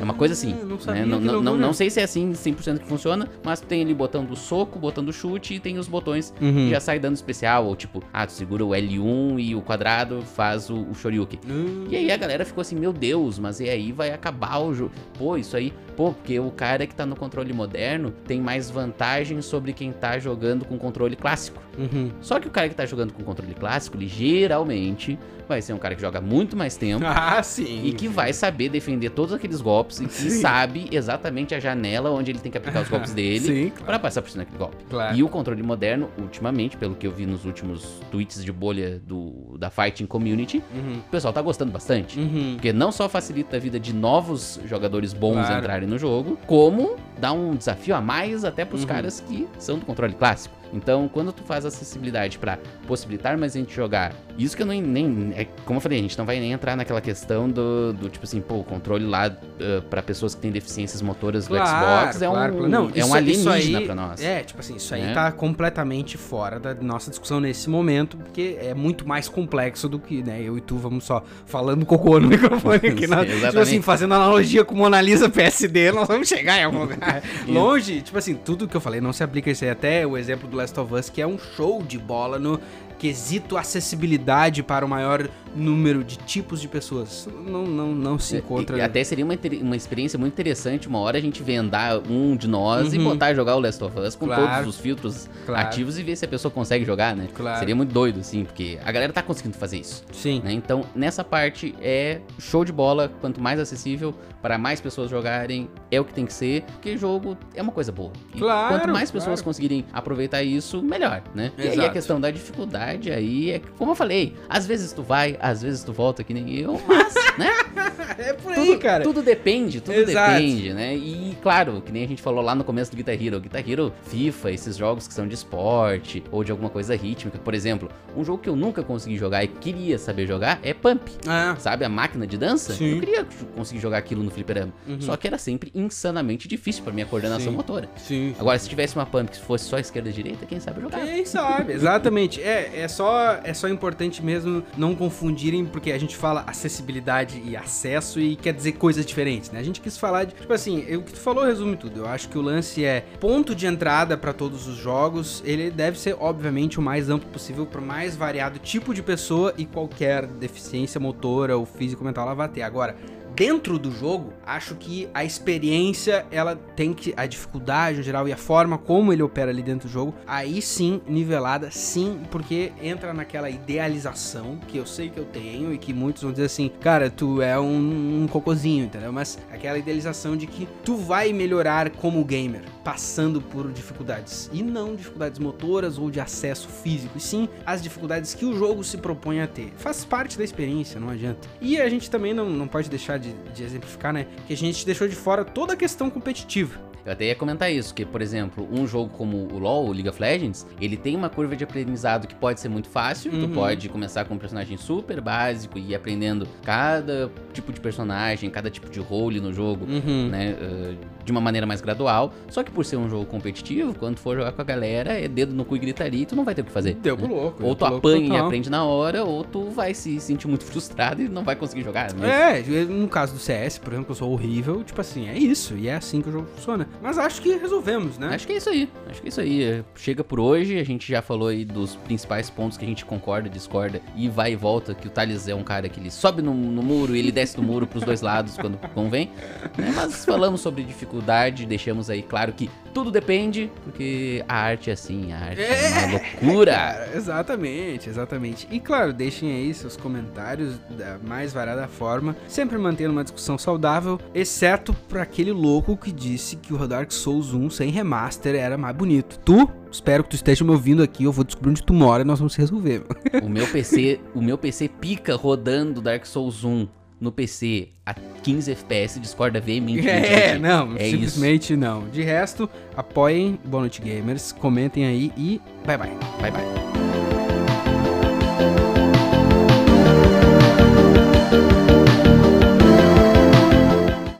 É 0.00 0.02
uma 0.04 0.14
coisa 0.14 0.34
assim, 0.34 0.52
Ah, 0.60 0.64
Não 0.64 0.76
né? 0.76 0.78
sabia. 0.80 1.06
Não, 1.06 1.18
que 1.20 1.24
não, 1.26 1.32
não, 1.34 1.42
loucura. 1.42 1.66
não 1.66 1.72
sei 1.72 1.90
se 1.90 2.00
é 2.00 2.04
assim 2.04 2.32
100% 2.32 2.78
que 2.80 2.86
funciona, 2.86 3.28
mas 3.44 3.60
tem 3.60 3.82
ali 3.82 3.92
o 3.92 3.96
botão 3.96 4.24
do 4.24 4.36
soco, 4.36 4.78
o 4.78 4.80
botão 4.80 5.04
do 5.04 5.12
chute 5.12 5.54
e 5.54 5.60
tem 5.60 5.78
os 5.78 5.88
botões 5.88 6.32
Uhum. 6.40 6.52
que 6.66 6.70
já 6.70 6.80
sai 6.80 6.98
dando 6.98 7.14
especial, 7.16 7.66
ou 7.66 7.74
tipo, 7.76 8.02
ah, 8.12 8.26
tu 8.26 8.32
segura 8.32 8.64
o 8.64 8.70
L1 8.70 9.38
e 9.38 9.54
o 9.54 9.60
quadrado 9.60 10.17
faz 10.22 10.70
o, 10.70 10.82
o 10.82 10.94
Shoryuken. 10.94 11.40
Hum. 11.48 11.86
E 11.88 11.96
aí 11.96 12.10
a 12.10 12.16
galera 12.16 12.44
ficou 12.44 12.62
assim, 12.62 12.76
meu 12.76 12.92
Deus, 12.92 13.38
mas 13.38 13.60
e 13.60 13.68
aí 13.68 13.92
vai 13.92 14.10
acabar 14.10 14.58
o 14.58 14.74
jogo. 14.74 14.92
Pô, 15.18 15.36
isso 15.36 15.56
aí, 15.56 15.72
pô, 15.98 16.12
porque 16.12 16.38
o 16.38 16.48
cara 16.52 16.86
que 16.86 16.94
tá 16.94 17.04
no 17.04 17.16
controle 17.16 17.52
moderno 17.52 18.12
tem 18.24 18.40
mais 18.40 18.70
vantagem 18.70 19.42
sobre 19.42 19.72
quem 19.72 19.90
tá 19.92 20.16
jogando 20.20 20.64
com 20.64 20.78
controle 20.78 21.16
clássico. 21.16 21.60
Uhum. 21.76 22.10
Só 22.20 22.38
que 22.38 22.46
o 22.46 22.50
cara 22.50 22.68
que 22.68 22.74
tá 22.76 22.86
jogando 22.86 23.12
com 23.12 23.24
controle 23.24 23.52
clássico, 23.54 23.96
ele 23.96 24.06
geralmente 24.06 25.18
vai 25.48 25.62
ser 25.62 25.72
um 25.72 25.78
cara 25.78 25.94
que 25.94 26.00
joga 26.00 26.20
muito 26.20 26.56
mais 26.56 26.76
tempo. 26.76 27.04
Ah, 27.18 27.42
sim. 27.42 27.82
E 27.84 27.92
que 27.92 28.06
vai 28.06 28.32
saber 28.32 28.68
defender 28.68 29.10
todos 29.10 29.32
aqueles 29.34 29.60
golpes 29.60 29.98
e 30.00 30.06
que 30.06 30.12
Sim. 30.12 30.30
sabe 30.40 30.88
exatamente 30.92 31.54
a 31.54 31.58
janela 31.60 32.10
onde 32.10 32.30
ele 32.30 32.38
tem 32.38 32.50
que 32.52 32.56
aplicar 32.58 32.82
os 32.82 32.88
golpes 32.88 33.12
dele 33.14 33.40
Sim, 33.40 33.68
claro. 33.70 33.84
pra 33.86 33.98
passar 33.98 34.22
por 34.22 34.30
cima 34.30 34.44
daquele 34.44 34.58
golpe. 34.58 34.76
Claro. 34.88 35.16
E 35.16 35.22
o 35.22 35.28
controle 35.28 35.62
moderno, 35.62 36.08
ultimamente, 36.18 36.76
pelo 36.76 36.94
que 36.94 37.06
eu 37.06 37.10
vi 37.12 37.26
nos 37.26 37.44
últimos 37.44 38.00
tweets 38.10 38.44
de 38.44 38.52
bolha 38.52 39.00
do, 39.04 39.56
da 39.58 39.68
Fighting 39.70 40.06
Community, 40.06 40.62
Uhum. 40.74 40.98
o 40.98 41.10
pessoal 41.10 41.32
tá 41.32 41.42
gostando 41.42 41.72
bastante. 41.72 42.18
Uhum. 42.20 42.52
Porque 42.54 42.72
não 42.72 42.92
só 42.92 43.08
facilita 43.08 43.56
a 43.56 43.60
vida 43.60 43.80
de 43.80 43.92
novos 43.92 44.60
jogadores 44.66 45.12
bons 45.12 45.34
Claro. 45.46 45.58
entrarem 45.58 45.87
no 45.88 45.98
jogo, 45.98 46.38
como 46.46 46.96
dá 47.18 47.32
um 47.32 47.54
desafio 47.56 47.94
a 47.96 48.00
mais 48.00 48.44
até 48.44 48.64
pros 48.64 48.82
Uhum. 48.82 48.86
caras 48.88 49.20
que 49.20 49.48
são 49.58 49.78
do 49.78 49.86
controle 49.86 50.14
clássico. 50.14 50.54
Então, 50.72 51.08
quando 51.08 51.32
tu 51.32 51.42
faz 51.42 51.64
acessibilidade 51.64 52.38
pra 52.38 52.58
possibilitar 52.86 53.36
mais 53.38 53.52
gente 53.54 53.74
jogar, 53.74 54.12
isso 54.36 54.56
que 54.56 54.62
eu 54.62 54.66
nem, 54.66 54.82
nem 54.82 55.32
é, 55.36 55.44
como 55.64 55.78
eu 55.78 55.80
falei, 55.80 55.98
a 55.98 56.02
gente 56.02 56.16
não 56.18 56.24
vai 56.26 56.38
nem 56.38 56.52
entrar 56.52 56.76
naquela 56.76 57.00
questão 57.00 57.48
do, 57.48 57.92
do 57.92 58.08
tipo 58.08 58.24
assim, 58.24 58.40
pô, 58.40 58.56
o 58.56 58.64
controle 58.64 59.06
lá 59.06 59.28
uh, 59.28 59.82
para 59.82 60.02
pessoas 60.02 60.34
que 60.34 60.40
têm 60.40 60.50
deficiências 60.50 61.00
motoras 61.02 61.46
do 61.48 61.54
Xbox 61.56 62.22
é 62.22 62.28
um, 62.28 62.32
claro, 62.32 62.52
claro. 62.54 62.68
Não, 62.68 62.84
é 62.84 63.04
um 63.04 63.16
isso- 63.16 63.30
isso 63.30 63.48
alienígena 63.48 63.80
pra 63.82 63.94
nós. 63.94 64.22
É, 64.22 64.42
tipo 64.42 64.60
assim, 64.60 64.76
isso 64.76 64.94
aí 64.94 65.02
Né? 65.02 65.14
tá 65.14 65.32
completamente 65.32 66.16
fora 66.18 66.58
da 66.60 66.74
nossa 66.74 67.10
discussão 67.10 67.40
nesse 67.40 67.68
momento, 67.70 68.16
porque 68.16 68.58
é 68.60 68.74
muito 68.74 69.06
mais 69.08 69.28
complexo 69.28 69.88
do 69.88 69.98
que, 69.98 70.22
né, 70.22 70.40
eu 70.42 70.56
e 70.58 70.60
tu 70.60 70.76
vamos 70.76 71.04
só 71.04 71.22
falando 71.46 71.84
cocô 71.86 72.18
no 72.20 72.28
microfone 72.28 72.76
aqui. 72.76 73.06
Na, 73.06 73.24
tipo 73.24 73.58
assim, 73.58 73.80
fazendo 73.82 74.14
analogia 74.14 74.64
com 74.64 74.74
Mona 74.74 75.00
Lisa 75.00 75.28
PSD, 75.28 75.92
nós 75.92 76.06
vamos 76.08 76.28
chegar 76.28 76.58
em 76.58 76.64
algum 76.64 76.80
lugar. 76.80 77.22
Longe, 77.48 78.02
tipo 78.02 78.18
assim, 78.18 78.34
tudo 78.34 78.68
que 78.68 78.76
eu 78.76 78.80
falei 78.80 79.00
não 79.00 79.12
se 79.12 79.22
aplica 79.24 79.50
a 79.50 79.52
isso 79.52 79.64
aí. 79.64 79.70
Até 79.70 80.06
o 80.06 80.16
exemplo 80.16 80.48
do 80.48 80.57
Last 80.58 80.78
of 80.78 80.94
Us, 80.94 81.08
que 81.08 81.22
é 81.22 81.26
um 81.26 81.38
show 81.38 81.82
de 81.82 81.98
bola 81.98 82.38
no 82.38 82.60
quesito 82.98 83.56
acessibilidade 83.56 84.62
para 84.62 84.84
o 84.84 84.88
maior 84.88 85.28
número 85.54 86.02
de 86.04 86.16
tipos 86.18 86.60
de 86.60 86.68
pessoas. 86.68 87.28
Não, 87.46 87.64
não, 87.66 87.94
não 87.94 88.18
se 88.18 88.36
encontra... 88.36 88.76
E, 88.76 88.80
e 88.80 88.82
até 88.82 89.02
seria 89.04 89.24
uma, 89.24 89.34
uma 89.62 89.76
experiência 89.76 90.18
muito 90.18 90.32
interessante 90.34 90.86
uma 90.88 90.98
hora 91.00 91.18
a 91.18 91.20
gente 91.20 91.42
vendar 91.42 91.98
um 92.08 92.36
de 92.36 92.46
nós 92.48 92.92
e 92.92 92.98
Uhum. 92.98 93.04
botar 93.04 93.26
a 93.26 93.34
jogar 93.34 93.56
o 93.56 93.60
Last 93.60 93.82
of 93.82 93.98
Us 93.98 94.14
com 94.16 94.26
Claro. 94.26 94.46
todos 94.64 94.74
os 94.74 94.80
filtros 94.80 95.28
Claro. 95.46 95.66
ativos 95.66 95.98
e 95.98 96.02
ver 96.02 96.16
se 96.16 96.24
a 96.24 96.28
pessoa 96.28 96.50
consegue 96.50 96.84
jogar, 96.84 97.14
né? 97.16 97.28
Claro. 97.34 97.58
Seria 97.58 97.74
muito 97.76 97.92
doido, 97.92 98.20
assim, 98.20 98.44
porque 98.44 98.78
a 98.84 98.90
galera 98.92 99.12
tá 99.12 99.22
conseguindo 99.22 99.56
fazer 99.56 99.78
isso. 99.78 100.04
Sim. 100.12 100.40
né? 100.44 100.52
Então, 100.52 100.84
nessa 100.94 101.22
parte 101.24 101.74
é 101.80 102.20
show 102.38 102.64
de 102.64 102.72
bola, 102.72 103.10
quanto 103.20 103.40
mais 103.40 103.58
acessível 103.60 104.14
para 104.42 104.56
mais 104.58 104.80
pessoas 104.80 105.10
jogarem, 105.10 105.68
é 105.90 106.00
o 106.00 106.04
que 106.04 106.12
tem 106.14 106.24
que 106.24 106.32
ser, 106.32 106.62
porque 106.62 106.96
jogo 106.96 107.36
é 107.54 107.62
uma 107.62 107.72
coisa 107.72 107.90
boa. 107.90 108.12
E 108.34 108.38
Claro, 108.38 108.74
quanto 108.76 108.92
mais 108.92 109.10
pessoas 109.10 109.40
conseguirem 109.42 109.84
aproveitar 109.92 110.42
isso, 110.42 110.82
melhor, 110.82 111.22
né? 111.34 111.50
E 111.58 111.62
aí 111.62 111.68
a 111.68 111.72
Exato. 111.72 111.92
questão 111.92 112.20
da 112.20 112.30
dificuldade 112.30 113.10
aí 113.10 113.50
é, 113.52 113.60
como 113.76 113.92
eu 113.92 113.94
falei, 113.94 114.34
às 114.48 114.66
vezes 114.66 114.92
tu 114.92 115.02
vai, 115.02 115.36
às 115.40 115.62
vezes 115.62 115.82
tu 115.82 115.92
volta 115.92 116.22
que 116.24 116.32
nem 116.34 116.54
eu, 116.56 116.80
mas, 116.86 117.14
né? 117.38 117.50
É 118.18 118.32
por 118.32 118.52
Tudo, 118.52 118.78
tudo 119.04 119.22
depende, 119.22 119.80
tudo 119.80 119.94
Exato. 119.94 120.32
depende, 120.32 120.72
né? 120.72 120.94
E 120.96 121.36
claro, 121.40 121.80
que 121.80 121.92
nem 121.92 122.04
a 122.04 122.08
gente 122.08 122.20
falou 122.20 122.42
lá 122.42 122.52
no 122.54 122.64
começo 122.64 122.90
do 122.90 122.96
Guitar 122.96 123.14
Hero, 123.14 123.38
Guitar 123.38 123.62
Hero, 123.68 123.92
FIFA, 124.04 124.50
esses 124.50 124.76
jogos 124.76 125.06
que 125.06 125.14
são 125.14 125.26
de 125.28 125.34
esporte 125.34 126.24
ou 126.32 126.42
de 126.42 126.50
alguma 126.50 126.68
coisa 126.68 126.96
rítmica, 126.96 127.38
por 127.38 127.54
exemplo, 127.54 127.88
um 128.16 128.24
jogo 128.24 128.42
que 128.42 128.48
eu 128.48 128.56
nunca 128.56 128.82
consegui 128.82 129.16
jogar 129.16 129.44
e 129.44 129.48
queria 129.48 129.98
saber 129.98 130.26
jogar 130.26 130.58
é 130.62 130.74
Pump. 130.74 131.08
Ah, 131.28 131.54
Sabe, 131.58 131.84
a 131.84 131.88
máquina 131.88 132.26
de 132.26 132.36
dança? 132.36 132.72
Sim. 132.72 132.94
Eu 132.94 133.00
queria 133.00 133.26
conseguir 133.56 133.80
jogar 133.80 133.98
aquilo 133.98 134.22
no 134.22 134.30
fliperama. 134.30 134.72
Uhum. 134.86 135.00
Só 135.00 135.16
que 135.16 135.26
era 135.26 135.38
sempre 135.38 135.70
insanamente 135.74 136.48
difícil 136.48 136.82
pra 136.82 136.92
minha 136.92 137.06
coordenação 137.06 137.50
Sim. 137.52 137.56
motora. 137.56 137.88
sim. 137.96 138.34
Agora, 138.38 138.58
se 138.58 138.68
tivesse 138.68 138.96
uma 138.96 139.06
pump 139.06 139.30
que 139.30 139.38
fosse 139.40 139.64
só 139.66 139.78
esquerda 139.78 140.08
e 140.08 140.12
direita, 140.12 140.44
quem 140.46 140.58
sabe 140.58 140.80
jogar. 140.80 141.04
Quem 141.04 141.24
sabe, 141.24 141.72
exatamente. 141.72 142.42
É, 142.42 142.80
é, 142.80 142.88
só, 142.88 143.38
é 143.44 143.54
só 143.54 143.68
importante 143.68 144.24
mesmo 144.24 144.62
não 144.76 144.94
confundirem, 145.28 145.64
porque 145.66 145.92
a 145.92 145.98
gente 145.98 146.16
fala 146.16 146.44
acessibilidade 146.46 147.42
e 147.44 147.56
acesso 147.56 148.18
e 148.18 148.34
quer 148.36 148.52
dizer 148.52 148.72
coisas 148.72 149.04
diferentes, 149.04 149.50
né? 149.50 149.60
A 149.60 149.62
gente 149.62 149.80
quis 149.80 149.98
falar 149.98 150.24
de. 150.24 150.34
Tipo 150.34 150.52
assim, 150.52 150.80
o 150.96 151.02
que 151.02 151.12
tu 151.12 151.20
falou 151.20 151.44
resume 151.44 151.76
tudo. 151.76 152.00
Eu 152.00 152.08
acho 152.08 152.28
que 152.28 152.38
o 152.38 152.42
lance 152.42 152.84
é 152.84 153.04
ponto 153.20 153.54
de 153.54 153.66
entrada 153.66 154.16
pra 154.16 154.32
todos 154.32 154.66
os 154.66 154.76
jogos. 154.76 155.42
Ele 155.44 155.70
deve 155.70 155.98
ser, 155.98 156.16
obviamente, 156.18 156.78
o 156.78 156.82
mais 156.82 157.10
amplo 157.10 157.28
possível 157.30 157.66
pro 157.66 157.82
mais 157.82 158.16
variado 158.16 158.58
tipo 158.58 158.94
de 158.94 159.02
pessoa 159.02 159.52
e 159.58 159.66
qualquer 159.66 160.26
deficiência 160.26 161.00
motora 161.00 161.56
ou 161.56 161.66
físico-mental 161.66 162.24
ela 162.24 162.34
vai 162.34 162.48
ter. 162.48 162.62
Agora. 162.62 162.96
Dentro 163.38 163.78
do 163.78 163.92
jogo, 163.92 164.32
acho 164.44 164.74
que 164.74 165.08
a 165.14 165.24
experiência, 165.24 166.26
ela 166.28 166.56
tem 166.56 166.92
que. 166.92 167.14
A 167.16 167.24
dificuldade 167.24 168.00
em 168.00 168.02
geral 168.02 168.26
e 168.26 168.32
a 168.32 168.36
forma 168.36 168.76
como 168.76 169.12
ele 169.12 169.22
opera 169.22 169.52
ali 169.52 169.62
dentro 169.62 169.88
do 169.88 169.92
jogo, 169.92 170.12
aí 170.26 170.60
sim, 170.60 171.00
nivelada, 171.06 171.70
sim, 171.70 172.18
porque 172.32 172.72
entra 172.82 173.14
naquela 173.14 173.48
idealização 173.48 174.58
que 174.66 174.76
eu 174.76 174.84
sei 174.84 175.08
que 175.08 175.18
eu 175.18 175.24
tenho 175.24 175.72
e 175.72 175.78
que 175.78 175.94
muitos 175.94 176.24
vão 176.24 176.32
dizer 176.32 176.46
assim, 176.46 176.68
cara, 176.80 177.08
tu 177.08 177.40
é 177.40 177.56
um, 177.60 178.24
um 178.24 178.26
cocôzinho, 178.26 178.86
entendeu? 178.86 179.12
Mas 179.12 179.38
aquela 179.52 179.78
idealização 179.78 180.36
de 180.36 180.48
que 180.48 180.68
tu 180.84 180.96
vai 180.96 181.32
melhorar 181.32 181.90
como 181.90 182.24
gamer, 182.24 182.62
passando 182.88 183.42
por 183.42 183.70
dificuldades. 183.70 184.48
E 184.50 184.62
não 184.62 184.96
dificuldades 184.96 185.38
motoras 185.38 185.98
ou 185.98 186.10
de 186.10 186.20
acesso 186.20 186.68
físico, 186.68 187.18
e 187.18 187.20
sim 187.20 187.46
as 187.66 187.82
dificuldades 187.82 188.32
que 188.32 188.46
o 188.46 188.56
jogo 188.56 188.82
se 188.82 188.96
propõe 188.96 189.42
a 189.42 189.46
ter. 189.46 189.74
Faz 189.76 190.06
parte 190.06 190.38
da 190.38 190.42
experiência, 190.42 190.98
não 190.98 191.10
adianta. 191.10 191.46
E 191.60 191.78
a 191.78 191.86
gente 191.90 192.10
também 192.10 192.32
não, 192.32 192.48
não 192.48 192.66
pode 192.66 192.88
deixar 192.88 193.18
de, 193.18 193.34
de 193.54 193.62
exemplificar, 193.62 194.10
né? 194.10 194.26
Que 194.46 194.54
a 194.54 194.56
gente 194.56 194.86
deixou 194.86 195.06
de 195.06 195.14
fora 195.14 195.44
toda 195.44 195.74
a 195.74 195.76
questão 195.76 196.08
competitiva. 196.08 196.80
Eu 197.04 197.12
até 197.12 197.26
ia 197.26 197.34
comentar 197.34 197.72
isso, 197.72 197.94
que, 197.94 198.04
por 198.04 198.20
exemplo, 198.20 198.68
um 198.70 198.86
jogo 198.86 199.10
como 199.16 199.48
o 199.52 199.58
LoL, 199.58 199.88
o 199.88 199.92
League 199.92 200.08
of 200.08 200.20
Legends, 200.20 200.66
ele 200.80 200.96
tem 200.96 201.16
uma 201.16 201.28
curva 201.28 201.56
de 201.56 201.64
aprendizado 201.64 202.26
que 202.26 202.34
pode 202.34 202.60
ser 202.60 202.68
muito 202.68 202.88
fácil. 202.88 203.32
Uhum. 203.32 203.48
Tu 203.48 203.54
pode 203.54 203.88
começar 203.88 204.24
com 204.24 204.34
um 204.34 204.38
personagem 204.38 204.76
super 204.76 205.20
básico 205.20 205.78
e 205.78 205.90
ir 205.90 205.94
aprendendo 205.94 206.46
cada 206.62 207.30
tipo 207.58 207.72
de 207.72 207.80
personagem, 207.80 208.48
cada 208.50 208.70
tipo 208.70 208.88
de 208.88 209.00
role 209.00 209.40
no 209.40 209.52
jogo, 209.52 209.84
Uhum. 209.84 210.28
né? 210.28 210.54
uh, 210.60 210.96
de 211.24 211.32
uma 211.32 211.40
maneira 211.40 211.66
mais 211.66 211.80
gradual. 211.80 212.32
Só 212.48 212.62
que 212.62 212.70
por 212.70 212.84
ser 212.84 212.96
um 212.96 213.08
jogo 213.10 213.26
competitivo, 213.26 213.94
quando 213.94 214.18
for 214.18 214.36
jogar 214.36 214.52
com 214.52 214.62
a 214.62 214.64
galera, 214.64 215.12
é 215.12 215.28
dedo 215.28 215.52
no 215.54 215.64
cu 215.64 215.76
e 215.76 215.78
gritaria 215.78 216.22
e 216.22 216.26
tu 216.26 216.34
não 216.34 216.44
vai 216.44 216.54
ter 216.54 216.62
o 216.62 216.64
que 216.64 216.70
fazer. 216.72 216.94
Deu 216.94 217.16
né? 217.16 217.22
pro 217.26 217.34
louco. 217.34 217.62
Ou 217.64 217.74
tu 217.74 217.84
apanha 217.84 218.34
e 218.34 218.36
aprende 218.38 218.70
na 218.70 218.84
hora, 218.84 219.24
ou 219.24 219.44
tu 219.44 219.68
vai 219.70 219.92
se 219.92 220.18
sentir 220.20 220.46
muito 220.48 220.64
frustrado 220.68 221.20
e 221.22 221.28
não 221.28 221.44
vai 221.44 221.54
conseguir 221.56 221.82
jogar. 221.82 222.12
Mas... 222.14 222.30
É, 222.30 222.84
no 222.84 223.08
caso 223.08 223.34
do 223.34 223.38
CS, 223.38 223.78
por 223.78 223.92
exemplo, 223.92 224.06
que 224.06 224.12
eu 224.12 224.16
sou 224.16 224.32
horrível, 224.32 224.82
tipo 224.84 225.00
assim, 225.00 225.28
é 225.28 225.36
isso, 225.36 225.76
e 225.76 225.88
é 225.88 225.94
assim 225.96 226.22
que 226.22 226.28
o 226.28 226.32
jogo 226.32 226.46
funciona. 226.54 226.88
Mas 227.02 227.18
acho 227.18 227.42
que 227.42 227.56
resolvemos, 227.56 228.16
né? 228.18 228.34
Acho 228.34 228.46
que 228.46 228.52
é 228.54 228.56
isso 228.56 228.70
aí. 228.70 228.88
Acho 229.10 229.20
que 229.20 229.26
é 229.26 229.30
isso 229.30 229.40
aí. 229.40 229.84
Chega 229.96 230.24
por 230.24 230.40
hoje. 230.40 230.78
A 230.78 230.84
gente 230.84 231.10
já 231.10 231.20
falou 231.20 231.48
aí 231.48 231.64
dos 231.64 231.96
principais 231.96 232.48
pontos 232.48 232.78
que 232.78 232.84
a 232.84 232.88
gente 232.88 233.04
concorda, 233.04 233.48
discorda 233.48 234.00
e 234.16 234.28
vai 234.28 234.52
e 234.52 234.56
volta. 234.56 234.94
Que 234.94 235.06
o 235.06 235.10
Thales 235.10 235.48
é 235.48 235.54
um 235.54 235.62
cara 235.62 235.88
que 235.88 236.00
ele 236.00 236.10
sobe 236.10 236.42
no, 236.42 236.54
no 236.54 236.82
muro 236.82 237.14
e 237.14 237.18
ele 237.18 237.32
desce 237.32 237.47
do 237.56 237.62
muro 237.62 237.86
pros 237.86 238.04
dois 238.04 238.20
lados 238.20 238.56
quando 238.56 238.78
convém. 238.94 239.30
né? 239.76 239.92
Mas 239.94 240.24
falamos 240.24 240.60
sobre 240.60 240.82
dificuldade, 240.82 241.66
deixamos 241.66 242.10
aí 242.10 242.22
claro 242.22 242.52
que 242.52 242.70
tudo 242.92 243.10
depende, 243.10 243.70
porque 243.84 244.44
a 244.48 244.56
arte 244.56 244.90
é 244.90 244.92
assim, 244.94 245.32
a 245.32 245.38
arte 245.38 245.60
é, 245.60 245.84
É, 245.84 246.06
uma 246.06 246.12
loucura. 246.12 246.72
Cara, 246.78 247.10
exatamente, 247.14 248.08
exatamente. 248.08 248.66
E 248.70 248.80
claro, 248.80 249.12
deixem 249.12 249.52
aí 249.52 249.72
seus 249.74 249.96
comentários 249.96 250.78
da 250.90 251.18
mais 251.22 251.52
variada 251.52 251.86
forma, 251.86 252.36
sempre 252.48 252.78
mantendo 252.78 253.12
uma 253.12 253.22
discussão 253.22 253.58
saudável, 253.58 254.18
exceto 254.34 254.92
pra 255.08 255.22
aquele 255.22 255.52
louco 255.52 255.96
que 255.96 256.10
disse 256.10 256.56
que 256.56 256.72
o 256.74 256.88
Dark 256.88 257.12
Souls 257.12 257.52
1 257.52 257.70
sem 257.70 257.90
remaster 257.90 258.54
era 258.54 258.76
mais 258.76 258.96
bonito. 258.96 259.38
Tu, 259.44 259.68
espero 259.90 260.24
que 260.24 260.30
tu 260.30 260.36
esteja 260.36 260.64
me 260.64 260.70
ouvindo 260.70 261.02
aqui, 261.02 261.24
eu 261.24 261.32
vou 261.32 261.44
descobrir 261.44 261.70
onde 261.70 261.82
tu 261.82 261.92
mora 261.92 262.22
e 262.22 262.26
nós 262.26 262.38
vamos 262.38 262.56
resolver. 262.56 263.04
O 263.42 263.48
meu 263.48 263.66
PC, 263.66 264.20
o 264.34 264.40
meu 264.42 264.58
PC 264.58 264.88
pica 264.88 265.36
rodando 265.36 266.00
Dark 266.00 266.24
Souls 266.26 266.64
1 266.64 266.88
no 267.20 267.32
PC 267.32 267.88
a 268.06 268.14
15 268.14 268.70
FPS, 268.72 269.20
discorda 269.20 269.60
veementemente. 269.60 270.08
É, 270.28 270.52
gente. 270.52 270.60
não, 270.60 270.96
é 270.96 271.10
simplesmente 271.10 271.72
isso. 271.72 271.76
não. 271.76 272.08
De 272.08 272.22
resto, 272.22 272.68
apoiem 272.96 273.58
Boa 273.64 273.82
Noite 273.82 274.00
Gamers, 274.00 274.52
comentem 274.52 275.04
aí 275.06 275.32
e 275.36 275.60
bye 275.84 275.96
bye. 275.98 276.10
Bye 276.40 276.50
bye. 276.50 276.88